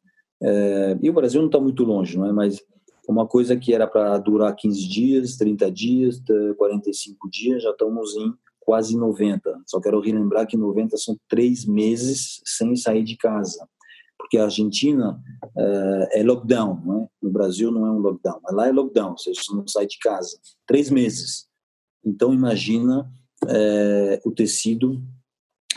É, 0.40 0.96
e 1.02 1.10
o 1.10 1.12
Brasil 1.12 1.40
não 1.40 1.48
está 1.48 1.58
muito 1.58 1.82
longe, 1.82 2.16
não 2.16 2.26
é? 2.26 2.32
Mas 2.32 2.64
uma 3.08 3.26
coisa 3.26 3.56
que 3.56 3.74
era 3.74 3.88
para 3.88 4.16
durar 4.18 4.54
15 4.54 4.88
dias, 4.88 5.36
30 5.36 5.70
dias, 5.72 6.22
45 6.56 7.28
dias, 7.28 7.64
já 7.64 7.70
estamos 7.70 8.14
em 8.14 8.32
quase 8.66 8.96
90. 8.96 9.62
Só 9.64 9.80
quero 9.80 10.00
relembrar 10.00 10.46
que 10.46 10.56
90 10.56 10.96
são 10.96 11.16
três 11.28 11.64
meses 11.64 12.42
sem 12.44 12.74
sair 12.74 13.04
de 13.04 13.16
casa, 13.16 13.66
porque 14.18 14.36
a 14.36 14.44
Argentina 14.44 15.22
é, 15.56 16.20
é 16.20 16.22
lockdown, 16.24 16.82
não 16.84 17.02
é? 17.02 17.08
No 17.22 17.30
Brasil 17.30 17.70
não 17.70 17.86
é 17.86 17.90
um 17.92 17.98
lockdown, 17.98 18.40
mas 18.42 18.54
lá 18.54 18.66
é 18.66 18.72
lockdown, 18.72 19.16
você 19.16 19.30
não 19.52 19.66
sai 19.68 19.86
de 19.86 19.98
casa. 19.98 20.36
Três 20.66 20.90
meses. 20.90 21.46
Então 22.04 22.34
imagina 22.34 23.08
é, 23.48 24.20
o 24.24 24.32
tecido 24.32 25.00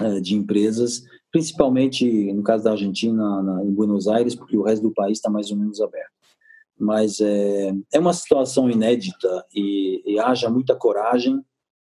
é, 0.01 0.19
de 0.19 0.35
empresas, 0.35 1.03
principalmente 1.31 2.33
no 2.33 2.41
caso 2.41 2.63
da 2.63 2.71
Argentina, 2.71 3.43
na, 3.43 3.63
em 3.63 3.71
Buenos 3.71 4.07
Aires, 4.07 4.33
porque 4.33 4.57
o 4.57 4.63
resto 4.63 4.81
do 4.81 4.93
país 4.93 5.19
está 5.19 5.29
mais 5.29 5.51
ou 5.51 5.57
menos 5.57 5.79
aberto. 5.79 6.09
Mas 6.79 7.19
é, 7.19 7.71
é 7.93 7.99
uma 7.99 8.13
situação 8.13 8.69
inédita 8.69 9.45
e, 9.53 10.01
e 10.05 10.19
haja 10.19 10.49
muita 10.49 10.75
coragem 10.75 11.43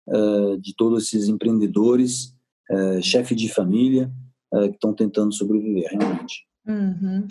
é, 0.09 0.57
de 0.59 0.75
todos 0.75 1.05
esses 1.05 1.29
empreendedores, 1.29 2.35
é, 2.71 3.03
chefe 3.03 3.35
de 3.35 3.49
família, 3.53 4.11
é, 4.55 4.69
que 4.69 4.75
estão 4.75 4.93
tentando 4.93 5.33
sobreviver, 5.33 5.89
realmente. 5.91 6.47
Uhum. 6.69 7.29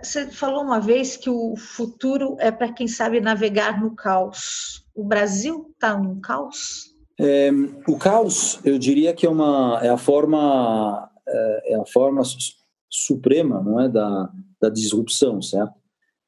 Você 0.00 0.30
falou 0.30 0.62
uma 0.62 0.78
vez 0.78 1.16
que 1.16 1.28
o 1.28 1.56
futuro 1.56 2.36
é 2.38 2.52
para 2.52 2.72
quem 2.72 2.86
sabe 2.86 3.20
navegar 3.20 3.80
no 3.80 3.96
caos. 3.96 4.86
O 4.94 5.02
Brasil 5.02 5.68
está 5.72 5.98
num 5.98 6.20
caos? 6.20 6.94
É, 7.18 7.50
o 7.88 7.96
caos, 7.98 8.60
eu 8.64 8.78
diria 8.78 9.12
que 9.14 9.26
é 9.26 9.28
uma 9.28 9.80
é 9.82 9.88
a 9.88 9.96
forma 9.96 11.10
é 11.64 11.74
a 11.74 11.84
forma 11.86 12.22
suprema, 12.88 13.60
não 13.62 13.80
é, 13.80 13.88
da, 13.88 14.30
da 14.60 14.68
disrupção, 14.68 15.40
certo? 15.40 15.74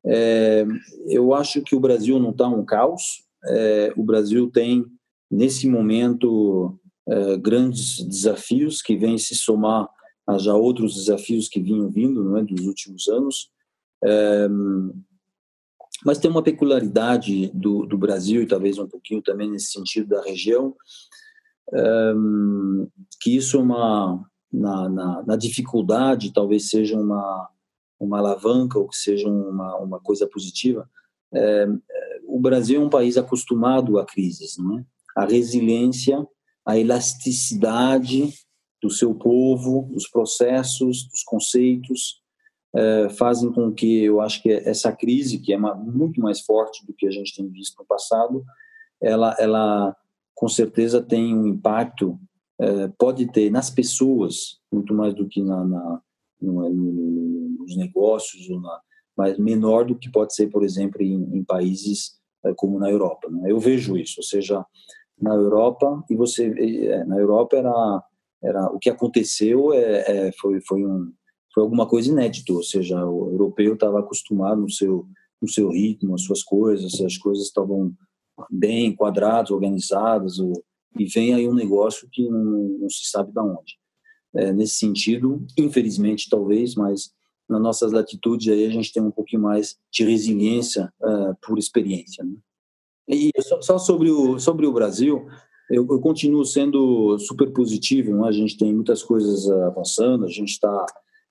É, 0.07 0.67
eu 1.07 1.33
acho 1.35 1.63
que 1.63 1.75
o 1.75 1.81
Brasil 1.81 2.19
não 2.19 2.31
está 2.31 2.49
um 2.49 2.65
caos. 2.65 3.25
É, 3.47 3.93
o 3.97 4.03
Brasil 4.03 4.51
tem 4.51 4.85
nesse 5.31 5.69
momento 5.69 6.79
é, 7.07 7.37
grandes 7.37 8.05
desafios 8.07 8.81
que 8.81 8.97
vêm 8.97 9.19
se 9.19 9.35
somar 9.35 9.89
a 10.27 10.39
já 10.39 10.55
outros 10.55 10.95
desafios 10.95 11.49
que 11.49 11.61
vinham 11.61 11.91
vindo, 11.91 12.25
não 12.25 12.39
é, 12.39 12.43
dos 12.43 12.67
últimos 12.67 13.09
anos. 13.09 13.51
É, 14.03 14.49
mas 16.05 16.19
tem 16.19 16.31
uma 16.31 16.43
peculiaridade 16.43 17.51
do, 17.55 17.87
do 17.87 17.97
Brasil, 17.97 18.43
e 18.43 18.47
talvez 18.47 18.79
um 18.79 18.87
pouquinho 18.87 19.23
também 19.23 19.51
nesse 19.51 19.73
sentido 19.73 20.09
da 20.09 20.23
região, 20.23 20.75
um, 21.73 22.89
que 23.21 23.37
isso 23.37 23.57
é 23.57 23.61
uma, 23.61 24.25
na, 24.53 24.89
na, 24.89 25.23
na, 25.27 25.37
dificuldade 25.37 26.33
talvez 26.33 26.69
seja 26.69 26.99
uma, 26.99 27.49
uma 27.99 28.19
alavanca 28.19 28.79
ou 28.79 28.87
que 28.87 28.97
seja 28.97 29.29
uma, 29.29 29.77
uma 29.79 30.01
coisa 30.01 30.27
positiva. 30.27 30.89
É, 31.33 31.67
o 32.27 32.39
Brasil 32.39 32.81
é 32.81 32.85
um 32.85 32.91
país 32.91 33.17
acostumado 33.17 33.99
a 33.99 34.05
crises, 34.05 34.59
não 34.59 34.79
é? 34.79 34.85
A 35.15 35.25
resiliência, 35.25 36.27
a 36.67 36.79
elasticidade 36.79 38.33
do 38.83 38.91
seu 38.91 39.15
povo, 39.15 39.89
dos 39.93 40.09
processos, 40.09 41.09
dos 41.09 41.23
conceitos, 41.25 42.23
é, 42.75 43.09
fazem 43.11 43.53
com 43.53 43.73
que 43.73 44.03
eu 44.03 44.21
acho 44.21 44.43
que 44.43 44.51
essa 44.51 44.93
crise, 44.93 45.39
que 45.39 45.53
é 45.53 45.57
muito 45.57 46.21
mais 46.21 46.41
forte 46.41 46.85
do 46.85 46.93
que 46.93 47.07
a 47.07 47.11
gente 47.11 47.35
tem 47.35 47.49
visto 47.49 47.79
no 47.79 47.87
passado, 47.87 48.45
ela, 49.01 49.35
ela 49.39 49.97
com 50.35 50.49
certeza 50.49 51.01
tem 51.01 51.35
um 51.35 51.47
impacto, 51.47 52.19
é, 52.61 52.89
pode 52.99 53.31
ter 53.31 53.51
nas 53.51 53.71
pessoas, 53.71 54.59
muito 54.73 54.93
mais 54.93 55.15
do 55.15 55.29
que 55.29 55.43
na, 55.43 55.65
na 55.65 56.01
no, 56.41 56.69
no, 56.69 57.57
nos 57.61 57.77
negócios, 57.77 58.47
mas 59.17 59.39
menor 59.39 59.87
do 59.87 59.97
que 59.97 60.11
pode 60.11 60.35
ser, 60.35 60.49
por 60.49 60.63
exemplo, 60.63 61.01
em, 61.01 61.39
em 61.39 61.45
países 61.45 62.19
é, 62.45 62.53
como 62.55 62.79
na 62.79 62.91
Europa. 62.91 63.31
Né? 63.31 63.51
Eu 63.51 63.59
vejo 63.59 63.97
isso, 63.97 64.15
ou 64.19 64.25
seja, 64.25 64.65
na 65.21 65.35
Europa, 65.35 66.03
e 66.11 66.17
você, 66.17 66.47
é, 66.47 67.05
na 67.05 67.17
Europa 67.17 67.57
era, 67.57 68.03
era 68.43 68.67
o 68.73 68.79
que 68.79 68.91
aconteceu 68.91 69.73
é, 69.73 70.29
é 70.29 70.33
foi, 70.41 70.61
foi 70.61 70.85
um 70.85 71.13
foi 71.53 71.63
alguma 71.63 71.87
coisa 71.87 72.11
inédita, 72.11 72.53
ou 72.53 72.65
seja, 72.65 73.07
o 73.07 73.31
europeu 73.31 73.75
estava 73.75 74.01
acostumado 74.01 74.61
no 74.61 74.71
seu 74.71 75.07
no 75.41 75.49
seu 75.49 75.69
ritmo, 75.69 76.15
as 76.15 76.23
suas 76.23 76.43
coisas, 76.43 77.01
as 77.01 77.19
coisas 77.19 77.45
estavam 77.45 77.93
bem 78.51 78.95
quadradas, 78.95 79.51
organizadas, 79.51 80.39
e 80.99 81.05
vem 81.07 81.35
aí 81.35 81.49
um 81.49 81.55
negócio 81.55 82.09
que 82.11 82.29
não, 82.29 82.79
não 82.81 82.91
se 82.91 83.07
sabe 83.11 83.31
de 83.33 83.41
onde. 83.41 83.75
É, 84.35 84.53
nesse 84.53 84.77
sentido, 84.77 85.47
infelizmente, 85.57 86.29
talvez, 86.29 86.75
mas 86.75 87.13
nas 87.49 87.61
nossas 87.61 87.93
latitudes 87.93 88.49
aí 88.49 88.65
a 88.65 88.71
gente 88.71 88.93
tem 88.93 89.03
um 89.03 89.11
pouquinho 89.11 89.43
mais 89.43 89.77
de 89.93 90.05
resiliência 90.05 90.93
uh, 91.03 91.37
por 91.47 91.59
experiência. 91.59 92.25
Né? 92.25 92.35
E 93.09 93.31
só, 93.41 93.61
só, 93.61 93.79
sobre 93.79 94.11
o 94.11 94.39
sobre 94.39 94.67
o 94.67 94.73
Brasil, 94.73 95.27
eu, 95.71 95.87
eu, 95.91 96.01
continuo 96.01 96.45
sendo 96.45 97.19
super 97.19 97.53
positivo. 97.53 98.17
Né? 98.17 98.29
A 98.29 98.33
gente 98.33 98.57
tem 98.57 98.75
muitas 98.75 99.03
coisas 99.03 99.51
avançando, 99.51 100.25
a 100.25 100.29
gente 100.29 100.51
está 100.51 100.87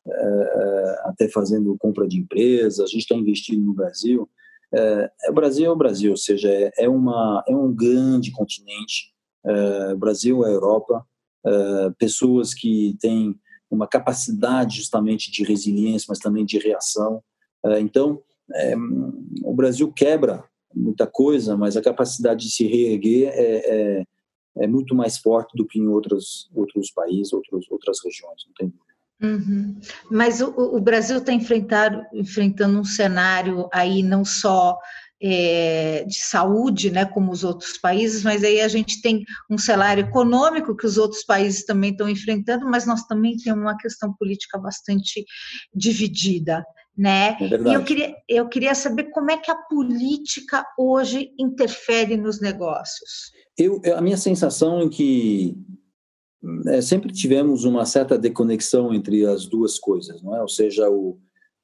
é, 0.05 1.01
até 1.05 1.29
fazendo 1.29 1.77
compra 1.79 2.07
de 2.07 2.19
empresas, 2.19 2.79
a 2.79 2.87
gente 2.87 3.01
está 3.01 3.15
investindo 3.15 3.63
no 3.63 3.73
Brasil. 3.73 4.29
É, 4.73 5.11
o 5.29 5.33
Brasil 5.33 5.65
é 5.65 5.69
o 5.69 5.75
Brasil, 5.75 6.11
ou 6.11 6.17
seja, 6.17 6.49
é, 6.49 6.71
é 6.79 6.89
uma, 6.89 7.43
é 7.47 7.55
um 7.55 7.73
grande 7.73 8.31
continente. 8.31 9.13
É, 9.45 9.93
o 9.93 9.97
Brasil 9.97 10.43
é 10.45 10.49
a 10.49 10.51
Europa. 10.51 11.05
Pessoas 11.97 12.53
que 12.53 12.95
têm 13.01 13.35
uma 13.69 13.85
capacidade 13.85 14.77
justamente 14.77 15.29
de 15.29 15.43
resiliência, 15.43 16.05
mas 16.07 16.19
também 16.19 16.45
de 16.45 16.57
reação. 16.57 17.21
Então, 17.81 18.21
o 19.43 19.53
Brasil 19.53 19.91
quebra 19.91 20.45
muita 20.75 21.07
coisa, 21.07 21.55
mas 21.57 21.77
a 21.77 21.81
capacidade 21.81 22.45
de 22.45 22.51
se 22.51 22.65
reerguer 22.65 23.29
é, 23.29 23.99
é, 23.99 24.03
é 24.57 24.67
muito 24.67 24.95
mais 24.95 25.17
forte 25.17 25.55
do 25.55 25.65
que 25.65 25.79
em 25.79 25.87
outros, 25.87 26.49
outros 26.53 26.91
países, 26.91 27.33
outros, 27.33 27.69
outras 27.69 27.97
regiões, 28.03 28.43
não 28.47 28.53
tem 28.53 28.67
dúvida. 28.67 28.93
Uhum. 29.21 29.79
Mas 30.11 30.41
o, 30.41 30.49
o 30.49 30.81
Brasil 30.81 31.17
está 31.17 31.31
enfrentando 31.31 32.79
um 32.79 32.83
cenário 32.83 33.69
aí 33.71 34.03
não 34.03 34.25
só 34.25 34.77
é, 35.25 36.03
de 36.03 36.19
saúde, 36.19 36.91
né, 36.91 37.05
como 37.05 37.31
os 37.31 37.45
outros 37.45 37.77
países, 37.77 38.23
mas 38.23 38.43
aí 38.43 38.59
a 38.59 38.67
gente 38.67 39.01
tem 39.01 39.23
um 39.49 39.57
cenário 39.57 40.05
econômico 40.05 40.75
que 40.75 40.85
os 40.85 40.97
outros 40.97 41.23
países 41.23 41.63
também 41.63 41.91
estão 41.91 42.09
enfrentando, 42.09 42.65
mas 42.69 42.85
nós 42.85 43.03
também 43.05 43.37
temos 43.37 43.61
uma 43.61 43.77
questão 43.77 44.13
política 44.13 44.57
bastante 44.57 45.23
dividida, 45.73 46.65
né? 46.97 47.37
É 47.39 47.45
e 47.45 47.73
eu 47.73 47.83
queria, 47.83 48.15
eu 48.29 48.47
queria 48.47 48.75
saber 48.75 49.05
como 49.05 49.31
é 49.31 49.37
que 49.37 49.49
a 49.49 49.55
política 49.55 50.65
hoje 50.77 51.31
interfere 51.39 52.15
nos 52.15 52.39
negócios. 52.39 53.31
Eu, 53.57 53.81
a 53.95 54.01
minha 54.01 54.17
sensação 54.17 54.81
é 54.81 54.89
que 54.89 55.57
é, 56.67 56.81
sempre 56.81 57.11
tivemos 57.11 57.63
uma 57.63 57.85
certa 57.85 58.17
deconexão 58.17 58.93
entre 58.93 59.25
as 59.25 59.45
duas 59.45 59.79
coisas, 59.79 60.21
não 60.21 60.35
é? 60.35 60.41
Ou 60.41 60.49
seja, 60.49 60.89
o, 60.89 61.19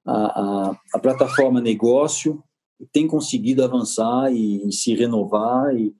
a, 0.05 0.13
a, 0.13 0.79
a 0.93 0.99
plataforma 0.99 1.61
negócio 1.61 2.43
tem 2.91 3.07
conseguido 3.07 3.63
avançar 3.63 4.31
e, 4.31 4.67
e 4.67 4.71
se 4.71 4.95
renovar 4.95 5.75
e 5.75 5.93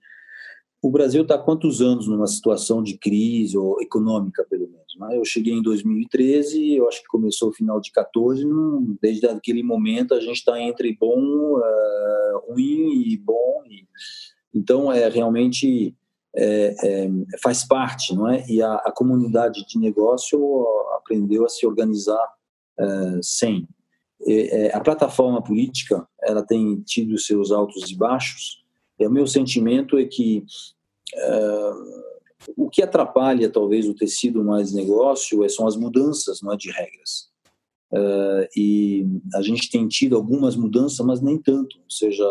o 0.82 0.90
Brasil 0.90 1.22
está 1.22 1.36
quantos 1.36 1.82
anos 1.82 2.08
numa 2.08 2.26
situação 2.26 2.82
de 2.82 2.96
crise 2.96 3.56
ou 3.56 3.80
econômica 3.80 4.46
pelo 4.48 4.68
menos 4.68 4.94
né? 4.98 5.16
eu 5.16 5.24
cheguei 5.24 5.52
em 5.52 5.62
2013 5.62 6.74
eu 6.74 6.88
acho 6.88 7.02
que 7.02 7.08
começou 7.08 7.50
o 7.50 7.52
final 7.52 7.80
de 7.80 7.90
14 7.92 8.44
não, 8.44 8.96
desde 9.00 9.26
aquele 9.26 9.62
momento 9.62 10.14
a 10.14 10.20
gente 10.20 10.36
está 10.36 10.60
entre 10.60 10.96
bom 10.98 11.20
uh, 11.20 12.52
ruim 12.52 13.04
e 13.06 13.16
bom 13.16 13.62
e, 13.66 13.86
então 14.54 14.92
é 14.92 15.08
realmente 15.08 15.94
é, 16.34 16.74
é, 16.82 17.10
faz 17.42 17.66
parte 17.66 18.14
não 18.14 18.28
é 18.28 18.44
e 18.48 18.62
a, 18.62 18.74
a, 18.74 18.92
comunidade 18.92 19.66
de 19.66 19.78
negócio 19.78 20.38
aprendeu 20.94 21.44
a 21.44 21.48
se 21.48 21.66
organizar 21.66 22.26
uh, 22.78 23.18
sem 23.22 23.68
é, 24.26 24.74
a 24.74 24.80
plataforma 24.80 25.42
política 25.42 26.06
ela 26.22 26.42
tem 26.44 26.80
tido 26.82 27.18
seus 27.18 27.50
altos 27.50 27.90
e 27.90 27.96
baixos. 27.96 28.62
E 29.00 29.06
o 29.06 29.10
meu 29.10 29.26
sentimento 29.26 29.98
é 29.98 30.04
que 30.04 30.44
uh, 31.14 32.00
o 32.56 32.68
que 32.70 32.82
atrapalha 32.82 33.50
talvez 33.50 33.88
o 33.88 33.94
tecido 33.94 34.44
mais 34.44 34.72
negócio 34.72 35.44
é, 35.44 35.48
são 35.48 35.66
as 35.66 35.76
mudanças, 35.76 36.42
não 36.42 36.52
é, 36.52 36.56
de 36.56 36.70
regras. 36.70 37.30
Uh, 37.92 38.46
e 38.56 39.06
a 39.34 39.42
gente 39.42 39.68
tem 39.70 39.88
tido 39.88 40.14
algumas 40.14 40.54
mudanças, 40.54 41.04
mas 41.04 41.20
nem 41.20 41.38
tanto. 41.38 41.76
Ou 41.78 41.90
seja, 41.90 42.24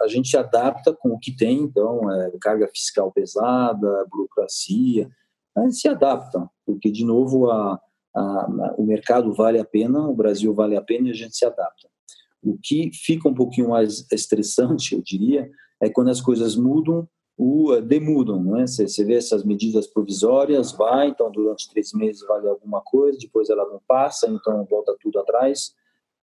a 0.00 0.08
gente 0.08 0.28
se 0.28 0.36
adapta 0.36 0.92
com 0.92 1.10
o 1.10 1.18
que 1.18 1.34
tem, 1.34 1.58
então, 1.58 2.10
é, 2.10 2.32
carga 2.40 2.68
fiscal 2.68 3.12
pesada, 3.12 4.06
burocracia, 4.10 5.08
se 5.70 5.88
adapta, 5.88 6.48
porque, 6.64 6.90
de 6.90 7.04
novo, 7.04 7.50
a, 7.50 7.78
a, 8.14 8.74
o 8.78 8.84
mercado 8.84 9.32
vale 9.34 9.58
a 9.58 9.64
pena, 9.64 10.08
o 10.08 10.14
Brasil 10.14 10.54
vale 10.54 10.76
a 10.76 10.82
pena 10.82 11.08
e 11.08 11.10
a 11.10 11.14
gente 11.14 11.36
se 11.36 11.44
adapta. 11.44 11.88
O 12.42 12.56
que 12.62 12.90
fica 12.92 13.28
um 13.28 13.34
pouquinho 13.34 13.70
mais 13.70 14.06
estressante, 14.10 14.94
eu 14.96 15.02
diria, 15.02 15.50
é 15.80 15.88
quando 15.88 16.10
as 16.10 16.20
coisas 16.20 16.56
mudam 16.56 17.08
ou 17.36 17.72
uh, 17.72 17.80
demudam, 17.80 18.42
não 18.42 18.58
é? 18.58 18.66
Você, 18.66 18.86
você 18.86 19.04
vê 19.04 19.14
essas 19.14 19.44
medidas 19.44 19.86
provisórias, 19.86 20.72
vai, 20.72 21.08
então 21.08 21.30
durante 21.32 21.70
três 21.70 21.92
meses 21.92 22.20
vale 22.26 22.46
alguma 22.46 22.82
coisa, 22.82 23.18
depois 23.18 23.48
ela 23.48 23.66
não 23.66 23.80
passa, 23.88 24.28
então 24.28 24.64
volta 24.66 24.94
tudo 25.00 25.18
atrás, 25.18 25.72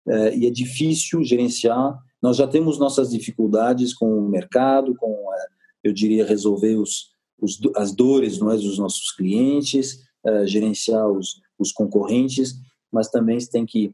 é, 0.07 0.37
e 0.37 0.45
é 0.45 0.51
difícil 0.51 1.23
gerenciar. 1.23 1.97
Nós 2.21 2.37
já 2.37 2.47
temos 2.47 2.77
nossas 2.77 3.09
dificuldades 3.09 3.93
com 3.93 4.19
o 4.19 4.29
mercado, 4.29 4.95
com, 4.95 5.11
é, 5.33 5.45
eu 5.83 5.91
diria, 5.91 6.25
resolver 6.25 6.75
os, 6.75 7.11
os, 7.41 7.59
as 7.75 7.93
dores 7.95 8.39
não 8.39 8.51
é, 8.51 8.55
dos 8.55 8.77
nossos 8.77 9.11
clientes, 9.11 10.03
é, 10.23 10.45
gerenciar 10.45 11.09
os, 11.09 11.41
os 11.57 11.71
concorrentes, 11.71 12.53
mas 12.91 13.09
também 13.09 13.37
tem 13.39 13.65
que 13.65 13.91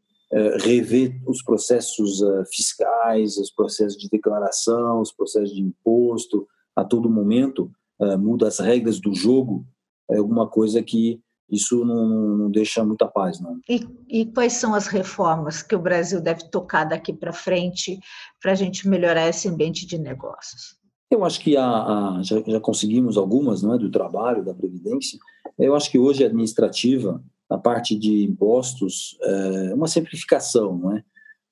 rever 0.63 1.21
os 1.27 1.43
processos 1.43 2.21
uh, 2.21 2.43
fiscais, 2.51 3.38
os 3.38 3.51
processos 3.51 3.97
de 3.97 4.09
declaração, 4.09 4.99
os 4.99 5.11
processos 5.11 5.53
de 5.53 5.61
imposto, 5.61 6.47
a 6.75 6.84
todo 6.84 7.09
momento 7.09 7.71
uh, 7.99 8.17
muda 8.17 8.47
as 8.47 8.59
regras 8.59 8.99
do 8.99 9.13
jogo, 9.13 9.65
é 10.09 10.17
alguma 10.17 10.47
coisa 10.47 10.81
que 10.81 11.21
isso 11.49 11.86
não, 11.86 12.38
não 12.38 12.51
deixa 12.51 12.84
muita 12.84 13.07
paz, 13.07 13.39
não. 13.39 13.59
E, 13.69 13.86
e, 14.09 14.25
quais 14.25 14.53
são 14.53 14.73
as 14.73 14.88
reformas 14.88 15.61
que 15.61 15.75
o 15.75 15.79
Brasil 15.79 16.19
deve 16.19 16.49
tocar 16.49 16.86
daqui 16.86 17.13
para 17.13 17.31
frente 17.31 17.99
para 18.41 18.53
a 18.53 18.55
gente 18.55 18.88
melhorar 18.88 19.29
esse 19.29 19.47
ambiente 19.47 19.86
de 19.86 19.97
negócios? 19.97 20.77
Eu 21.11 21.23
acho 21.23 21.39
que 21.41 21.55
a, 21.55 21.63
a, 21.63 22.21
já, 22.23 22.41
já, 22.41 22.59
conseguimos 22.59 23.17
algumas, 23.17 23.61
não 23.61 23.75
é, 23.75 23.77
do 23.77 23.91
trabalho, 23.91 24.43
da 24.43 24.53
previdência. 24.53 25.19
Eu 25.59 25.75
acho 25.75 25.91
que 25.91 25.99
hoje 25.99 26.23
a 26.23 26.27
administrativa 26.27 27.23
a 27.49 27.57
parte 27.57 27.97
de 27.97 28.23
impostos, 28.23 29.17
é 29.21 29.73
uma 29.73 29.87
simplificação, 29.87 30.77
não 30.77 30.97
é? 30.97 31.03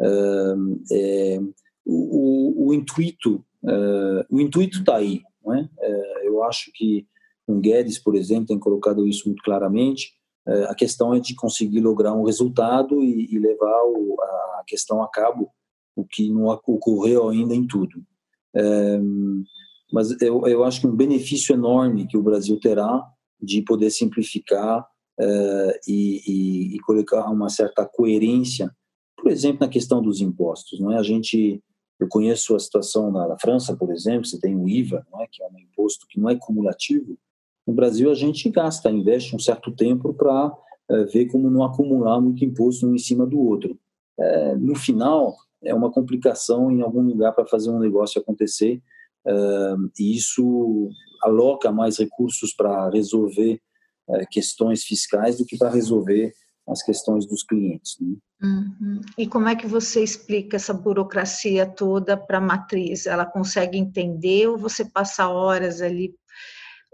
é, 0.01 1.35
é 1.35 1.39
o, 1.85 2.67
o, 2.67 2.73
intuito, 2.73 3.43
é, 3.65 4.25
o 4.29 4.39
intuito 4.39 4.79
está 4.79 4.97
aí, 4.97 5.21
não 5.43 5.53
é? 5.53 5.69
é? 5.79 6.27
Eu 6.27 6.43
acho 6.43 6.71
que 6.73 7.05
o 7.47 7.59
Guedes, 7.59 7.99
por 7.99 8.15
exemplo, 8.15 8.47
tem 8.47 8.59
colocado 8.59 9.07
isso 9.07 9.27
muito 9.27 9.43
claramente. 9.43 10.13
A 10.69 10.73
questão 10.73 11.13
é 11.13 11.19
de 11.19 11.35
conseguir 11.35 11.81
lograr 11.81 12.13
um 12.13 12.23
resultado 12.23 13.03
e, 13.03 13.27
e 13.31 13.37
levar 13.37 13.83
o, 13.85 14.17
a 14.59 14.63
questão 14.65 15.03
a 15.03 15.07
cabo, 15.07 15.51
o 15.95 16.03
que 16.03 16.29
não 16.31 16.45
ocorreu 16.47 17.29
ainda 17.29 17.53
em 17.53 17.67
tudo. 17.67 18.03
Mas 19.91 20.19
eu, 20.21 20.47
eu 20.47 20.63
acho 20.63 20.81
que 20.81 20.87
um 20.87 20.95
benefício 20.95 21.53
enorme 21.53 22.07
que 22.07 22.17
o 22.17 22.23
Brasil 22.23 22.59
terá 22.59 23.05
de 23.41 23.61
poder 23.61 23.89
simplificar 23.91 24.87
uh, 25.21 25.79
e, 25.87 26.21
e, 26.27 26.75
e, 26.75 26.79
colocar 26.79 27.29
uma 27.29 27.49
certa 27.49 27.85
coerência, 27.85 28.71
por 29.15 29.31
exemplo, 29.31 29.59
na 29.61 29.69
questão 29.69 30.01
dos 30.01 30.19
impostos. 30.19 30.79
Não 30.79 30.91
é? 30.91 30.97
A 30.97 31.03
gente, 31.03 31.61
eu 31.99 32.07
conheço 32.07 32.55
a 32.55 32.59
situação 32.59 33.11
na, 33.11 33.27
na 33.27 33.37
França, 33.37 33.75
por 33.75 33.91
exemplo, 33.91 34.25
você 34.25 34.39
tem 34.39 34.55
o 34.55 34.67
IVA, 34.67 35.05
não 35.11 35.21
é? 35.21 35.27
que 35.31 35.43
é 35.43 35.47
um 35.47 35.59
imposto 35.59 36.07
que 36.09 36.19
não 36.19 36.29
é 36.29 36.35
cumulativo. 36.35 37.17
No 37.67 37.73
Brasil, 37.73 38.09
a 38.09 38.15
gente 38.15 38.49
gasta, 38.49 38.89
investe 38.89 39.35
um 39.35 39.39
certo 39.39 39.71
tempo 39.71 40.13
para 40.13 40.47
uh, 40.47 40.53
eh, 40.89 41.05
ver 41.05 41.27
como 41.27 41.49
não 41.49 41.63
acumular 41.63 42.19
muito 42.19 42.43
imposto 42.43 42.87
um 42.87 42.95
em 42.95 42.97
cima 42.97 43.25
do 43.25 43.39
outro. 43.39 43.77
Uh, 44.17 44.57
no 44.57 44.75
final, 44.75 45.35
é 45.63 45.73
uma 45.73 45.91
complicação 45.91 46.71
em 46.71 46.81
algum 46.81 47.03
lugar 47.03 47.33
para 47.33 47.45
fazer 47.45 47.69
um 47.69 47.79
negócio 47.79 48.19
acontecer, 48.19 48.81
e 49.99 50.15
isso 50.15 50.89
aloca 51.21 51.71
mais 51.71 51.99
recursos 51.99 52.51
para 52.55 52.89
resolver 52.89 53.61
é, 54.11 54.25
questões 54.25 54.83
fiscais 54.83 55.37
do 55.37 55.45
que 55.45 55.57
para 55.57 55.69
resolver 55.69 56.31
as 56.67 56.83
questões 56.83 57.25
dos 57.25 57.43
clientes. 57.43 57.97
Né? 57.99 58.15
Uhum. 58.43 59.01
E 59.17 59.27
como 59.27 59.47
é 59.47 59.55
que 59.55 59.67
você 59.67 60.03
explica 60.03 60.55
essa 60.55 60.73
burocracia 60.73 61.65
toda 61.65 62.17
para 62.17 62.37
a 62.37 62.41
matriz? 62.41 63.05
Ela 63.05 63.25
consegue 63.25 63.77
entender 63.77 64.47
ou 64.47 64.57
você 64.57 64.85
passa 64.85 65.27
horas 65.27 65.81
ali, 65.81 66.13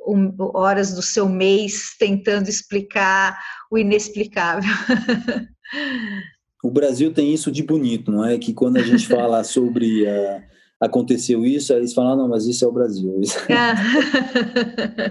um, 0.07 0.33
horas 0.37 0.93
do 0.93 1.01
seu 1.01 1.27
mês 1.29 1.95
tentando 1.97 2.49
explicar 2.49 3.39
o 3.71 3.77
inexplicável? 3.77 4.69
o 6.63 6.71
Brasil 6.71 7.13
tem 7.13 7.33
isso 7.33 7.51
de 7.51 7.63
bonito, 7.63 8.11
não 8.11 8.25
é? 8.25 8.37
Que 8.37 8.53
quando 8.53 8.77
a 8.77 8.83
gente 8.83 9.07
fala 9.07 9.43
sobre 9.43 10.03
uh, 10.03 10.43
aconteceu 10.79 11.45
isso, 11.45 11.73
eles 11.73 11.93
falam, 11.93 12.13
ah, 12.13 12.15
não, 12.15 12.27
mas 12.27 12.45
isso 12.45 12.63
é 12.63 12.67
o 12.67 12.71
Brasil. 12.71 13.19
Ah. 13.49 13.75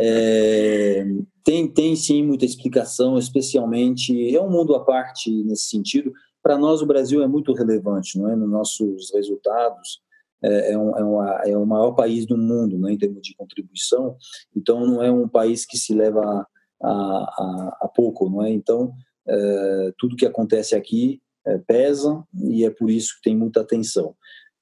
é, 0.01 1.05
tem, 1.43 1.69
tem 1.69 1.97
sim 1.97 2.23
muita 2.23 2.45
explicação, 2.45 3.19
especialmente, 3.19 4.35
é 4.35 4.41
um 4.41 4.51
mundo 4.51 4.75
à 4.75 4.85
parte 4.85 5.31
nesse 5.45 5.69
sentido. 5.69 6.12
Para 6.43 6.57
nós, 6.57 6.81
o 6.83 6.87
Brasil 6.87 7.23
é 7.23 7.27
muito 7.27 7.53
relevante, 7.53 8.19
não 8.19 8.31
é? 8.31 8.37
Nos 8.37 8.51
nossos 8.51 9.12
resultados, 9.12 10.01
é, 10.43 10.73
é, 10.73 10.79
um, 10.79 10.97
é, 10.97 11.03
uma, 11.03 11.43
é 11.47 11.57
o 11.57 11.67
maior 11.67 11.93
país 11.93 12.27
do 12.27 12.37
mundo, 12.37 12.79
né, 12.79 12.93
em 12.93 12.99
termos 12.99 13.23
de 13.23 13.35
contribuição, 13.35 14.17
então 14.55 14.87
não 14.87 15.03
é 15.03 15.11
um 15.11 15.29
país 15.29 15.64
que 15.64 15.79
se 15.79 15.95
leva 15.95 16.47
a, 16.83 16.91
a, 16.91 17.79
a 17.83 17.89
pouco, 17.89 18.29
não 18.29 18.45
é? 18.45 18.51
Então, 18.51 18.93
é, 19.27 19.93
tudo 19.99 20.17
que 20.17 20.27
acontece 20.27 20.75
aqui 20.75 21.21
é, 21.47 21.59
pesa 21.59 22.23
e 22.35 22.64
é 22.64 22.71
por 22.71 22.91
isso 22.91 23.17
que 23.17 23.23
tem 23.23 23.37
muita 23.37 23.61
atenção. 23.61 24.14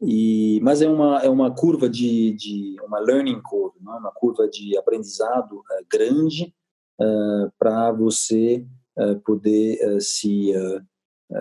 E, 0.07 0.61
mas 0.63 0.83
é 0.83 0.89
uma 0.89 1.23
é 1.23 1.29
uma 1.29 1.55
curva 1.55 1.89
de, 1.89 2.33
de 2.33 2.77
uma 2.83 2.99
learning 2.99 3.41
curve, 3.43 3.79
né? 3.81 3.93
uma 3.93 4.13
curva 4.13 4.49
de 4.49 4.77
aprendizado 4.77 5.59
uh, 5.59 5.87
grande 5.91 6.55
uh, 7.01 7.51
para 7.59 7.91
você 7.93 8.67
uh, 8.99 9.19
poder 9.21 10.01
se 10.01 10.53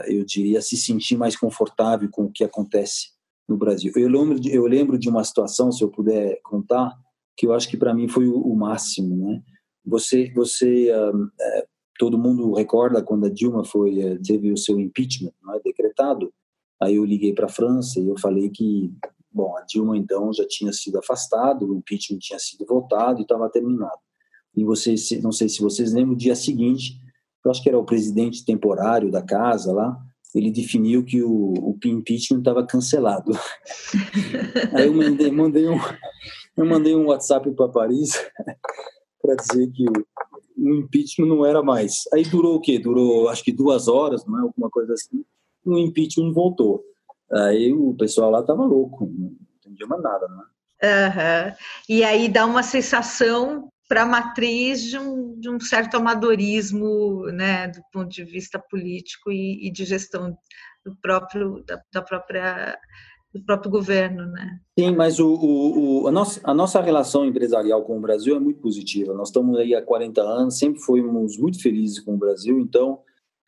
eu 0.08 0.26
diria 0.26 0.62
se 0.62 0.76
sentir 0.76 1.18
mais 1.18 1.36
confortável 1.36 2.10
com 2.10 2.24
o 2.24 2.32
que 2.32 2.44
acontece 2.44 3.10
no 3.48 3.58
Brasil. 3.58 3.92
Eu 3.96 4.10
lembro 4.10 4.40
de, 4.40 4.52
eu 4.52 4.66
lembro 4.66 4.98
de 4.98 5.10
uma 5.10 5.24
situação, 5.24 5.72
se 5.72 5.84
eu 5.84 5.90
puder 5.90 6.40
contar, 6.42 6.92
que 7.38 7.46
eu 7.46 7.54
acho 7.54 7.70
que 7.70 7.78
para 7.78 7.94
mim 7.94 8.08
foi 8.08 8.28
o, 8.28 8.40
o, 8.40 8.56
máximo, 8.56 9.16
né? 9.16 9.44
Você 9.86 10.32
você 10.34 10.90
todo 12.00 12.18
mundo 12.18 12.54
recorda 12.54 13.04
quando 13.04 13.26
a 13.26 13.30
Dilma 13.30 13.66
foi 13.66 14.18
teve 14.26 14.52
o 14.52 14.58
seu 14.58 14.80
impeachment, 14.80 15.34
é? 15.54 15.60
decretado 15.60 16.34
Aí 16.84 16.96
eu 16.96 17.06
liguei 17.06 17.34
para 17.34 17.46
a 17.46 17.50
França 17.50 17.98
e 18.00 18.08
eu 18.08 18.18
falei 18.20 18.50
que, 18.50 18.92
bom, 19.32 19.56
a 19.58 19.62
Dilma 19.62 19.98
então 19.98 20.34
já 20.34 20.46
tinha 20.46 20.74
sido 20.74 21.00
afastada, 21.00 21.64
o 21.64 21.76
impeachment 21.76 22.20
tinha 22.20 22.38
sido 22.38 22.66
votado 22.66 23.20
e 23.20 23.22
estava 23.22 23.50
terminado. 23.50 23.98
E 24.56 24.66
vocês, 24.66 25.10
não 25.22 25.32
sei 25.32 25.48
se 25.48 25.62
vocês 25.62 25.94
lembram, 25.94 26.12
no 26.12 26.18
dia 26.18 26.36
seguinte, 26.36 27.00
eu 27.44 27.50
acho 27.50 27.64
que 27.64 27.70
era 27.70 27.80
o 27.80 27.86
presidente 27.86 28.44
temporário 28.44 29.10
da 29.10 29.22
casa 29.22 29.72
lá, 29.72 29.98
ele 30.36 30.52
definiu 30.52 31.06
que 31.06 31.24
o, 31.24 31.54
o 31.54 31.80
impeachment 31.86 32.40
estava 32.40 32.66
cancelado. 32.66 33.32
Aí 34.76 34.88
eu 34.88 34.94
mandei, 34.94 35.32
mandei, 35.32 35.70
um, 35.70 35.78
eu 36.58 36.66
mandei 36.66 36.96
um 36.96 37.08
WhatsApp 37.08 37.50
para 37.52 37.70
Paris 37.70 38.12
para 39.22 39.36
dizer 39.36 39.72
que 39.72 39.86
o, 39.88 40.06
o 40.58 40.76
impeachment 40.76 41.28
não 41.28 41.46
era 41.46 41.64
mais. 41.64 42.02
Aí 42.14 42.24
durou 42.24 42.56
o 42.56 42.60
quê? 42.60 42.78
Durou 42.78 43.30
acho 43.30 43.44
que 43.44 43.54
duas 43.54 43.88
horas, 43.88 44.26
não 44.26 44.38
é? 44.38 44.42
Alguma 44.42 44.70
coisa 44.70 44.94
assim 44.94 45.24
o 45.66 45.78
impeachment 45.78 46.34
voltou. 46.34 46.84
Aí 47.32 47.72
o 47.72 47.96
pessoal 47.96 48.30
lá 48.30 48.42
estava 48.42 48.64
louco, 48.64 49.06
não 49.06 49.36
entendia 49.58 49.88
mais 49.88 50.04
nada, 50.04 50.28
né? 50.28 50.44
Uhum. 50.84 51.56
E 51.88 52.04
aí 52.04 52.28
dá 52.28 52.46
uma 52.46 52.62
sensação 52.62 53.70
para 53.88 54.04
a 54.04 54.06
matriz 54.06 54.84
de 54.84 54.98
um, 54.98 55.40
de 55.40 55.50
um, 55.50 55.60
certo 55.60 55.96
amadorismo, 55.96 57.26
né, 57.28 57.68
do 57.68 57.82
ponto 57.92 58.10
de 58.10 58.24
vista 58.24 58.60
político 58.60 59.32
e, 59.32 59.68
e 59.68 59.72
de 59.72 59.86
gestão 59.86 60.36
do 60.86 60.96
próprio 61.02 61.64
da, 61.66 61.82
da, 61.94 62.02
própria 62.02 62.78
do 63.34 63.44
próprio 63.44 63.72
governo, 63.72 64.26
né? 64.26 64.60
Sim, 64.78 64.96
mas 64.96 65.20
o, 65.20 65.34
o, 65.34 66.04
o, 66.04 66.08
a, 66.08 66.12
nossa, 66.12 66.42
a 66.44 66.54
nossa 66.54 66.82
relação 66.82 67.26
empresarial 67.26 67.84
com 67.84 67.98
o 67.98 68.02
Brasil 68.02 68.36
é 68.36 68.40
muito 68.40 68.60
positiva. 68.60 69.14
Nós 69.14 69.30
estamos 69.30 69.58
aí 69.58 69.74
há 69.74 69.82
40 69.82 70.22
anos, 70.22 70.58
sempre 70.58 70.82
fomos 70.82 71.38
muito 71.38 71.62
felizes 71.62 72.00
com 72.00 72.14
o 72.14 72.18
Brasil, 72.18 72.60
então 72.60 73.00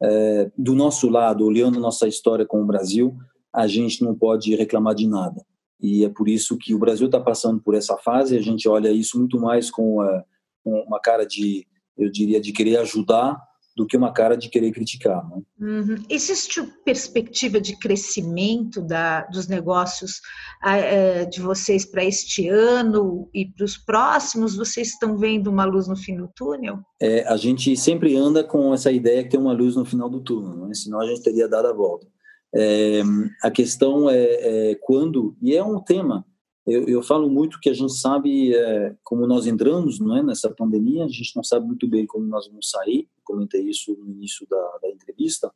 é, 0.01 0.51
do 0.57 0.75
nosso 0.75 1.09
lado, 1.09 1.45
olhando 1.45 1.79
nossa 1.79 2.07
história 2.07 2.45
com 2.45 2.61
o 2.61 2.65
Brasil, 2.65 3.15
a 3.53 3.67
gente 3.67 4.03
não 4.03 4.13
pode 4.13 4.55
reclamar 4.55 4.95
de 4.95 5.07
nada. 5.07 5.45
E 5.81 6.03
é 6.03 6.09
por 6.09 6.27
isso 6.27 6.57
que 6.57 6.73
o 6.73 6.79
Brasil 6.79 7.05
está 7.05 7.19
passando 7.19 7.61
por 7.61 7.75
essa 7.75 7.97
fase. 7.97 8.37
A 8.37 8.41
gente 8.41 8.67
olha 8.67 8.91
isso 8.91 9.17
muito 9.17 9.39
mais 9.39 9.69
com, 9.69 10.03
é, 10.03 10.23
com 10.63 10.79
uma 10.81 10.99
cara 10.99 11.25
de, 11.25 11.65
eu 11.97 12.09
diria, 12.09 12.39
de 12.41 12.51
querer 12.51 12.77
ajudar 12.77 13.41
do 13.76 13.86
que 13.86 13.97
uma 13.97 14.13
cara 14.13 14.38
de 14.38 14.49
querer 14.49 14.71
criticar. 14.71 15.28
Né? 15.30 15.41
Uhum. 15.59 16.03
Existe 16.09 16.61
perspectiva 16.86 17.59
de 17.59 17.78
crescimento 17.78 18.82
da, 18.82 19.21
dos 19.23 19.47
negócios 19.47 20.21
é, 20.63 21.26
de 21.26 21.41
vocês 21.41 21.86
para 21.86 22.03
este 22.03 22.47
ano 22.47 23.30
e 23.34 23.45
para 23.45 23.65
os 23.65 23.78
próximos? 23.78 24.55
Vocês 24.55 24.89
estão 24.89 25.17
vendo 25.17 25.47
uma 25.47 25.65
luz 25.65 25.88
no 25.88 25.97
fim 25.97 26.15
do 26.15 26.30
túnel? 26.34 26.80
É, 27.01 27.28
a 27.28 27.36
gente 27.36 27.76
sempre 27.76 28.15
anda 28.15 28.43
com 28.43 28.73
essa 28.73 28.91
ideia 28.91 29.23
que 29.23 29.32
tem 29.32 29.39
uma 29.39 29.53
luz 29.53 29.76
no 29.76 29.84
final 29.84 30.09
do 30.09 30.21
túnel, 30.21 30.67
né? 30.67 30.73
senão 30.73 31.01
a 31.01 31.07
gente 31.07 31.21
teria 31.23 31.47
dado 31.47 31.67
a 31.67 31.73
volta. 31.73 32.07
É, 32.55 33.01
a 33.43 33.51
questão 33.51 34.09
é, 34.09 34.71
é 34.71 34.76
quando, 34.76 35.36
e 35.41 35.53
é 35.53 35.61
um 35.61 35.82
tema 35.82 36.26
eu, 36.66 36.88
eu, 36.88 37.03
falo 37.03 37.30
muito 37.30 37.59
que 37.59 37.70
a 37.70 37.74
gente 37.74 37.93
sabe 37.93 38.55
é, 38.55 38.95
como 39.03 39.28
nós 39.28 39.45
entramos 39.45 39.99
não 39.99 40.18
é, 40.18 40.24
nessa 40.24 40.49
pandemia, 40.49 41.05
a 41.05 41.07
gente 41.07 41.36
não 41.36 41.43
sabe 41.43 41.68
muito 41.68 41.88
bem 41.88 42.05
como 42.07 42.26
nós 42.26 42.47
vamos 42.47 42.70
sair, 42.70 43.07
comentei 43.24 43.61
isso 43.70 43.95
no 43.99 44.11
início 44.11 44.47
da, 44.49 44.80
da 44.82 44.89
entrevista, 44.89 45.51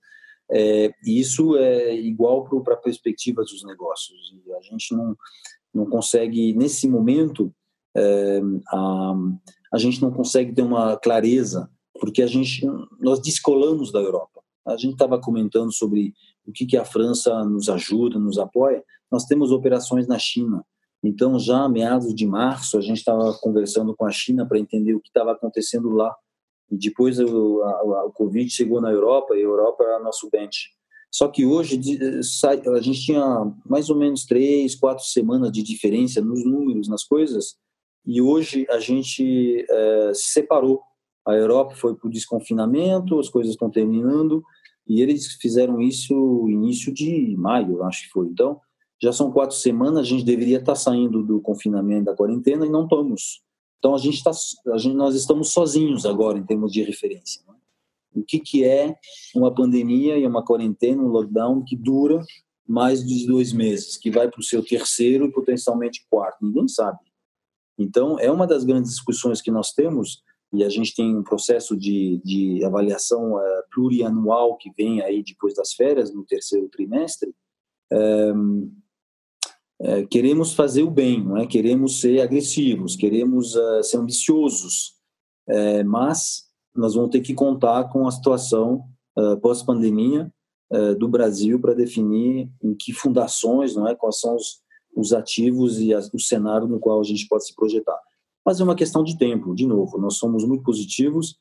é, 0.51 0.91
e 1.03 1.20
isso 1.20 1.55
é 1.57 1.95
igual 1.95 2.47
para 2.64 2.76
a 2.76 2.78
perspectiva 2.78 3.41
dos 3.41 3.64
negócios, 3.64 4.34
e 4.45 4.53
a 4.53 4.62
gente 4.62 4.95
não, 4.95 5.16
não 5.74 5.86
consegue, 5.86 6.53
nesse 6.53 6.88
momento, 6.88 7.53
é, 7.95 8.41
a, 8.68 9.14
a 9.74 9.78
gente 9.78 10.01
não 10.01 10.12
consegue 10.12 10.53
ter 10.53 10.62
uma 10.62 10.97
clareza, 10.97 11.70
porque 11.99 12.22
a 12.22 12.28
gente, 12.28 12.66
nós 12.99 13.22
descolamos 13.22 13.91
da 13.91 13.99
Europa. 13.99 14.41
A 14.66 14.78
gente 14.78 14.93
estava 14.93 15.20
comentando 15.20 15.74
sobre 15.74 16.14
o 16.45 16.51
que, 16.51 16.66
que 16.66 16.78
a 16.78 16.86
França 16.86 17.43
nos 17.43 17.70
ajuda, 17.70 18.20
nos 18.20 18.38
apoia, 18.38 18.84
nós 19.12 19.26
temos 19.26 19.51
operações 19.51 20.07
na 20.07 20.20
China, 20.20 20.64
então, 21.04 21.39
já 21.39 21.68
meados 21.70 22.14
de 22.14 22.26
março, 22.26 22.78
a 22.78 22.82
gente 22.82 22.97
estava 22.97 23.34
conversando 23.39 23.95
com 23.95 24.06
a 24.06 24.12
China 24.12 24.45
para 24.45 24.60
entender 24.60 24.93
o 24.93 25.00
que 25.00 25.08
estava 25.08 25.32
acontecendo 25.32 25.89
lá. 25.89 26.14
E 26.70 26.78
depois 26.78 27.20
o, 27.20 27.64
a, 27.64 28.06
o 28.06 28.12
Covid 28.12 28.50
chegou 28.50 28.82
na 28.82 28.91
Europa 28.91 29.34
e 29.36 29.39
a 29.39 29.43
Europa 29.43 29.84
era 29.84 30.04
nosso 30.04 30.30
bench. 30.30 30.70
Só 31.12 31.28
que 31.28 31.45
hoje 31.45 31.80
a 32.68 32.82
gente 32.82 33.02
tinha 33.02 33.52
mais 33.66 33.89
ou 33.89 33.97
menos 33.97 34.26
três, 34.26 34.76
quatro 34.76 35.04
semanas 35.06 35.52
de 35.52 35.64
diferença 35.64 36.22
nos 36.22 36.45
números, 36.45 36.88
nas 36.88 37.04
coisas, 37.04 37.56
e 38.06 38.22
hoje 38.22 38.68
a 38.70 38.80
gente 38.80 39.66
é, 39.68 40.12
se 40.14 40.34
separou. 40.34 40.82
A 41.28 41.34
Europa 41.34 41.76
foi 41.76 41.95
para 41.95 42.08
o 42.08 42.12
desconfinamento, 42.12 43.20
as 43.20 43.30
coisas 43.30 43.54
estão 43.54 43.70
terminando, 43.72 44.43
e 44.88 45.02
eles 45.02 45.34
fizeram 45.34 45.82
isso 45.82 46.14
no 46.14 46.50
início 46.50 46.93
de 46.93 47.36
maio, 47.38 47.84
acho 47.84 48.04
que 48.04 48.10
foi. 48.10 48.28
Então, 48.28 48.60
já 49.02 49.14
são 49.14 49.32
quatro 49.32 49.56
semanas, 49.56 50.00
a 50.00 50.04
gente 50.04 50.26
deveria 50.26 50.60
estar 50.60 50.76
saindo 50.76 51.24
do 51.24 51.39
confinamento, 51.41 52.06
da 52.06 52.16
quarentena, 52.16 52.66
e 52.66 52.70
não 52.70 52.84
estamos. 52.84 53.41
Então, 53.80 53.95
a 53.95 53.97
gente 53.97 54.18
está, 54.18 54.32
nós 54.93 55.16
estamos 55.16 55.54
sozinhos 55.54 56.06
agora, 56.06 56.38
em 56.38 56.45
termos 56.45 56.72
de 56.72 56.84
referência. 56.84 57.41
Né? 57.47 57.56
O 58.14 58.24
que, 58.24 58.39
que 58.39 58.66
é 58.66 58.95
uma 59.34 59.54
pandemia 59.54 60.18
e 60.18 60.28
uma 60.28 60.43
quarentena, 60.43 61.02
um 61.02 61.08
lockdown 61.08 61.64
que 61.64 61.78
dura 61.78 62.22
mais 62.68 63.06
de 63.06 63.26
dois 63.26 63.54
meses, 63.54 63.95
que 63.95 64.12
vai 64.12 64.30
para 64.30 64.39
o 64.39 64.43
seu 64.43 64.64
terceiro 64.64 65.26
e 65.26 65.32
potencialmente 65.32 66.06
quarto? 66.10 66.45
Ninguém 66.45 66.68
sabe. 66.68 67.00
Então, 67.78 68.20
é 68.20 68.30
uma 68.30 68.45
das 68.45 68.66
grandes 68.66 68.91
discussões 68.91 69.41
que 69.41 69.50
nós 69.50 69.72
temos, 69.72 70.22
e 70.52 70.62
a 70.62 70.70
gente 70.70 70.93
tem 70.93 71.16
um 71.16 71.24
processo 71.24 71.78
de, 71.78 72.20
de 72.26 72.66
avaliação 72.66 73.36
uh, 73.36 73.41
plurianual 73.72 74.58
que 74.58 74.70
vem 74.78 75.02
aí 75.02 75.24
depois 75.24 75.54
das 75.54 75.74
férias, 75.74 76.14
no 76.14 76.26
terceiro 76.26 76.68
trimestre, 76.68 77.34
um, 77.91 78.72
é, 79.82 80.05
queremos 80.05 80.53
fazer 80.53 80.84
o 80.84 80.91
bem, 80.91 81.23
não 81.23 81.38
é? 81.38 81.47
Queremos 81.47 82.01
ser 82.01 82.19
agressivos, 82.19 82.97
queremos 82.97 83.55
uh, 83.55 83.82
ser 83.82 83.97
ambiciosos, 83.97 84.95
é, 85.47 85.84
mas 85.86 86.43
nós 86.75 86.95
vamos 86.95 87.09
ter 87.11 87.21
que 87.21 87.34
contar 87.34 87.86
com 87.86 88.05
a 88.05 88.11
situação 88.11 88.84
uh, 89.17 89.39
pós-pandemia 89.39 90.30
uh, 90.73 90.95
do 90.95 91.07
Brasil 91.07 91.61
para 91.61 91.73
definir 91.73 92.51
em 92.61 92.75
que 92.75 92.91
fundações, 92.91 93.73
não 93.73 93.88
é? 93.88 93.95
Quais 93.95 94.19
são 94.19 94.36
os, 94.36 94.61
os 94.93 95.13
ativos 95.13 95.80
e 95.80 95.93
o 95.95 96.19
cenário 96.19 96.67
no 96.67 96.80
qual 96.80 96.99
a 96.99 97.05
gente 97.05 97.25
pode 97.30 97.47
se 97.47 97.55
projetar. 97.55 97.99
Mas 98.45 98.59
é 98.59 98.63
uma 98.65 98.75
questão 98.75 99.01
de 99.01 99.17
tempo, 99.17 99.55
de 99.55 99.65
novo. 99.65 99.97
Nós 99.97 100.17
somos 100.17 100.43
muito 100.45 100.63
positivos 100.63 101.38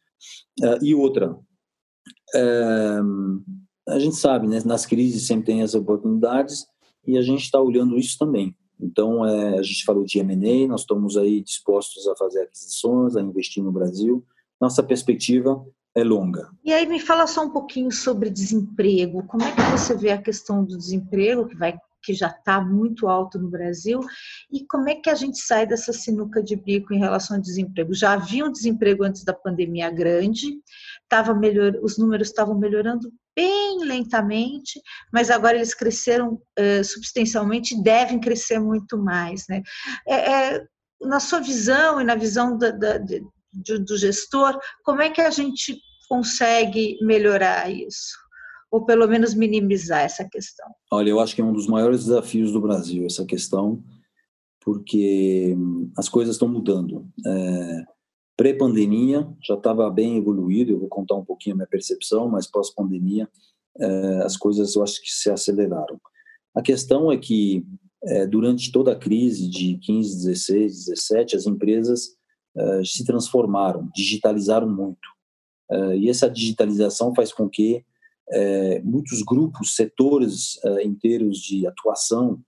e 0.82 0.94
outra. 0.94 1.38
a 3.88 3.98
gente 3.98 4.16
sabe, 4.16 4.46
né? 4.46 4.60
Nas 4.64 4.84
crises 4.84 5.26
sempre 5.26 5.46
tem 5.46 5.62
as 5.62 5.74
oportunidades 5.74 6.66
e 7.06 7.16
a 7.16 7.22
gente 7.22 7.42
está 7.42 7.60
olhando 7.60 7.96
isso 7.96 8.16
também. 8.18 8.54
Então, 8.80 9.26
é, 9.26 9.58
a 9.58 9.62
gente 9.62 9.84
falou 9.84 10.04
de 10.04 10.18
M&A, 10.20 10.68
nós 10.68 10.82
estamos 10.82 11.16
aí 11.16 11.42
dispostos 11.42 12.06
a 12.06 12.16
fazer 12.16 12.42
aquisições, 12.42 13.16
a 13.16 13.20
investir 13.20 13.62
no 13.62 13.72
Brasil. 13.72 14.24
Nossa 14.60 14.82
perspectiva 14.82 15.64
é 15.94 16.04
longa. 16.04 16.48
E 16.64 16.72
aí 16.72 16.86
me 16.86 17.00
fala 17.00 17.26
só 17.26 17.44
um 17.44 17.50
pouquinho 17.50 17.90
sobre 17.90 18.30
desemprego. 18.30 19.24
Como 19.24 19.42
é 19.42 19.52
que 19.52 19.62
você 19.62 19.96
vê 19.96 20.10
a 20.10 20.22
questão 20.22 20.64
do 20.64 20.76
desemprego 20.76 21.46
que 21.46 21.56
vai 21.56 21.76
que 22.00 22.14
já 22.14 22.28
está 22.28 22.60
muito 22.60 23.08
alto 23.08 23.38
no 23.38 23.50
Brasil 23.50 24.00
e 24.50 24.64
como 24.66 24.88
é 24.88 24.94
que 24.94 25.10
a 25.10 25.14
gente 25.14 25.38
sai 25.38 25.66
dessa 25.66 25.92
sinuca 25.92 26.42
de 26.42 26.54
bico 26.54 26.94
em 26.94 26.98
relação 26.98 27.36
ao 27.36 27.42
desemprego? 27.42 27.92
Já 27.92 28.12
havia 28.12 28.44
um 28.44 28.52
desemprego 28.52 29.04
antes 29.04 29.24
da 29.24 29.32
pandemia 29.32 29.90
grande, 29.90 30.58
tava 31.08 31.34
melhor, 31.34 31.76
os 31.82 31.98
números 31.98 32.28
estavam 32.28 32.56
melhorando 32.56 33.12
bem 33.38 33.84
lentamente, 33.84 34.82
mas 35.12 35.30
agora 35.30 35.54
eles 35.54 35.72
cresceram 35.72 36.40
uh, 36.58 36.82
substancialmente 36.82 37.76
e 37.76 37.82
devem 37.82 38.18
crescer 38.18 38.58
muito 38.58 38.98
mais. 38.98 39.44
Né? 39.48 39.62
É, 40.08 40.32
é, 40.32 40.66
na 41.00 41.20
sua 41.20 41.38
visão 41.38 42.00
e 42.00 42.04
na 42.04 42.16
visão 42.16 42.58
da, 42.58 42.72
da, 42.72 42.98
de, 42.98 43.22
do 43.78 43.96
gestor, 43.96 44.58
como 44.82 45.02
é 45.02 45.08
que 45.08 45.20
a 45.20 45.30
gente 45.30 45.78
consegue 46.08 46.98
melhorar 47.00 47.70
isso? 47.70 48.18
Ou 48.72 48.84
pelo 48.84 49.06
menos 49.06 49.34
minimizar 49.34 50.00
essa 50.00 50.28
questão? 50.28 50.68
Olha, 50.90 51.10
eu 51.10 51.20
acho 51.20 51.36
que 51.36 51.40
é 51.40 51.44
um 51.44 51.52
dos 51.52 51.68
maiores 51.68 52.04
desafios 52.04 52.50
do 52.50 52.60
Brasil, 52.60 53.06
essa 53.06 53.24
questão, 53.24 53.80
porque 54.60 55.54
hum, 55.56 55.92
as 55.96 56.08
coisas 56.08 56.34
estão 56.34 56.48
mudando. 56.48 57.08
É, 57.24 57.84
Pré-pandemia 58.38 59.28
já 59.42 59.54
estava 59.54 59.90
bem 59.90 60.16
evoluído, 60.16 60.70
eu 60.70 60.78
vou 60.78 60.88
contar 60.88 61.16
um 61.16 61.24
pouquinho 61.24 61.54
a 61.54 61.56
minha 61.56 61.66
percepção, 61.66 62.28
mas 62.28 62.46
pós-pandemia 62.46 63.28
eh, 63.80 64.20
as 64.22 64.36
coisas 64.36 64.76
eu 64.76 64.82
acho 64.84 65.02
que 65.02 65.10
se 65.10 65.28
aceleraram. 65.28 66.00
A 66.54 66.62
questão 66.62 67.10
é 67.10 67.16
que 67.16 67.66
é, 68.04 68.26
durante 68.28 68.70
toda 68.70 68.92
a 68.92 68.96
crise 68.96 69.48
de 69.48 69.76
15, 69.78 70.24
16, 70.24 70.86
17, 70.86 71.36
as 71.36 71.46
empresas 71.46 72.16
uh, 72.56 72.84
se 72.86 73.04
transformaram, 73.04 73.88
digitalizaram 73.94 74.68
muito. 74.68 75.08
E 75.96 76.08
essa 76.08 76.30
digitalização 76.30 77.14
faz 77.14 77.30
com 77.30 77.46
que 77.46 77.84
muitos 78.82 79.20
grupos, 79.20 79.76
setores 79.76 80.58
inteiros 80.82 81.36
de 81.40 81.66
atuação 81.66 82.40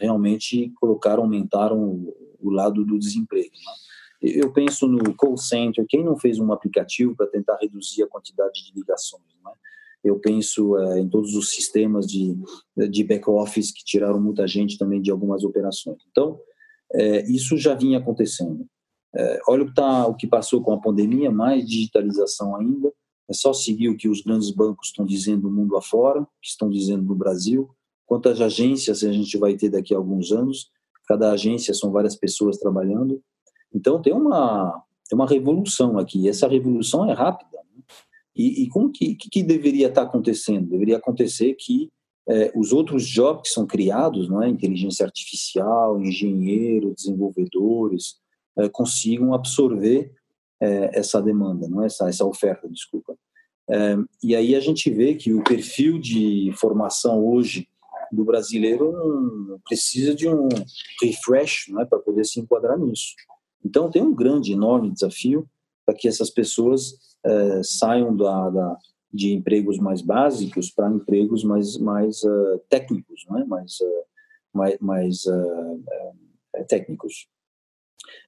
realmente 0.00 0.72
colocaram, 0.80 1.22
aumentaram 1.22 1.78
o, 1.78 2.36
o 2.40 2.50
lado 2.50 2.84
do 2.84 2.98
desemprego. 2.98 3.54
Né? 3.54 3.72
Eu 4.20 4.52
penso 4.52 4.86
no 4.86 5.14
call 5.14 5.36
center, 5.36 5.84
quem 5.88 6.04
não 6.04 6.18
fez 6.18 6.38
um 6.38 6.52
aplicativo 6.52 7.16
para 7.16 7.26
tentar 7.26 7.56
reduzir 7.60 8.02
a 8.02 8.08
quantidade 8.08 8.66
de 8.66 8.72
ligações? 8.74 9.22
Né? 9.44 9.52
Eu 10.04 10.18
penso 10.18 10.76
em 10.96 11.08
todos 11.08 11.34
os 11.34 11.50
sistemas 11.50 12.06
de, 12.06 12.36
de 12.90 13.04
back-office 13.04 13.72
que 13.72 13.84
tiraram 13.84 14.20
muita 14.20 14.46
gente 14.46 14.78
também 14.78 15.00
de 15.00 15.10
algumas 15.10 15.44
operações. 15.44 15.98
Então, 16.10 16.38
isso 17.28 17.56
já 17.56 17.74
vinha 17.74 17.98
acontecendo. 17.98 18.66
É, 19.14 19.40
olha 19.48 19.64
o 19.64 19.66
que, 19.66 19.74
tá, 19.74 20.06
o 20.06 20.14
que 20.14 20.26
passou 20.26 20.62
com 20.62 20.72
a 20.72 20.80
pandemia, 20.80 21.30
mais 21.30 21.66
digitalização 21.66 22.56
ainda. 22.56 22.92
É 23.28 23.32
só 23.32 23.52
seguir 23.52 23.88
o 23.88 23.96
que 23.96 24.08
os 24.08 24.22
grandes 24.22 24.50
bancos 24.50 24.88
estão 24.88 25.04
dizendo 25.04 25.48
no 25.48 25.50
mundo 25.50 25.76
afora, 25.76 26.26
que 26.40 26.48
estão 26.48 26.68
dizendo 26.68 27.04
no 27.04 27.14
Brasil. 27.14 27.70
Quantas 28.06 28.40
agências 28.40 29.04
a 29.04 29.12
gente 29.12 29.36
vai 29.38 29.56
ter 29.56 29.70
daqui 29.70 29.94
a 29.94 29.98
alguns 29.98 30.32
anos? 30.32 30.70
Cada 31.06 31.30
agência 31.30 31.72
são 31.74 31.92
várias 31.92 32.16
pessoas 32.16 32.58
trabalhando. 32.58 33.22
Então 33.74 34.00
tem 34.00 34.12
uma, 34.12 34.82
tem 35.08 35.18
uma 35.18 35.26
revolução 35.26 35.98
aqui. 35.98 36.28
Essa 36.28 36.48
revolução 36.48 37.10
é 37.10 37.12
rápida. 37.12 37.58
Né? 37.74 37.82
E, 38.36 38.64
e, 38.64 38.68
como 38.68 38.90
que, 38.90 39.14
que, 39.14 39.42
deveria 39.42 39.88
estar 39.88 40.02
acontecendo? 40.02 40.68
Deveria 40.68 40.96
acontecer 40.96 41.54
que 41.54 41.90
é, 42.28 42.52
os 42.54 42.72
outros 42.72 43.06
jobs 43.06 43.48
que 43.48 43.54
são 43.54 43.66
criados, 43.66 44.28
não 44.28 44.42
é? 44.42 44.48
inteligência 44.48 45.04
artificial, 45.04 46.00
engenheiro, 46.00 46.94
desenvolvedores, 46.94 48.20
eh, 48.56 48.68
consigam 48.68 49.32
absorver 49.32 50.12
eh, 50.60 50.90
essa 50.92 51.22
demanda, 51.22 51.68
não 51.68 51.82
é? 51.82 51.86
essa, 51.86 52.08
essa 52.08 52.24
oferta, 52.24 52.68
desculpa. 52.68 53.16
E 54.20 54.34
aí 54.34 54.56
a 54.56 54.60
gente 54.60 54.90
vê 54.90 55.14
que 55.14 55.32
o 55.32 55.44
perfil 55.44 56.00
de 56.00 56.52
formação 56.56 57.24
hoje 57.24 57.68
do 58.10 58.24
brasileiro 58.24 59.60
precisa 59.64 60.12
de 60.12 60.28
um 60.28 60.48
refresh 61.00 61.68
não 61.68 61.80
é? 61.80 61.84
para 61.84 62.00
poder 62.00 62.24
se 62.24 62.40
enquadrar 62.40 62.76
nisso. 62.76 63.14
Então 63.64 63.90
tem 63.90 64.02
um 64.02 64.14
grande, 64.14 64.52
enorme 64.52 64.90
desafio 64.90 65.48
para 65.84 65.94
que 65.94 66.08
essas 66.08 66.30
pessoas 66.30 66.94
saiam 67.62 68.16
da, 68.16 68.48
da, 68.48 68.78
de 69.12 69.32
empregos 69.32 69.78
mais 69.78 70.00
básicos 70.00 70.70
para 70.70 70.90
empregos 70.90 71.42
mais, 71.42 71.76
mais 71.78 72.22
uh, 72.22 72.60
técnicos, 72.68 73.24
não 73.28 73.38
é? 73.38 73.44
mais, 73.44 73.80
uh, 73.80 74.04
mais, 74.52 74.78
mais 74.78 75.24
uh, 75.26 76.64
técnicos. 76.68 77.28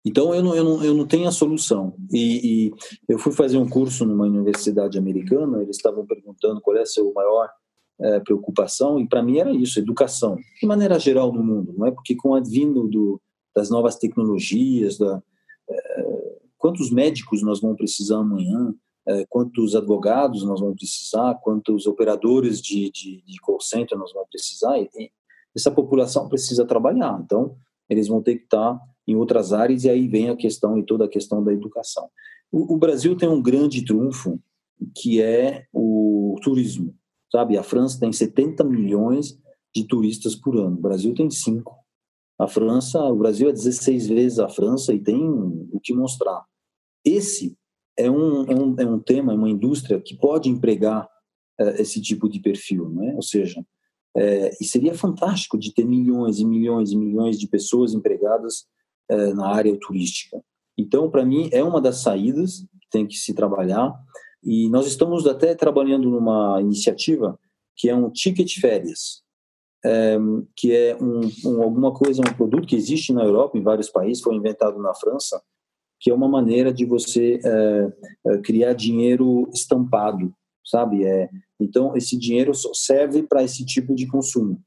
Então, 0.05 0.35
eu 0.35 0.43
não, 0.43 0.55
eu 0.55 0.65
não, 0.65 0.85
eu 0.85 0.95
não 0.95 1.07
tenho 1.07 1.29
a 1.29 1.33
solução. 1.33 1.95
E, 2.13 2.67
e, 2.67 2.73
eu 3.09 3.19
fui 3.19 3.33
fazer 3.33 3.59
um 3.59 3.69
curso 3.69 4.05
numa 4.05 4.25
universidade 4.25 4.99
americana, 4.99 5.63
eles 5.63 5.77
estavam 5.77 6.05
perguntando 6.05 6.61
qual 6.61 6.77
é 6.77 6.83
a 6.83 6.87
sua 6.87 7.13
maior 7.13 7.49
é, 8.01 8.21
preocupação, 8.21 8.99
e 8.99 9.09
para 9.09 9.23
mim 9.23 9.39
era 9.39 9.53
isso, 9.53 9.79
educação, 9.79 10.37
de 10.61 10.67
maneira 10.67 10.99
geral 10.99 11.33
no 11.33 11.43
mundo, 11.43 11.73
não 11.77 11.87
é? 11.87 11.91
Porque 11.91 12.17
com 12.17 12.31
o 12.31 12.35
advindo 12.35 12.89
do, 12.89 13.21
das 13.55 13.71
novas 13.71 13.97
tecnologias, 13.97 14.99
da, 14.99 15.23
é, 15.69 16.39
quantos 16.59 16.91
médicos 16.91 17.43
nós 17.43 17.61
vamos 17.61 17.77
precisar 17.77 18.19
amanhã, 18.19 18.75
é, 19.07 19.27
quantos 19.29 19.75
advogados 19.75 20.45
nós 20.45 20.61
vamos 20.61 20.77
precisar, 20.77 21.35
quantos 21.43 21.87
operadores 21.87 22.61
de, 22.61 22.91
de, 22.91 23.23
de 23.23 23.41
call 23.41 23.61
center 23.61 23.99
nós 23.99 24.13
vamos 24.13 24.29
precisar, 24.31 24.79
e, 24.79 25.11
essa 25.55 25.71
população 25.71 26.29
precisa 26.29 26.65
trabalhar, 26.65 27.21
então 27.23 27.57
eles 27.89 28.09
vão 28.09 28.23
ter 28.23 28.37
que 28.37 28.45
estar 28.45 28.81
em 29.07 29.17
outras 29.17 29.53
áreas, 29.53 29.85
e 29.85 29.91
aí 29.91 30.09
vem 30.09 30.31
a 30.31 30.37
questão 30.37 30.79
e 30.79 30.85
toda 30.85 31.05
a 31.05 31.09
questão 31.09 31.43
da 31.43 31.53
educação. 31.53 32.09
O, 32.51 32.75
o 32.75 32.79
Brasil 32.79 33.17
tem 33.17 33.29
um 33.29 33.43
grande 33.43 33.85
trunfo, 33.85 34.41
que 34.97 35.21
é 35.21 35.67
o 35.73 36.39
turismo, 36.43 36.95
sabe? 37.31 37.59
A 37.59 37.63
França 37.63 37.99
tem 37.99 38.13
70 38.13 38.65
milhões 38.65 39.39
de 39.75 39.87
turistas 39.87 40.35
por 40.35 40.57
ano, 40.57 40.77
o 40.77 40.81
Brasil 40.81 41.15
tem 41.15 41.29
5. 41.29 41.82
A 42.43 42.49
França, 42.49 42.99
o 43.05 43.15
Brasil 43.15 43.49
é 43.49 43.53
16 43.53 44.09
vezes 44.09 44.39
a 44.41 44.49
França 44.49 44.93
e 44.93 44.99
tem 44.99 45.17
o 45.71 45.79
que 45.81 45.95
mostrar. 45.95 46.45
Esse 47.05 47.57
é 47.97 48.11
um, 48.11 48.45
é 48.51 48.55
um, 48.55 48.75
é 48.81 48.85
um 48.85 48.99
tema, 48.99 49.33
é 49.33 49.37
uma 49.37 49.49
indústria 49.49 50.01
que 50.01 50.17
pode 50.17 50.49
empregar 50.49 51.09
é, 51.61 51.81
esse 51.81 52.01
tipo 52.03 52.29
de 52.29 52.41
perfil, 52.41 52.89
né? 52.89 53.13
Ou 53.15 53.23
seja, 53.23 53.65
é, 54.17 54.51
e 54.61 54.65
seria 54.65 54.93
fantástico 54.93 55.57
de 55.57 55.73
ter 55.73 55.85
milhões 55.85 56.41
e 56.41 56.45
milhões 56.45 56.91
e 56.91 56.97
milhões 56.97 57.39
de 57.39 57.47
pessoas 57.47 57.95
empregadas 57.95 58.67
é, 59.09 59.33
na 59.35 59.47
área 59.47 59.79
turística. 59.79 60.43
Então, 60.77 61.09
para 61.09 61.25
mim, 61.25 61.49
é 61.53 61.63
uma 61.63 61.81
das 61.81 61.99
saídas 61.99 62.67
que 62.81 62.89
tem 62.91 63.07
que 63.07 63.19
se 63.19 63.33
trabalhar. 63.35 63.95
E 64.43 64.69
nós 64.69 64.89
estamos 64.89 65.29
até 65.29 65.55
trabalhando 65.55 66.11
numa 66.11 66.61
iniciativa 66.61 67.39
que 67.77 67.89
é 67.89 67.95
um 67.95 68.11
ticket 68.11 68.59
férias, 68.59 69.22
é, 69.85 70.17
que 70.57 70.75
é 70.75 70.97
um, 71.01 71.21
um, 71.45 71.63
alguma 71.63 71.93
coisa, 71.93 72.21
um 72.21 72.35
produto 72.35 72.67
que 72.67 72.77
existe 72.77 73.13
na 73.13 73.25
Europa, 73.25 73.59
em 73.59 73.63
vários 73.63 73.91
países, 73.91 74.23
foi 74.23 74.35
inventado 74.35 74.79
na 74.81 74.95
França, 74.95 75.43
que 76.01 76.11
é 76.11 76.15
uma 76.15 76.29
maneira 76.29 76.73
de 76.73 76.85
você 76.85 77.41
é, 77.45 78.39
criar 78.39 78.73
dinheiro 78.75 79.49
estampado, 79.53 80.33
sabe? 80.65 81.05
É, 81.05 81.29
então, 81.61 81.97
esse 81.97 82.17
dinheiro 82.19 82.53
serve 82.75 83.23
para 83.23 83.43
esse 83.43 83.65
tipo 83.65 83.95
de 83.95 84.07
consumo. 84.07 84.61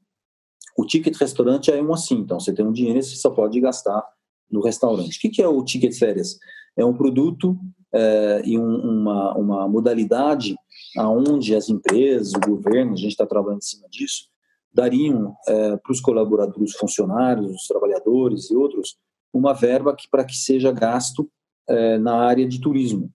O 0.76 0.84
ticket 0.84 1.16
restaurante 1.16 1.70
é 1.70 1.82
um 1.82 1.92
assim, 1.92 2.16
então 2.16 2.38
você 2.38 2.52
tem 2.52 2.66
um 2.66 2.72
dinheiro 2.72 2.98
e 2.98 3.02
você 3.02 3.16
só 3.16 3.30
pode 3.30 3.58
gastar 3.60 4.02
no 4.50 4.60
restaurante. 4.60 5.16
O 5.16 5.30
que, 5.30 5.42
é 5.42 5.48
o 5.48 5.64
ticket 5.64 5.94
férias? 5.94 6.38
É 6.76 6.84
um 6.84 6.94
produto 6.94 7.58
é, 7.92 8.42
e 8.44 8.58
um, 8.58 8.76
uma, 8.76 9.34
uma 9.36 9.68
modalidade 9.68 10.54
aonde 10.96 11.54
as 11.54 11.68
empresas, 11.68 12.32
o 12.34 12.40
governo, 12.40 12.92
a 12.92 12.96
gente 12.96 13.12
está 13.12 13.26
trabalhando 13.26 13.58
em 13.58 13.66
cima 13.66 13.88
disso, 13.90 14.28
dariam 14.72 15.34
é, 15.48 15.76
para 15.76 15.92
os 15.92 16.00
colaboradores, 16.00 16.74
funcionários, 16.76 17.50
os 17.50 17.66
trabalhadores 17.66 18.50
e 18.50 18.56
outros, 18.56 18.96
uma 19.32 19.52
verba 19.52 19.94
que, 19.94 20.08
para 20.08 20.24
que 20.24 20.36
seja 20.36 20.72
gasto 20.72 21.30
é, 21.68 21.98
na 21.98 22.16
área 22.16 22.46
de 22.46 22.60
turismo. 22.60 23.10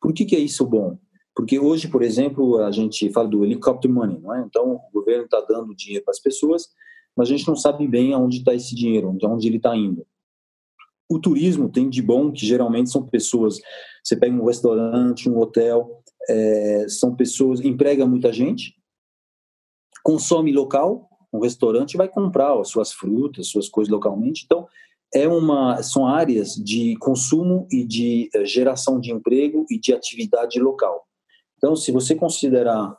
Por 0.00 0.12
que, 0.12 0.24
que 0.24 0.36
é 0.36 0.38
isso 0.38 0.64
bom? 0.64 0.98
Porque 1.34 1.58
hoje, 1.58 1.88
por 1.88 2.02
exemplo, 2.02 2.58
a 2.58 2.70
gente 2.70 3.10
fala 3.12 3.28
do 3.28 3.44
helicopter 3.44 3.90
money, 3.90 4.18
não 4.20 4.34
é? 4.34 4.44
Então, 4.46 4.72
o 4.72 4.90
governo 4.92 5.24
está 5.24 5.40
dando 5.40 5.74
dinheiro 5.74 6.04
para 6.04 6.12
as 6.12 6.20
pessoas, 6.20 6.68
mas 7.16 7.28
a 7.28 7.30
gente 7.30 7.46
não 7.46 7.56
sabe 7.56 7.86
bem 7.86 8.12
aonde 8.12 8.38
está 8.38 8.54
esse 8.54 8.74
dinheiro, 8.74 9.16
onde 9.22 9.46
ele 9.46 9.56
está 9.56 9.76
indo 9.76 10.06
o 11.10 11.18
turismo 11.18 11.68
tem 11.68 11.90
de 11.90 12.00
bom 12.00 12.30
que 12.30 12.46
geralmente 12.46 12.88
são 12.88 13.02
pessoas. 13.02 13.58
Você 14.02 14.14
pega 14.14 14.32
um 14.32 14.46
restaurante, 14.46 15.28
um 15.28 15.38
hotel, 15.40 16.00
é, 16.28 16.86
são 16.88 17.16
pessoas, 17.16 17.60
emprega 17.60 18.06
muita 18.06 18.32
gente, 18.32 18.76
consome 20.02 20.52
local, 20.52 21.08
um 21.32 21.40
restaurante 21.40 21.96
vai 21.96 22.08
comprar 22.08 22.58
as 22.58 22.68
suas 22.68 22.92
frutas, 22.92 23.48
suas 23.48 23.68
coisas 23.68 23.92
localmente. 23.92 24.44
Então, 24.44 24.66
é 25.14 25.28
uma, 25.28 25.82
são 25.82 26.06
áreas 26.06 26.54
de 26.54 26.96
consumo 26.98 27.66
e 27.70 27.84
de 27.84 28.28
eh, 28.34 28.44
geração 28.44 29.00
de 29.00 29.12
emprego 29.12 29.66
e 29.70 29.78
de 29.78 29.92
atividade 29.92 30.60
local. 30.60 31.04
Então, 31.56 31.74
se 31.74 31.90
você 31.90 32.14
considerar, 32.14 32.96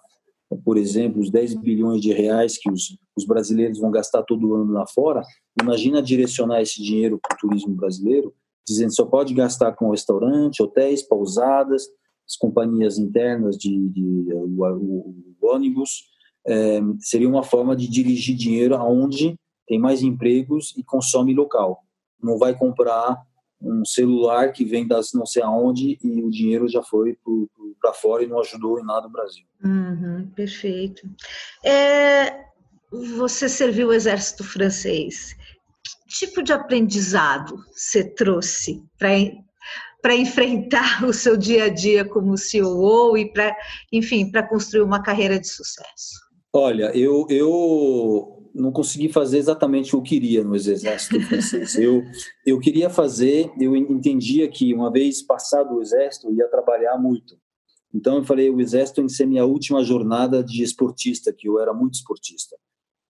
por 0.63 0.77
exemplo, 0.77 1.21
os 1.21 1.29
10 1.29 1.55
bilhões 1.55 2.01
de 2.01 2.11
reais 2.11 2.57
que 2.57 2.69
os, 2.69 2.97
os 3.15 3.25
brasileiros 3.25 3.79
vão 3.79 3.91
gastar 3.91 4.23
todo 4.23 4.55
ano 4.55 4.73
lá 4.73 4.85
fora, 4.87 5.23
Imagina 5.59 6.01
direcionar 6.01 6.61
esse 6.61 6.81
dinheiro 6.81 7.19
para 7.19 7.35
o 7.35 7.37
turismo 7.37 7.75
brasileiro, 7.75 8.33
dizendo 8.65 8.93
só 8.93 9.05
pode 9.05 9.33
gastar 9.33 9.73
com 9.73 9.91
restaurante, 9.91 10.63
hotéis, 10.63 11.01
pousadas, 11.01 11.87
as 12.27 12.37
companhias 12.37 12.97
internas 12.97 13.57
de, 13.57 13.89
de 13.89 14.33
o, 14.33 14.63
o, 14.63 15.15
o 15.41 15.47
ônibus. 15.47 16.09
É, 16.47 16.79
seria 16.99 17.29
uma 17.29 17.43
forma 17.43 17.75
de 17.75 17.87
dirigir 17.87 18.35
dinheiro 18.35 18.75
aonde 18.75 19.35
tem 19.67 19.79
mais 19.79 20.01
empregos 20.01 20.73
e 20.77 20.83
consome 20.83 21.33
local. 21.33 21.83
Não 22.21 22.37
vai 22.37 22.57
comprar 22.57 23.21
um 23.61 23.85
celular 23.85 24.51
que 24.51 24.65
vem 24.65 24.87
das 24.87 25.13
não 25.13 25.25
sei 25.25 25.43
aonde 25.43 25.99
e 26.03 26.23
o 26.23 26.29
dinheiro 26.29 26.67
já 26.67 26.81
foi 26.81 27.17
para 27.79 27.93
fora 27.93 28.23
e 28.23 28.27
não 28.27 28.39
ajudou 28.39 28.79
em 28.79 28.83
nada 28.83 29.07
o 29.07 29.11
Brasil. 29.11 29.45
Uhum, 29.63 30.29
perfeito. 30.35 31.07
É, 31.63 32.45
você 32.91 33.47
serviu 33.47 33.89
o 33.89 33.93
exército 33.93 34.43
francês 34.43 35.35
tipo 36.11 36.43
de 36.43 36.53
aprendizado 36.53 37.63
você 37.73 38.03
trouxe 38.03 38.83
para 38.97 40.15
enfrentar 40.15 41.03
o 41.05 41.13
seu 41.13 41.37
dia 41.37 41.65
a 41.65 41.69
dia 41.69 42.05
como 42.05 42.37
CEO 42.37 43.17
e 43.17 43.31
para, 43.31 43.55
enfim, 43.91 44.29
para 44.29 44.47
construir 44.47 44.81
uma 44.81 45.01
carreira 45.01 45.39
de 45.39 45.47
sucesso? 45.47 46.30
Olha, 46.53 46.95
eu, 46.95 47.25
eu 47.29 48.49
não 48.53 48.71
consegui 48.71 49.07
fazer 49.09 49.37
exatamente 49.37 49.95
o 49.95 50.01
que 50.01 50.19
queria 50.19 50.43
no 50.43 50.55
exército 50.55 51.19
francês. 51.21 51.75
eu, 51.75 52.03
eu 52.45 52.59
queria 52.59 52.89
fazer, 52.89 53.51
eu 53.59 53.75
entendia 53.75 54.49
que 54.49 54.73
uma 54.73 54.91
vez 54.91 55.21
passado 55.21 55.75
o 55.75 55.81
exército, 55.81 56.27
eu 56.27 56.35
ia 56.35 56.47
trabalhar 56.49 56.97
muito. 56.97 57.37
Então 57.93 58.17
eu 58.17 58.23
falei, 58.23 58.49
o 58.49 58.59
exército 58.59 58.97
tem 58.97 59.05
que 59.05 59.13
ser 59.13 59.25
minha 59.25 59.45
última 59.45 59.83
jornada 59.83 60.43
de 60.43 60.63
esportista, 60.63 61.33
que 61.33 61.47
eu 61.47 61.59
era 61.59 61.73
muito 61.73 61.95
esportista. 61.95 62.57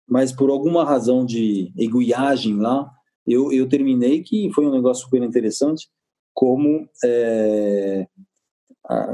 mas 0.08 0.32
por 0.32 0.50
alguma 0.50 0.86
razão 0.86 1.26
de 1.26 1.72
eguiagem 1.78 2.58
lá, 2.58 2.90
eu, 3.28 3.52
eu 3.52 3.68
terminei, 3.68 4.22
que 4.22 4.52
foi 4.54 4.66
um 4.66 4.72
negócio 4.72 5.06
super 5.06 5.22
interessante, 5.24 5.90
como 6.34 6.88
é, 7.04 8.08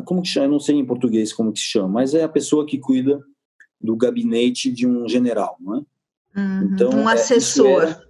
como 0.05 0.21
que 0.21 0.27
chama? 0.27 0.47
Eu 0.47 0.51
não 0.51 0.59
sei 0.59 0.75
em 0.75 0.85
português 0.85 1.31
como 1.31 1.53
que 1.53 1.59
se 1.59 1.65
chama, 1.65 1.87
mas 1.87 2.13
é 2.13 2.23
a 2.23 2.29
pessoa 2.29 2.65
que 2.65 2.77
cuida 2.77 3.21
do 3.81 3.95
gabinete 3.95 4.71
de 4.71 4.87
um 4.87 5.07
general, 5.07 5.57
não 5.59 5.75
é? 5.75 6.39
Uhum, 6.39 6.69
então, 6.73 6.89
um 6.91 7.09
é, 7.09 7.13
assessor. 7.13 7.83
Isso, 7.83 8.01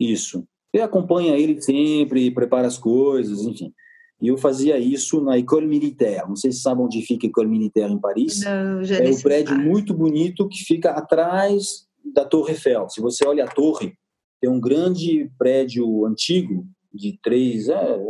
isso. 0.00 0.48
E 0.74 0.80
acompanha 0.80 1.36
ele 1.36 1.60
sempre, 1.60 2.30
prepara 2.30 2.66
as 2.66 2.78
coisas, 2.78 3.42
enfim. 3.42 3.72
E 4.20 4.28
eu 4.28 4.38
fazia 4.38 4.78
isso 4.78 5.20
na 5.20 5.36
École 5.36 5.66
Militaire. 5.66 6.28
Não 6.28 6.36
sei 6.36 6.52
se 6.52 6.60
sabem 6.60 6.84
onde 6.84 7.02
fica 7.02 7.26
a 7.26 7.28
École 7.28 7.48
Militaire 7.48 7.92
em 7.92 7.98
Paris. 7.98 8.40
Não, 8.42 8.82
já 8.84 8.98
é 8.98 9.10
um 9.10 9.20
prédio 9.20 9.58
muito 9.58 9.92
bonito 9.92 10.48
que 10.48 10.64
fica 10.64 10.90
atrás 10.92 11.86
da 12.14 12.24
Torre 12.24 12.52
Eiffel. 12.52 12.88
Se 12.88 13.00
você 13.00 13.26
olha 13.26 13.44
a 13.44 13.48
torre, 13.48 13.94
tem 14.40 14.48
um 14.48 14.60
grande 14.60 15.30
prédio 15.36 16.06
antigo 16.06 16.64
de 16.94 17.18
três, 17.22 17.68
é, 17.68 18.00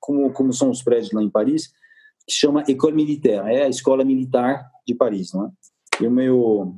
como, 0.00 0.32
como 0.32 0.52
são 0.52 0.70
os 0.70 0.82
prédios 0.82 1.12
lá 1.12 1.22
em 1.22 1.30
Paris, 1.30 1.68
que 2.26 2.34
chama 2.34 2.64
École 2.68 2.94
Militaire, 2.94 3.48
é 3.48 3.64
a 3.64 3.68
escola 3.68 4.04
militar 4.04 4.70
de 4.86 4.94
Paris, 4.94 5.32
não 5.32 5.46
é? 5.46 5.50
E 6.00 6.06
o 6.06 6.10
meu 6.10 6.74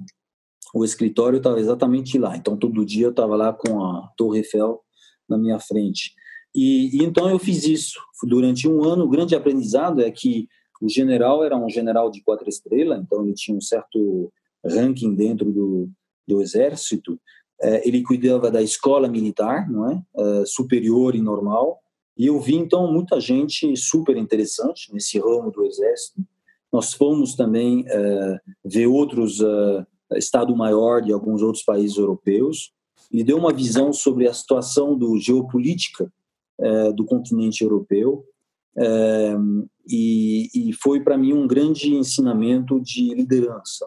o 0.72 0.84
escritório 0.84 1.38
estava 1.38 1.58
exatamente 1.58 2.16
lá. 2.18 2.36
Então 2.36 2.56
todo 2.56 2.84
dia 2.84 3.06
eu 3.06 3.10
estava 3.10 3.36
lá 3.36 3.52
com 3.52 3.84
a 3.84 4.08
Torre 4.16 4.38
Eiffel 4.38 4.80
na 5.28 5.36
minha 5.36 5.58
frente. 5.58 6.14
E, 6.54 6.96
e, 6.96 7.04
então 7.04 7.28
eu 7.30 7.38
fiz 7.38 7.64
isso 7.64 7.98
durante 8.24 8.68
um 8.68 8.84
ano. 8.84 9.04
O 9.04 9.08
grande 9.08 9.34
aprendizado 9.34 10.00
é 10.00 10.10
que 10.10 10.48
o 10.80 10.88
general 10.88 11.44
era 11.44 11.56
um 11.56 11.68
general 11.68 12.10
de 12.10 12.22
quatro 12.22 12.48
estrelas, 12.48 13.00
então 13.00 13.22
ele 13.22 13.34
tinha 13.34 13.56
um 13.56 13.60
certo 13.60 14.32
ranking 14.64 15.14
dentro 15.14 15.52
do, 15.52 15.90
do 16.26 16.40
exército. 16.40 17.20
É, 17.60 17.86
ele 17.86 18.02
cuidava 18.02 18.50
da 18.50 18.62
escola 18.62 19.06
militar, 19.06 19.70
não 19.70 19.90
é, 19.90 20.02
é 20.16 20.46
superior 20.46 21.14
e 21.14 21.20
normal. 21.20 21.78
E 22.16 22.26
eu 22.26 22.40
vi 22.40 22.54
então 22.54 22.90
muita 22.92 23.20
gente 23.20 23.76
super 23.76 24.16
interessante 24.16 24.92
nesse 24.92 25.18
ramo 25.18 25.50
do 25.50 25.64
exército. 25.64 26.22
Nós 26.72 26.92
fomos 26.92 27.34
também 27.34 27.84
é, 27.88 28.40
ver 28.64 28.86
outros 28.86 29.40
é, 29.40 30.18
estado 30.18 30.54
maior 30.54 31.02
de 31.02 31.12
alguns 31.12 31.42
outros 31.42 31.64
países 31.64 31.96
europeus 31.96 32.72
e 33.10 33.24
deu 33.24 33.36
uma 33.36 33.52
visão 33.52 33.92
sobre 33.92 34.28
a 34.28 34.34
situação 34.34 34.96
do 34.96 35.18
geopolítica 35.18 36.12
é, 36.58 36.92
do 36.92 37.04
continente 37.04 37.64
europeu 37.64 38.24
e, 39.86 40.48
e, 40.54 40.72
foi 40.74 41.00
para 41.00 41.18
mim 41.18 41.32
um 41.32 41.46
grande 41.46 41.92
ensinamento 41.92 42.80
de 42.80 43.12
liderança, 43.14 43.84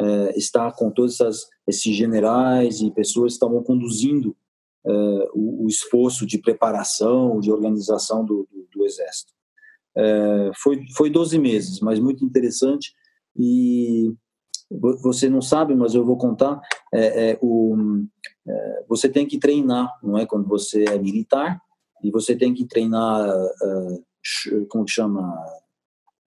é? 0.00 0.04
é? 0.04 0.38
estar 0.38 0.72
com 0.72 0.90
todos 0.90 1.14
essas, 1.14 1.48
esses 1.66 1.94
generais 1.94 2.80
e 2.80 2.90
pessoas 2.92 3.32
que 3.32 3.36
estavam 3.36 3.62
conduzindo 3.62 4.34
o, 5.34 5.64
o, 5.64 5.68
esforço 5.68 6.24
de 6.24 6.38
preparação, 6.38 7.40
de 7.40 7.50
organização 7.50 8.24
do, 8.24 8.48
do, 8.50 8.68
do 8.72 8.84
exército. 8.86 9.35
É, 9.96 10.50
foi 10.56 10.84
foi 10.96 11.10
12 11.10 11.38
meses, 11.38 11.80
mas 11.80 11.98
muito 11.98 12.24
interessante 12.24 12.92
e 13.36 14.14
você 15.00 15.28
não 15.28 15.40
sabe, 15.40 15.74
mas 15.74 15.94
eu 15.94 16.04
vou 16.04 16.16
contar. 16.16 16.60
É, 16.92 17.30
é, 17.30 17.38
o, 17.40 17.76
é, 18.48 18.84
você 18.88 19.08
tem 19.08 19.26
que 19.26 19.38
treinar, 19.38 19.92
não 20.02 20.18
é? 20.18 20.26
Quando 20.26 20.48
você 20.48 20.84
é 20.84 20.98
militar, 20.98 21.60
e 22.02 22.10
você 22.10 22.36
tem 22.36 22.52
que 22.52 22.66
treinar, 22.66 23.28
uh, 23.28 24.66
como 24.68 24.84
que 24.84 24.92
chama? 24.92 25.34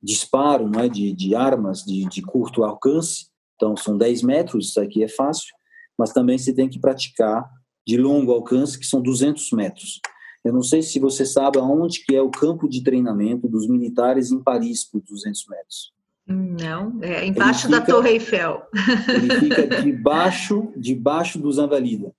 Disparo, 0.02 0.70
não 0.70 0.80
é? 0.80 0.88
De, 0.88 1.14
de 1.14 1.36
armas 1.36 1.84
de, 1.84 2.08
de 2.08 2.22
curto 2.22 2.64
alcance. 2.64 3.28
Então, 3.56 3.76
são 3.76 3.98
10 3.98 4.24
metros, 4.24 4.70
isso 4.70 4.80
aqui 4.80 5.04
é 5.04 5.08
fácil, 5.10 5.54
mas 5.98 6.14
também 6.14 6.38
você 6.38 6.54
tem 6.54 6.70
que 6.70 6.80
praticar 6.80 7.50
de 7.86 7.98
longo 7.98 8.32
alcance, 8.32 8.80
que 8.80 8.86
são 8.86 9.02
200 9.02 9.52
metros. 9.52 10.00
Eu 10.44 10.54
não 10.54 10.64
sei 10.64 10.82
se 10.82 11.00
você 11.00 11.26
sabe 11.26 11.60
aonde 11.60 12.04
que 12.04 12.16
é 12.16 12.22
o 12.22 12.32
campo 12.32 12.68
de 12.68 12.84
treinamento 12.84 13.48
dos 13.48 13.68
militares 13.68 14.32
em 14.32 14.42
Paris 14.42 14.84
por 14.84 15.02
200 15.02 15.46
metros. 15.48 15.94
Não, 16.26 17.00
é 17.02 17.26
embaixo 17.26 17.68
fica, 17.68 17.80
da 17.80 17.86
Torre 17.86 18.12
Eiffel. 18.12 18.62
Ele 19.08 19.40
fica 19.40 19.82
debaixo, 19.82 20.72
debaixo 20.78 21.40
dos 21.40 21.58
Invalides. 21.58 22.12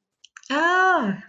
Ah, 0.51 1.23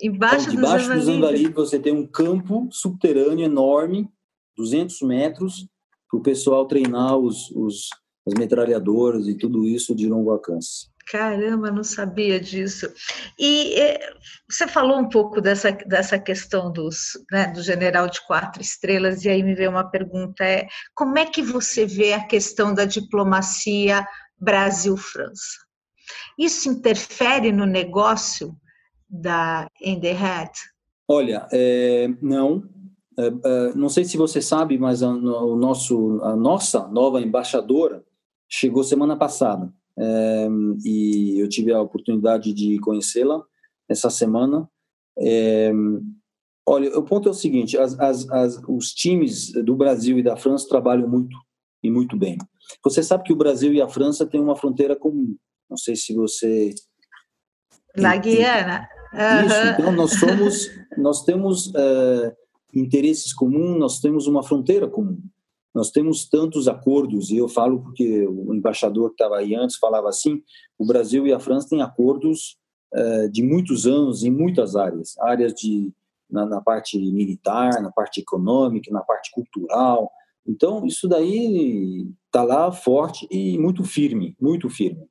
embaixo, 0.00 0.48
então, 0.48 0.54
debaixo 0.54 0.94
dos 0.94 1.08
Invalides 1.08 1.54
você 1.54 1.78
tem 1.78 1.92
um 1.92 2.06
campo 2.06 2.68
subterrâneo 2.70 3.44
enorme, 3.44 4.08
200 4.56 5.02
metros, 5.02 5.66
para 6.08 6.18
o 6.18 6.22
pessoal 6.22 6.66
treinar 6.66 7.16
os, 7.18 7.50
os, 7.50 7.88
as 8.26 8.34
metralhadoras 8.34 9.26
e 9.26 9.34
tudo 9.34 9.66
isso 9.66 9.94
de 9.94 10.08
longo 10.08 10.30
alcance. 10.30 10.93
Caramba, 11.06 11.70
não 11.70 11.84
sabia 11.84 12.40
disso. 12.40 12.90
E 13.38 13.74
é, 13.78 14.14
você 14.48 14.66
falou 14.66 14.98
um 14.98 15.08
pouco 15.08 15.40
dessa, 15.40 15.70
dessa 15.70 16.18
questão 16.18 16.72
dos, 16.72 17.12
né, 17.30 17.48
do 17.48 17.62
general 17.62 18.08
de 18.08 18.24
quatro 18.26 18.62
estrelas, 18.62 19.24
e 19.24 19.28
aí 19.28 19.42
me 19.42 19.54
veio 19.54 19.70
uma 19.70 19.84
pergunta: 19.90 20.42
é, 20.44 20.66
como 20.94 21.18
é 21.18 21.26
que 21.26 21.42
você 21.42 21.84
vê 21.84 22.14
a 22.14 22.24
questão 22.24 22.72
da 22.72 22.86
diplomacia 22.86 24.06
Brasil-França? 24.40 25.58
Isso 26.38 26.68
interfere 26.70 27.52
no 27.52 27.66
negócio 27.66 28.56
da 29.08 29.68
Enderhead? 29.82 30.50
Olha, 31.06 31.46
é, 31.52 32.08
não. 32.20 32.64
É, 33.16 33.26
é, 33.26 33.74
não 33.74 33.88
sei 33.88 34.04
se 34.04 34.16
você 34.16 34.40
sabe, 34.40 34.78
mas 34.78 35.02
a, 35.02 35.08
o 35.08 35.54
nosso, 35.54 36.20
a 36.22 36.34
nossa 36.34 36.88
nova 36.88 37.20
embaixadora 37.20 38.02
chegou 38.48 38.82
semana 38.82 39.16
passada 39.16 39.72
é, 39.98 40.48
e 40.84 41.38
eu 41.40 41.48
tive 41.48 41.72
a 41.72 41.80
oportunidade 41.80 42.52
de 42.52 42.78
conhecê-la 42.80 43.42
essa 43.88 44.10
semana. 44.10 44.68
É, 45.18 45.72
olha, 46.66 46.98
o 46.98 47.02
ponto 47.02 47.28
é 47.28 47.32
o 47.32 47.34
seguinte: 47.34 47.78
as, 47.78 47.98
as, 47.98 48.28
as, 48.30 48.62
os 48.68 48.92
times 48.92 49.52
do 49.52 49.76
Brasil 49.76 50.18
e 50.18 50.22
da 50.22 50.36
França 50.36 50.68
trabalham 50.68 51.08
muito 51.08 51.36
e 51.82 51.90
muito 51.90 52.16
bem. 52.16 52.38
Você 52.82 53.02
sabe 53.02 53.24
que 53.24 53.32
o 53.32 53.36
Brasil 53.36 53.72
e 53.72 53.80
a 53.80 53.88
França 53.88 54.26
têm 54.26 54.40
uma 54.40 54.56
fronteira 54.56 54.96
comum. 54.96 55.36
Não 55.68 55.76
sei 55.76 55.94
se 55.96 56.14
você. 56.14 56.74
La 57.96 58.16
Guiana. 58.16 58.88
Uhum. 59.12 59.46
Isso. 59.46 59.80
Então 59.80 59.92
nós 59.92 60.12
somos, 60.18 60.70
nós 60.98 61.24
temos 61.24 61.68
uh, 61.68 62.32
interesses 62.74 63.32
comuns, 63.32 63.78
nós 63.78 64.00
temos 64.00 64.26
uma 64.26 64.42
fronteira 64.42 64.88
comum. 64.88 65.20
Nós 65.74 65.90
temos 65.90 66.28
tantos 66.28 66.68
acordos, 66.68 67.30
e 67.30 67.36
eu 67.36 67.48
falo 67.48 67.82
porque 67.82 68.26
o 68.28 68.54
embaixador 68.54 69.08
que 69.08 69.14
estava 69.14 69.38
aí 69.38 69.54
antes 69.54 69.76
falava 69.76 70.08
assim: 70.08 70.40
o 70.78 70.86
Brasil 70.86 71.26
e 71.26 71.32
a 71.32 71.40
França 71.40 71.68
têm 71.68 71.82
acordos 71.82 72.56
uh, 72.94 73.28
de 73.28 73.42
muitos 73.42 73.86
anos 73.86 74.22
em 74.22 74.30
muitas 74.30 74.76
áreas 74.76 75.18
áreas 75.18 75.52
de, 75.52 75.92
na, 76.30 76.46
na, 76.46 76.60
parte 76.60 76.96
militar, 76.98 77.82
na 77.82 77.90
parte 77.90 78.20
econômica, 78.20 78.90
na 78.92 79.00
parte 79.00 79.32
cultural. 79.32 80.10
Então, 80.46 80.86
isso 80.86 81.08
daí 81.08 82.06
está 82.26 82.44
lá 82.44 82.70
forte 82.70 83.26
e 83.30 83.58
muito 83.58 83.82
firme 83.82 84.36
muito 84.40 84.70
firme. 84.70 85.02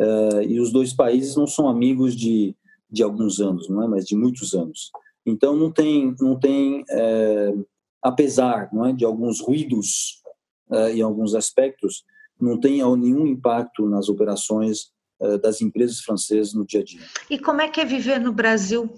Uh, 0.00 0.42
e 0.46 0.60
os 0.60 0.72
dois 0.72 0.92
países 0.92 1.34
não 1.34 1.46
são 1.46 1.68
amigos 1.68 2.14
de, 2.14 2.54
de 2.88 3.02
alguns 3.02 3.40
anos, 3.40 3.68
não 3.68 3.82
é? 3.82 3.88
mas 3.88 4.04
de 4.04 4.14
muitos 4.16 4.54
anos. 4.54 4.90
Então, 5.26 5.56
não 5.56 5.72
tem. 5.72 6.14
Não 6.20 6.38
tem 6.38 6.82
uh, 6.82 7.66
apesar 8.04 8.68
não 8.70 8.84
é, 8.84 8.92
de 8.92 9.04
alguns 9.04 9.40
ruídos 9.40 10.22
uh, 10.68 10.88
em 10.88 11.00
alguns 11.00 11.34
aspectos, 11.34 12.04
não 12.38 12.60
tem 12.60 12.82
nenhum 12.96 13.26
impacto 13.26 13.88
nas 13.88 14.10
operações 14.10 14.90
uh, 15.20 15.38
das 15.38 15.62
empresas 15.62 16.00
francesas 16.00 16.52
no 16.52 16.66
dia 16.66 16.80
a 16.80 16.84
dia. 16.84 17.00
E 17.30 17.38
como 17.38 17.62
é 17.62 17.68
que 17.68 17.80
é 17.80 17.84
viver 17.84 18.20
no 18.20 18.32
Brasil 18.32 18.92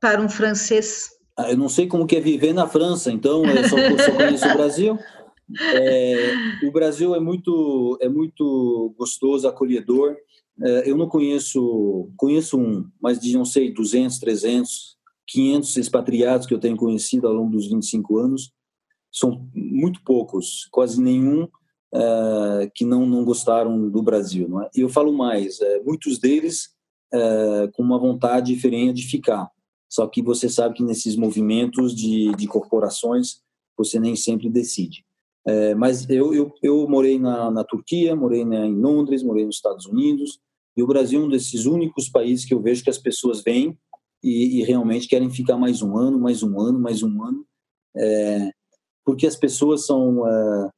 para 0.00 0.20
um 0.20 0.30
francês? 0.30 1.10
Ah, 1.36 1.50
eu 1.50 1.58
não 1.58 1.68
sei 1.68 1.86
como 1.86 2.06
que 2.06 2.16
é 2.16 2.20
viver 2.20 2.54
na 2.54 2.66
França, 2.66 3.12
então 3.12 3.44
eu 3.44 3.68
só, 3.68 3.76
só 3.76 4.12
conheço 4.16 4.48
o 4.48 4.54
Brasil. 4.54 4.98
É, 5.74 6.32
o 6.66 6.72
Brasil 6.72 7.14
é 7.14 7.20
muito 7.20 7.98
é 8.00 8.08
muito 8.08 8.94
gostoso, 8.96 9.46
acolhedor. 9.46 10.16
É, 10.62 10.90
eu 10.90 10.96
não 10.96 11.08
conheço 11.08 12.10
conheço 12.16 12.58
um, 12.58 12.88
mas 13.00 13.18
de 13.18 13.34
não 13.34 13.44
sei 13.44 13.72
200, 13.72 14.18
300 14.18 14.91
500 15.32 15.76
expatriados 15.78 16.46
que 16.46 16.52
eu 16.52 16.58
tenho 16.58 16.76
conhecido 16.76 17.26
ao 17.26 17.32
longo 17.32 17.52
dos 17.52 17.68
25 17.68 18.18
anos, 18.18 18.52
são 19.10 19.48
muito 19.54 20.02
poucos, 20.04 20.68
quase 20.70 21.00
nenhum 21.00 21.44
uh, 21.44 22.70
que 22.74 22.84
não, 22.84 23.06
não 23.06 23.24
gostaram 23.24 23.88
do 23.88 24.02
Brasil. 24.02 24.60
É? 24.60 24.70
E 24.76 24.80
eu 24.80 24.88
falo 24.88 25.12
mais, 25.12 25.58
uh, 25.58 25.82
muitos 25.84 26.18
deles 26.18 26.70
uh, 27.14 27.70
com 27.72 27.82
uma 27.82 27.98
vontade 27.98 28.54
diferente 28.54 29.02
de 29.02 29.08
ficar. 29.08 29.50
Só 29.88 30.06
que 30.06 30.22
você 30.22 30.48
sabe 30.48 30.76
que 30.76 30.82
nesses 30.82 31.16
movimentos 31.16 31.94
de, 31.94 32.34
de 32.36 32.46
corporações, 32.46 33.40
você 33.76 33.98
nem 33.98 34.16
sempre 34.16 34.48
decide. 34.48 35.04
mas 35.76 36.08
eu, 36.08 36.32
eu, 36.32 36.52
eu 36.62 36.88
morei 36.88 37.18
na, 37.18 37.50
na 37.50 37.64
Turquia, 37.64 38.16
morei 38.16 38.42
em 38.42 38.74
Londres, 38.74 39.22
morei 39.22 39.44
nos 39.44 39.56
Estados 39.56 39.84
Unidos, 39.86 40.38
e 40.74 40.82
o 40.82 40.86
Brasil 40.86 41.20
é 41.20 41.24
um 41.24 41.28
desses 41.28 41.66
únicos 41.66 42.08
países 42.08 42.46
que 42.46 42.54
eu 42.54 42.62
vejo 42.62 42.82
que 42.82 42.88
as 42.90 42.96
pessoas 42.96 43.42
vêm 43.42 43.76
e, 44.22 44.60
e, 44.60 44.62
realmente 44.64 45.08
querem 45.08 45.30
ficar 45.30 45.56
mais 45.56 45.82
um 45.82 45.96
ano, 45.96 46.18
mais 46.18 46.42
um 46.42 46.60
ano, 46.60 46.78
mais 46.78 47.02
um 47.02 47.22
ano, 47.22 47.44
é, 47.96 48.50
porque 49.04 49.26
as 49.26 49.36
pessoas 49.36 49.84
são 49.84 50.26
é, 50.26 50.70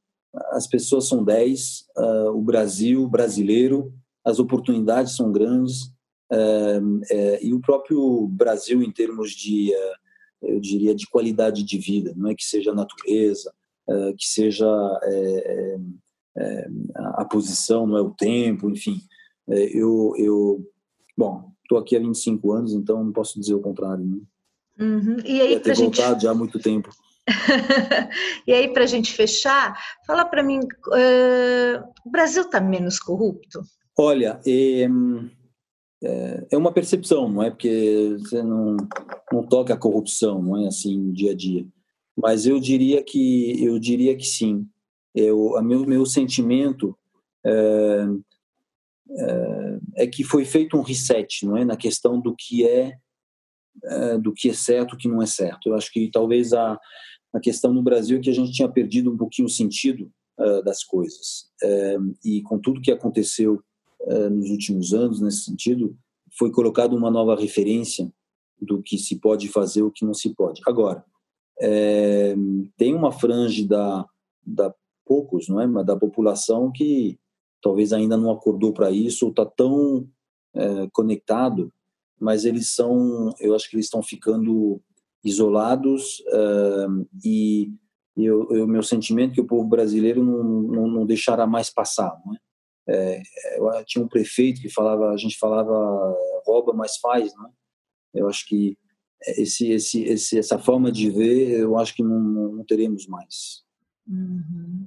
as 0.53 0.67
pessoas 0.67 1.07
são 1.07 1.23
10, 1.23 1.85
é, 1.97 2.03
o 2.31 2.41
Brasil 2.41 3.07
brasileiro 3.09 3.93
as 4.25 4.39
oportunidades 4.39 5.15
são 5.17 5.31
grandes 5.31 5.93
é, 6.33 6.81
é, 7.11 7.45
e 7.45 7.53
o 7.53 7.61
próprio 7.61 8.27
Brasil 8.29 8.83
em 8.83 8.91
termos 8.91 9.33
de 9.33 9.73
é, 9.73 9.93
eu 10.43 10.61
diria 10.61 10.95
de 10.95 11.07
qualidade 11.07 11.63
de 11.63 11.79
vida 11.79 12.13
não 12.17 12.31
é 12.31 12.35
que 12.35 12.45
seja 12.45 12.71
a 12.71 12.75
natureza 12.75 13.53
que 14.19 14.27
seja 14.27 14.67
a 17.17 17.25
posição 17.27 17.87
não 17.87 17.99
é 17.99 18.01
o 18.01 18.11
tempo 18.11 18.69
enfim 18.71 18.99
eu 19.47 20.15
eu 20.17 20.67
bom 21.17 21.54
estou 21.65 21.79
aqui 21.79 21.97
há 21.97 22.01
25 22.01 22.53
anos 22.53 22.73
então 22.73 23.03
não 23.03 23.13
posso 23.13 23.39
dizer 23.41 23.55
o 23.55 23.61
contrário 23.61 24.05
né? 24.05 24.19
uhum. 24.79 25.17
e 25.25 25.41
aí 25.41 25.59
voltado 25.59 26.15
gente... 26.15 26.23
já 26.23 26.31
há 26.31 26.35
muito 26.35 26.59
tempo 26.59 26.91
e 28.47 28.53
aí, 28.53 28.71
para 28.71 28.85
a 28.85 28.87
gente 28.87 29.11
fechar, 29.11 29.75
fala 30.07 30.27
para 30.27 30.43
mim, 30.43 30.59
uh, 30.59 31.83
o 32.05 32.11
Brasil 32.11 32.43
está 32.43 32.61
menos 32.61 32.99
corrupto? 32.99 33.63
Olha, 33.99 34.39
é, 34.47 34.87
é 36.51 36.57
uma 36.57 36.73
percepção, 36.73 37.29
não 37.29 37.43
é? 37.43 37.51
Porque 37.51 38.17
você 38.19 38.43
não, 38.43 38.77
não 39.33 39.43
toca 39.43 39.73
a 39.73 39.79
corrupção, 39.79 40.43
não 40.43 40.65
é 40.65 40.69
assim, 40.69 40.99
no 40.99 41.13
dia 41.13 41.33
a 41.33 41.35
dia. 41.35 41.67
Mas 42.17 42.47
eu 42.47 42.61
diria 42.61 43.03
que 43.03 43.65
eu 43.65 43.79
diria 43.79 44.15
que 44.17 44.25
sim. 44.25 44.67
Eu, 45.15 45.57
a 45.57 45.63
meu 45.63 45.87
meu 45.87 46.05
sentimento 46.05 46.97
é, 47.45 48.07
é, 49.11 49.79
é 50.05 50.07
que 50.07 50.25
foi 50.25 50.45
feito 50.45 50.77
um 50.77 50.83
reset, 50.83 51.45
não 51.45 51.57
é, 51.57 51.65
na 51.65 51.77
questão 51.77 52.21
do 52.21 52.35
que 52.37 52.67
é, 52.67 52.97
é 53.85 54.19
do 54.19 54.33
que 54.33 54.51
é 54.51 54.55
certo, 54.55 54.95
o 54.95 54.97
que 54.97 55.09
não 55.09 55.23
é 55.23 55.27
certo. 55.27 55.69
Eu 55.69 55.75
acho 55.75 55.93
que 55.93 56.11
talvez 56.11 56.53
a 56.53 56.79
a 57.35 57.41
questão 57.41 57.75
no 57.75 57.83
Brasil 57.83 58.19
é 58.19 58.21
que 58.21 58.31
a 58.31 58.33
gente 58.33 58.53
tinha 58.53 58.69
perdido 58.69 59.13
um 59.13 59.17
pouquinho 59.17 59.47
o 59.47 59.51
sentido 59.51 60.09
uh, 60.39 60.63
das 60.63 60.85
coisas. 60.85 61.51
Uh, 61.61 62.15
e 62.25 62.41
com 62.43 62.61
tudo 62.61 62.81
que 62.81 62.93
aconteceu 62.93 63.61
uh, 64.03 64.31
nos 64.31 64.51
últimos 64.51 64.95
anos, 64.95 65.21
nesse 65.21 65.45
sentido, 65.45 65.99
foi 66.39 66.53
colocada 66.53 66.95
uma 66.95 67.11
nova 67.11 67.35
referência 67.35 68.11
do 68.61 68.81
que 68.81 68.97
se 68.97 69.19
pode 69.19 69.49
fazer 69.49 69.83
o 69.83 69.91
que 69.91 70.05
não 70.05 70.15
se 70.15 70.33
pode. 70.33 70.63
Agora, 70.67 71.05
tem 72.77 72.95
uma 72.95 73.13
franja 73.13 73.67
da, 73.67 74.05
da 74.45 74.75
poucos, 75.05 75.49
não 75.49 75.61
é, 75.61 75.85
da 75.85 75.97
população 75.97 76.73
que 76.73 77.19
talvez 77.65 77.93
ainda 77.93 78.17
não 78.17 78.31
acordou 78.31 78.73
para 78.73 78.91
isso 78.91 79.25
ou 79.25 79.31
está 79.31 79.45
tão 79.45 80.07
conectado, 80.93 81.73
mas 82.21 82.45
eles 82.45 82.73
são, 82.73 83.35
eu 83.41 83.57
acho 83.57 83.69
que 83.69 83.75
eles 83.75 83.87
estão 83.87 84.01
ficando 84.01 84.81
isolados 85.25 86.21
uh, 86.29 87.09
e 87.25 87.73
o 88.17 88.67
meu 88.67 88.83
sentimento 88.83 89.33
é 89.33 89.35
que 89.35 89.41
o 89.41 89.47
povo 89.47 89.65
brasileiro 89.65 90.23
não, 90.23 90.45
não, 90.63 90.87
não 90.87 91.07
deixará 91.07 91.47
mais 91.47 91.69
passar. 91.71 92.17
Não 92.25 92.35
é? 92.35 92.39
É, 92.87 93.23
eu 93.59 93.85
tinha 93.85 94.05
um 94.05 94.09
prefeito 94.09 94.61
que 94.61 94.69
falava, 94.69 95.11
a 95.11 95.17
gente 95.17 95.39
falava 95.39 95.73
rouba, 96.47 96.73
mas 96.73 96.99
faz, 96.99 97.35
não 97.35 97.47
é? 97.47 97.51
Eu 98.15 98.29
acho 98.29 98.47
que 98.47 98.79
esse, 99.27 99.71
esse, 99.73 100.05
esse, 100.05 100.39
essa 100.39 100.59
forma 100.59 100.93
de 100.93 101.11
ver, 101.11 101.59
eu 101.59 101.77
acho 101.77 101.95
que 101.95 102.03
não, 102.03 102.21
não 102.53 102.65
teremos 102.65 103.07
mais. 103.09 103.64
Uhum. 104.07 104.87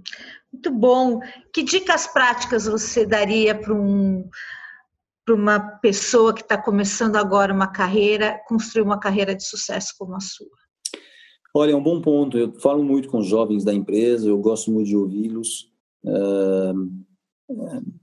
Muito 0.51 0.71
bom. 0.71 1.19
Que 1.53 1.63
dicas 1.63 2.07
práticas 2.07 2.65
você 2.65 3.05
daria 3.05 3.55
para 3.55 3.73
um 3.73 4.29
para 5.25 5.35
uma 5.35 5.59
pessoa 5.59 6.33
que 6.33 6.41
está 6.41 6.57
começando 6.57 7.17
agora 7.17 7.53
uma 7.53 7.67
carreira, 7.67 8.41
construir 8.47 8.83
uma 8.83 8.97
carreira 8.97 9.35
de 9.35 9.43
sucesso 9.43 9.93
como 9.99 10.15
a 10.15 10.21
sua? 10.21 10.47
Olha, 11.53 11.73
é 11.73 11.75
um 11.75 11.83
bom 11.83 11.99
ponto. 11.99 12.37
Eu 12.37 12.53
falo 12.61 12.81
muito 12.81 13.09
com 13.09 13.17
os 13.17 13.27
jovens 13.27 13.65
da 13.65 13.73
empresa, 13.73 14.29
eu 14.29 14.37
gosto 14.37 14.71
muito 14.71 14.87
de 14.87 14.95
ouvi-los. 14.95 15.69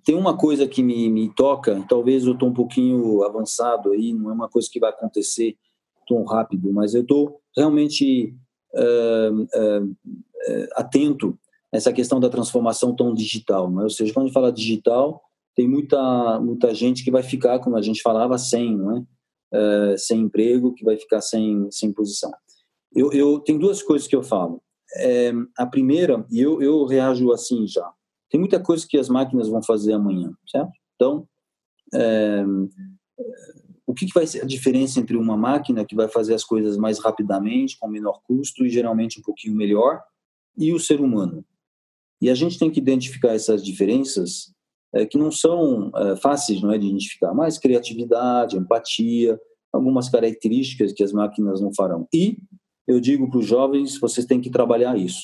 tem 0.05 0.15
uma 0.15 0.37
coisa 0.37 0.69
que 0.69 0.83
me, 0.83 1.09
me 1.09 1.33
toca, 1.35 1.83
talvez 1.89 2.27
eu 2.27 2.35
estou 2.35 2.51
um 2.51 2.55
pouquinho 2.55 3.23
avançado 3.23 3.93
aí, 3.93 4.13
não 4.13 4.29
é 4.29 4.35
uma 4.35 4.49
coisa 4.51 4.69
que 4.71 4.79
vai 4.79 4.91
acontecer 4.91 5.57
tão 6.07 6.25
rápido, 6.25 6.71
mas 6.75 6.95
eu 6.95 7.01
estou 7.01 7.41
realmente 7.57 8.37
atento 10.75 11.39
a 11.73 11.77
essa 11.77 11.93
questão 11.93 12.21
da 12.21 12.31
transformação 12.31 12.95
tão 12.95 13.13
digital. 13.13 13.71
Não 13.71 13.81
é? 13.81 13.85
Ou 13.85 13.91
seja, 13.91 14.13
quando 14.13 14.25
a 14.25 14.27
gente 14.29 14.35
fala 14.35 14.53
digital, 14.53 15.21
tem 15.55 15.69
muita 15.69 16.41
muita 16.41 16.75
gente 16.75 17.05
que 17.05 17.11
vai 17.11 17.23
ficar, 17.23 17.59
como 17.61 17.77
a 17.77 17.83
gente 17.83 18.03
falava, 18.03 18.39
sem, 18.39 18.77
não 18.77 18.97
é? 18.97 19.05
Uh, 19.57 19.99
sem 19.99 20.21
emprego, 20.21 20.75
que 20.75 20.85
vai 20.85 20.97
ficar 20.97 21.21
sem 21.21 21.69
sem 21.71 21.93
posição. 21.93 22.33
Eu, 22.95 23.13
eu 23.13 23.41
tem 23.41 23.59
duas 23.59 23.83
coisas 23.83 24.07
que 24.07 24.15
eu 24.15 24.23
falo. 24.23 24.63
É, 24.97 25.33
a 25.59 25.67
primeira, 25.67 26.25
e 26.31 26.41
eu, 26.41 26.63
eu 26.63 26.85
reajo 26.85 27.33
assim 27.33 27.67
já. 27.67 27.91
Tem 28.31 28.39
muita 28.39 28.61
coisa 28.61 28.87
que 28.89 28.99
as 28.99 29.09
máquinas 29.09 29.49
vão 29.49 29.63
fazer 29.63 29.93
amanhã, 29.93 30.33
certo? 30.47 30.73
Então, 30.95 31.27
é, 31.93 32.45
o 33.87 33.93
que, 33.93 34.07
que 34.07 34.15
vai 34.15 34.27
ser 34.27 34.43
a 34.43 34.47
diferença 34.47 35.01
entre 35.01 35.17
uma 35.17 35.37
máquina 35.37 35.85
que 35.85 35.95
vai 35.95 36.09
fazer 36.09 36.35
as 36.35 36.45
coisas 36.45 36.77
mais 36.77 36.99
rapidamente, 36.99 37.79
com 37.79 37.89
menor 37.89 38.21
custo 38.25 38.65
e 38.65 38.71
geralmente 38.71 39.21
um 39.21 39.23
pouquinho 39.23 39.55
melhor, 39.55 40.03
e 40.57 40.73
o 40.73 40.81
ser 40.81 41.01
humano? 41.01 41.45
E 42.21 42.31
a 42.31 42.35
gente 42.35 42.59
tem 42.59 42.71
que 42.71 42.81
identificar 42.81 43.35
essas 43.35 43.65
diferenças 43.65 44.55
é, 44.95 45.05
que 45.05 45.19
não 45.19 45.31
são 45.31 45.91
é, 45.95 46.17
fáceis 46.17 46.63
não 46.63 46.73
é, 46.73 46.79
de 46.79 46.87
identificar, 46.87 47.35
mas 47.35 47.59
criatividade, 47.59 48.57
empatia, 48.57 49.39
algumas 49.73 50.09
características 50.09 50.93
que 50.93 51.03
as 51.03 51.13
máquinas 51.13 51.61
não 51.61 51.75
farão. 51.75 52.07
E 52.15 52.39
eu 52.87 53.01
digo 53.01 53.29
para 53.29 53.41
os 53.41 53.47
jovens, 53.47 53.99
vocês 53.99 54.25
têm 54.25 54.41
que 54.41 54.51
trabalhar 54.51 54.97
isso. 54.97 55.23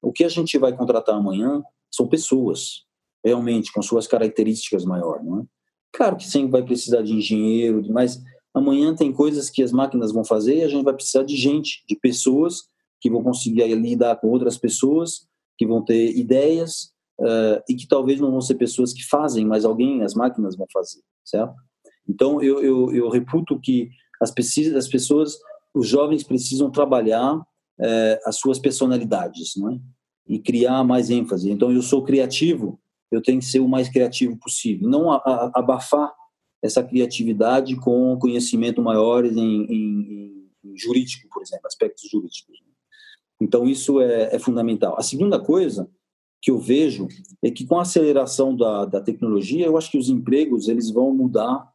O 0.00 0.12
que 0.12 0.24
a 0.24 0.28
gente 0.28 0.56
vai 0.58 0.76
contratar 0.76 1.16
amanhã 1.16 1.62
são 1.90 2.06
pessoas, 2.06 2.84
realmente, 3.24 3.72
com 3.72 3.82
suas 3.82 4.06
características 4.06 4.84
maiores, 4.84 5.24
não 5.24 5.40
é? 5.40 5.44
Claro 5.92 6.16
que 6.16 6.26
sempre 6.26 6.50
vai 6.50 6.62
precisar 6.62 7.02
de 7.02 7.12
engenheiro, 7.12 7.82
mas 7.90 8.22
amanhã 8.54 8.94
tem 8.94 9.12
coisas 9.12 9.48
que 9.48 9.62
as 9.62 9.72
máquinas 9.72 10.12
vão 10.12 10.24
fazer 10.24 10.58
e 10.58 10.62
a 10.62 10.68
gente 10.68 10.84
vai 10.84 10.94
precisar 10.94 11.22
de 11.22 11.36
gente, 11.36 11.82
de 11.88 11.96
pessoas 11.96 12.68
que 13.00 13.10
vão 13.10 13.22
conseguir 13.22 13.66
lidar 13.74 14.16
com 14.16 14.28
outras 14.28 14.56
pessoas, 14.56 15.26
que 15.58 15.66
vão 15.66 15.84
ter 15.84 16.16
ideias, 16.16 16.92
uh, 17.20 17.62
e 17.68 17.74
que 17.74 17.86
talvez 17.86 18.20
não 18.20 18.30
vão 18.30 18.40
ser 18.40 18.54
pessoas 18.56 18.92
que 18.92 19.04
fazem, 19.04 19.44
mas 19.44 19.64
alguém, 19.64 20.02
as 20.02 20.14
máquinas 20.14 20.56
vão 20.56 20.66
fazer, 20.72 21.00
certo? 21.24 21.54
Então, 22.08 22.40
eu, 22.42 22.62
eu, 22.62 22.94
eu 22.94 23.08
reputo 23.08 23.58
que 23.60 23.90
as, 24.20 24.32
as 24.76 24.88
pessoas, 24.88 25.38
os 25.74 25.88
jovens 25.88 26.22
precisam 26.22 26.70
trabalhar 26.70 27.34
uh, 27.36 28.18
as 28.24 28.36
suas 28.38 28.58
personalidades, 28.58 29.54
não 29.56 29.72
é? 29.72 29.78
E 30.28 30.38
criar 30.38 30.82
mais 30.84 31.10
ênfase. 31.10 31.50
Então, 31.50 31.70
eu 31.70 31.82
sou 31.82 32.02
criativo, 32.02 32.80
eu 33.10 33.22
tenho 33.22 33.38
que 33.38 33.46
ser 33.46 33.60
o 33.60 33.68
mais 33.68 33.88
criativo 33.88 34.36
possível, 34.38 34.88
não 34.88 35.10
a, 35.10 35.16
a, 35.16 35.50
abafar 35.54 36.12
essa 36.62 36.82
criatividade 36.82 37.76
com 37.76 38.18
conhecimento 38.18 38.82
maior 38.82 39.24
em, 39.24 39.38
em, 39.38 40.48
em 40.64 40.76
jurídico, 40.76 41.28
por 41.30 41.42
exemplo, 41.42 41.66
aspectos 41.66 42.08
jurídicos. 42.10 42.65
Então, 43.40 43.66
isso 43.66 44.00
é, 44.00 44.34
é 44.34 44.38
fundamental. 44.38 44.96
A 44.98 45.02
segunda 45.02 45.38
coisa 45.38 45.88
que 46.40 46.50
eu 46.50 46.58
vejo 46.58 47.08
é 47.42 47.50
que 47.50 47.66
com 47.66 47.78
a 47.78 47.82
aceleração 47.82 48.56
da, 48.56 48.84
da 48.84 49.00
tecnologia, 49.00 49.66
eu 49.66 49.76
acho 49.76 49.90
que 49.90 49.98
os 49.98 50.08
empregos 50.08 50.68
eles 50.68 50.90
vão 50.90 51.12
mudar 51.14 51.68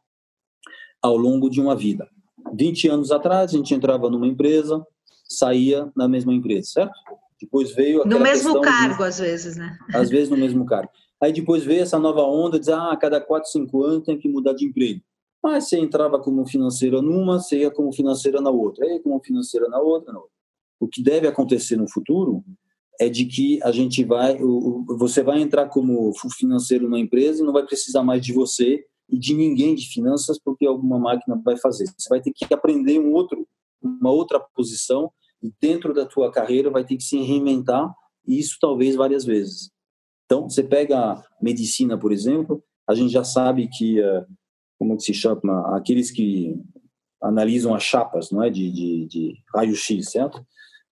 ao 1.00 1.16
longo 1.16 1.50
de 1.50 1.60
uma 1.60 1.76
vida. 1.76 2.08
20 2.54 2.88
anos 2.88 3.10
atrás, 3.10 3.52
a 3.52 3.56
gente 3.56 3.74
entrava 3.74 4.08
numa 4.08 4.26
empresa, 4.26 4.84
saía 5.28 5.90
na 5.96 6.08
mesma 6.08 6.32
empresa, 6.32 6.68
certo? 6.68 6.94
Depois 7.40 7.74
veio 7.74 8.04
No 8.04 8.20
mesmo 8.20 8.60
cargo, 8.60 8.98
de, 8.98 9.08
às 9.08 9.18
vezes, 9.18 9.56
né? 9.56 9.76
Às 9.92 10.08
vezes 10.08 10.28
no 10.28 10.36
mesmo 10.36 10.64
cargo. 10.64 10.90
Aí 11.20 11.32
depois 11.32 11.64
veio 11.64 11.82
essa 11.82 11.98
nova 11.98 12.22
onda 12.22 12.58
de 12.58 12.70
ah, 12.72 12.92
a 12.92 12.96
cada 12.96 13.20
4, 13.20 13.50
5 13.50 13.82
anos 13.84 14.04
tem 14.04 14.18
que 14.18 14.28
mudar 14.28 14.54
de 14.54 14.64
emprego. 14.64 15.00
Mas 15.42 15.68
você 15.68 15.78
entrava 15.78 16.20
como 16.20 16.46
financeira 16.46 17.02
numa, 17.02 17.40
você 17.40 17.58
ia 17.58 17.70
como 17.70 17.92
financeira 17.92 18.40
na 18.40 18.50
outra, 18.50 18.86
aí 18.86 19.00
como 19.00 19.20
financeira 19.20 19.68
na 19.68 19.80
outra, 19.80 20.12
na 20.12 20.20
outra. 20.20 20.32
O 20.82 20.88
que 20.88 21.00
deve 21.00 21.28
acontecer 21.28 21.76
no 21.76 21.88
futuro 21.88 22.44
é 22.98 23.08
de 23.08 23.24
que 23.24 23.62
a 23.62 23.70
gente 23.70 24.02
vai, 24.02 24.36
você 24.98 25.22
vai 25.22 25.40
entrar 25.40 25.68
como 25.68 26.12
financeiro 26.36 26.86
numa 26.86 26.98
empresa 26.98 27.40
e 27.40 27.46
não 27.46 27.52
vai 27.52 27.64
precisar 27.64 28.02
mais 28.02 28.20
de 28.20 28.32
você 28.32 28.84
e 29.08 29.16
de 29.16 29.32
ninguém 29.32 29.76
de 29.76 29.86
finanças 29.86 30.40
porque 30.44 30.66
alguma 30.66 30.98
máquina 30.98 31.40
vai 31.44 31.56
fazer. 31.56 31.84
Você 31.96 32.08
vai 32.08 32.20
ter 32.20 32.32
que 32.32 32.52
aprender 32.52 32.98
um 32.98 33.12
outro, 33.12 33.46
uma 33.80 34.10
outra 34.10 34.40
posição 34.40 35.08
e 35.40 35.52
dentro 35.60 35.94
da 35.94 36.04
tua 36.04 36.32
carreira 36.32 36.68
vai 36.68 36.84
ter 36.84 36.96
que 36.96 37.04
se 37.04 37.16
reinventar 37.16 37.88
e 38.26 38.40
isso 38.40 38.56
talvez 38.60 38.96
várias 38.96 39.24
vezes. 39.24 39.70
Então, 40.24 40.50
você 40.50 40.64
pega 40.64 41.22
medicina, 41.40 41.96
por 41.96 42.10
exemplo, 42.10 42.60
a 42.88 42.94
gente 42.96 43.12
já 43.12 43.22
sabe 43.22 43.68
que, 43.68 44.00
eh, 44.00 44.26
como 44.80 44.98
se 44.98 45.14
chama, 45.14 45.76
aqueles 45.76 46.10
que 46.10 46.60
analisam 47.22 47.72
as 47.72 47.84
chapas, 47.84 48.32
não 48.32 48.42
é, 48.42 48.50
de, 48.50 48.68
de, 48.72 49.06
de 49.06 49.34
raio-x, 49.54 50.10
certo? 50.10 50.44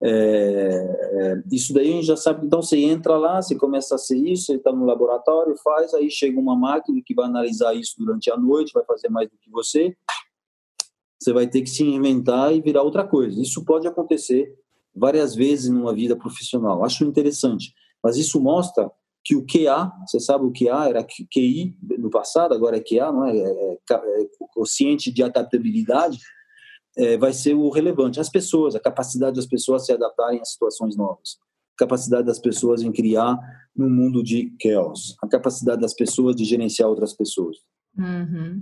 É, 0.03 0.09
é, 0.09 1.43
isso 1.51 1.73
daí 1.73 1.89
a 1.89 1.95
gente 1.95 2.07
já 2.07 2.17
sabe. 2.17 2.45
Então 2.45 2.61
você 2.61 2.79
entra 2.79 3.17
lá, 3.17 3.41
você 3.41 3.55
começa 3.55 3.95
a 3.95 3.97
ser 3.97 4.17
isso, 4.17 4.47
você 4.47 4.55
está 4.55 4.71
no 4.71 4.85
laboratório, 4.85 5.55
faz, 5.63 5.93
aí 5.93 6.09
chega 6.09 6.39
uma 6.39 6.55
máquina 6.55 6.99
que 7.05 7.13
vai 7.13 7.25
analisar 7.25 7.73
isso 7.75 7.95
durante 7.97 8.31
a 8.31 8.37
noite, 8.37 8.73
vai 8.73 8.83
fazer 8.85 9.09
mais 9.09 9.29
do 9.29 9.37
que 9.37 9.49
você. 9.49 9.95
Você 11.19 11.31
vai 11.31 11.47
ter 11.47 11.61
que 11.61 11.69
se 11.69 11.83
inventar 11.83 12.53
e 12.53 12.61
virar 12.61 12.81
outra 12.81 13.07
coisa. 13.07 13.39
Isso 13.39 13.63
pode 13.63 13.87
acontecer 13.87 14.57
várias 14.95 15.35
vezes 15.35 15.69
numa 15.69 15.93
vida 15.93 16.15
profissional. 16.15 16.83
Acho 16.83 17.05
interessante, 17.05 17.73
mas 18.03 18.17
isso 18.17 18.41
mostra 18.41 18.91
que 19.23 19.35
o 19.35 19.45
QA, 19.45 19.91
você 20.07 20.19
sabe 20.19 20.45
o 20.45 20.51
QA 20.51 20.89
era 20.89 21.03
QI 21.03 21.77
no 21.99 22.09
passado, 22.09 22.55
agora 22.55 22.77
é 22.77 22.81
QA, 22.81 23.11
não 23.11 23.25
é? 23.25 23.37
é, 23.37 23.77
é, 23.91 24.21
é 24.23 24.27
consciente 24.51 25.11
de 25.11 25.21
adaptabilidade, 25.21 26.17
é, 26.97 27.17
vai 27.17 27.33
ser 27.33 27.53
o 27.53 27.69
relevante. 27.69 28.19
As 28.19 28.29
pessoas, 28.29 28.75
a 28.75 28.79
capacidade 28.79 29.35
das 29.35 29.45
pessoas 29.45 29.85
se 29.85 29.93
adaptarem 29.93 30.39
a 30.39 30.45
situações 30.45 30.95
novas, 30.95 31.37
a 31.75 31.79
capacidade 31.79 32.25
das 32.25 32.39
pessoas 32.39 32.81
em 32.81 32.91
criar 32.91 33.37
um 33.77 33.89
mundo 33.89 34.23
de 34.23 34.53
caos, 34.61 35.15
a 35.21 35.27
capacidade 35.27 35.81
das 35.81 35.93
pessoas 35.93 36.35
de 36.35 36.43
gerenciar 36.43 36.89
outras 36.89 37.13
pessoas. 37.13 37.57
Uhum. 37.97 38.61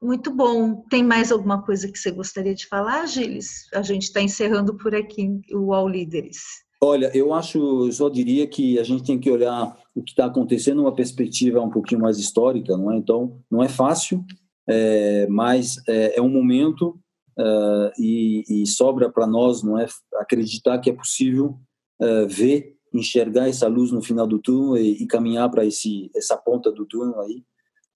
Muito 0.00 0.32
bom. 0.32 0.84
Tem 0.88 1.02
mais 1.02 1.32
alguma 1.32 1.62
coisa 1.62 1.90
que 1.90 1.98
você 1.98 2.10
gostaria 2.10 2.54
de 2.54 2.66
falar, 2.66 3.06
Gilles? 3.06 3.66
A 3.74 3.82
gente 3.82 4.04
está 4.04 4.20
encerrando 4.20 4.76
por 4.76 4.94
aqui 4.94 5.40
o 5.52 5.72
All 5.72 5.88
Líderes. 5.88 6.38
Olha, 6.80 7.10
eu 7.12 7.34
acho, 7.34 7.58
eu 7.58 7.92
só 7.92 8.08
diria 8.08 8.46
que 8.46 8.78
a 8.78 8.84
gente 8.84 9.02
tem 9.02 9.18
que 9.18 9.28
olhar 9.28 9.76
o 9.94 10.02
que 10.02 10.12
está 10.12 10.26
acontecendo 10.26 10.76
numa 10.76 10.94
perspectiva 10.94 11.60
um 11.60 11.70
pouquinho 11.70 12.00
mais 12.00 12.18
histórica, 12.18 12.76
não 12.76 12.92
é? 12.92 12.96
Então, 12.96 13.40
não 13.50 13.62
é 13.62 13.68
fácil, 13.68 14.24
é, 14.68 15.26
mas 15.28 15.82
é, 15.88 16.18
é, 16.18 16.22
um 16.22 16.28
momento 16.28 16.96
uh, 17.38 17.92
e, 17.98 18.44
e, 18.48 18.66
sobra 18.66 19.10
para 19.10 19.26
nós, 19.26 19.62
não 19.62 19.78
é, 19.78 19.86
acreditar 20.16 20.78
que 20.78 20.90
é 20.90 20.92
possível 20.92 21.58
uh, 22.02 22.26
ver, 22.26 22.76
enxergar 22.92 23.48
essa 23.48 23.68
luz 23.68 23.92
no 23.92 24.02
final 24.02 24.26
do 24.26 24.38
túnel 24.38 24.76
e, 24.76 25.02
e 25.02 25.06
caminhar 25.06 25.50
para 25.50 25.64
esse 25.64 26.10
essa 26.16 26.36
ponta 26.36 26.72
do 26.72 26.86
túnel 26.86 27.20
aí 27.20 27.44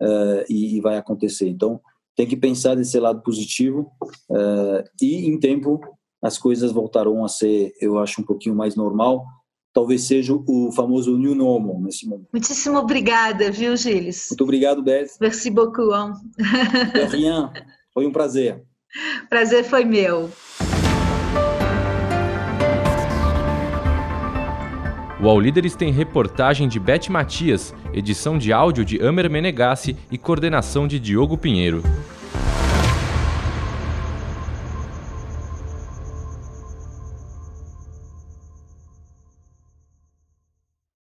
uh, 0.02 0.44
e, 0.48 0.76
e, 0.76 0.80
vai 0.80 0.96
acontecer. 0.96 1.48
Então, 1.48 1.80
tem 2.14 2.26
que 2.26 2.36
pensar 2.36 2.74
desse 2.74 2.98
lado 3.00 3.22
positivo 3.22 3.90
e 5.00 5.26
em 5.26 5.40
tempo 5.40 5.80
as 6.22 6.36
coisas 6.36 6.70
voltarão 6.70 7.24
a 7.24 7.28
ser, 7.28 7.72
eu 7.80 7.98
acho, 7.98 8.20
um 8.20 8.24
pouquinho 8.24 8.54
mais 8.54 8.76
normal. 8.76 9.24
Talvez 9.72 10.06
seja 10.06 10.34
o 10.34 10.70
famoso 10.72 11.16
new 11.16 11.34
normal 11.34 11.80
nesse 11.80 12.06
momento. 12.06 12.28
Muitíssimo 12.30 12.78
obrigada, 12.78 13.50
viu, 13.50 13.74
Gilles? 13.74 14.26
Muito 14.30 14.44
obrigado, 14.44 14.82
Beth. 14.82 15.08
Merci 15.18 15.50
beaucoup. 15.50 15.90
De 16.92 17.04
rien. 17.06 17.50
Foi 17.94 18.06
um 18.06 18.12
prazer. 18.12 18.62
Prazer 19.28 19.64
foi 19.64 19.84
meu. 19.84 20.30
O 25.20 25.28
All 25.28 25.38
Líderes 25.38 25.76
tem 25.76 25.92
reportagem 25.92 26.66
de 26.66 26.80
Beth 26.80 27.08
Matias, 27.08 27.72
edição 27.92 28.36
de 28.36 28.52
áudio 28.52 28.84
de 28.84 29.00
Amer 29.00 29.30
Menegassi 29.30 29.96
e 30.10 30.18
coordenação 30.18 30.88
de 30.88 30.98
Diogo 30.98 31.38
Pinheiro. 31.38 31.82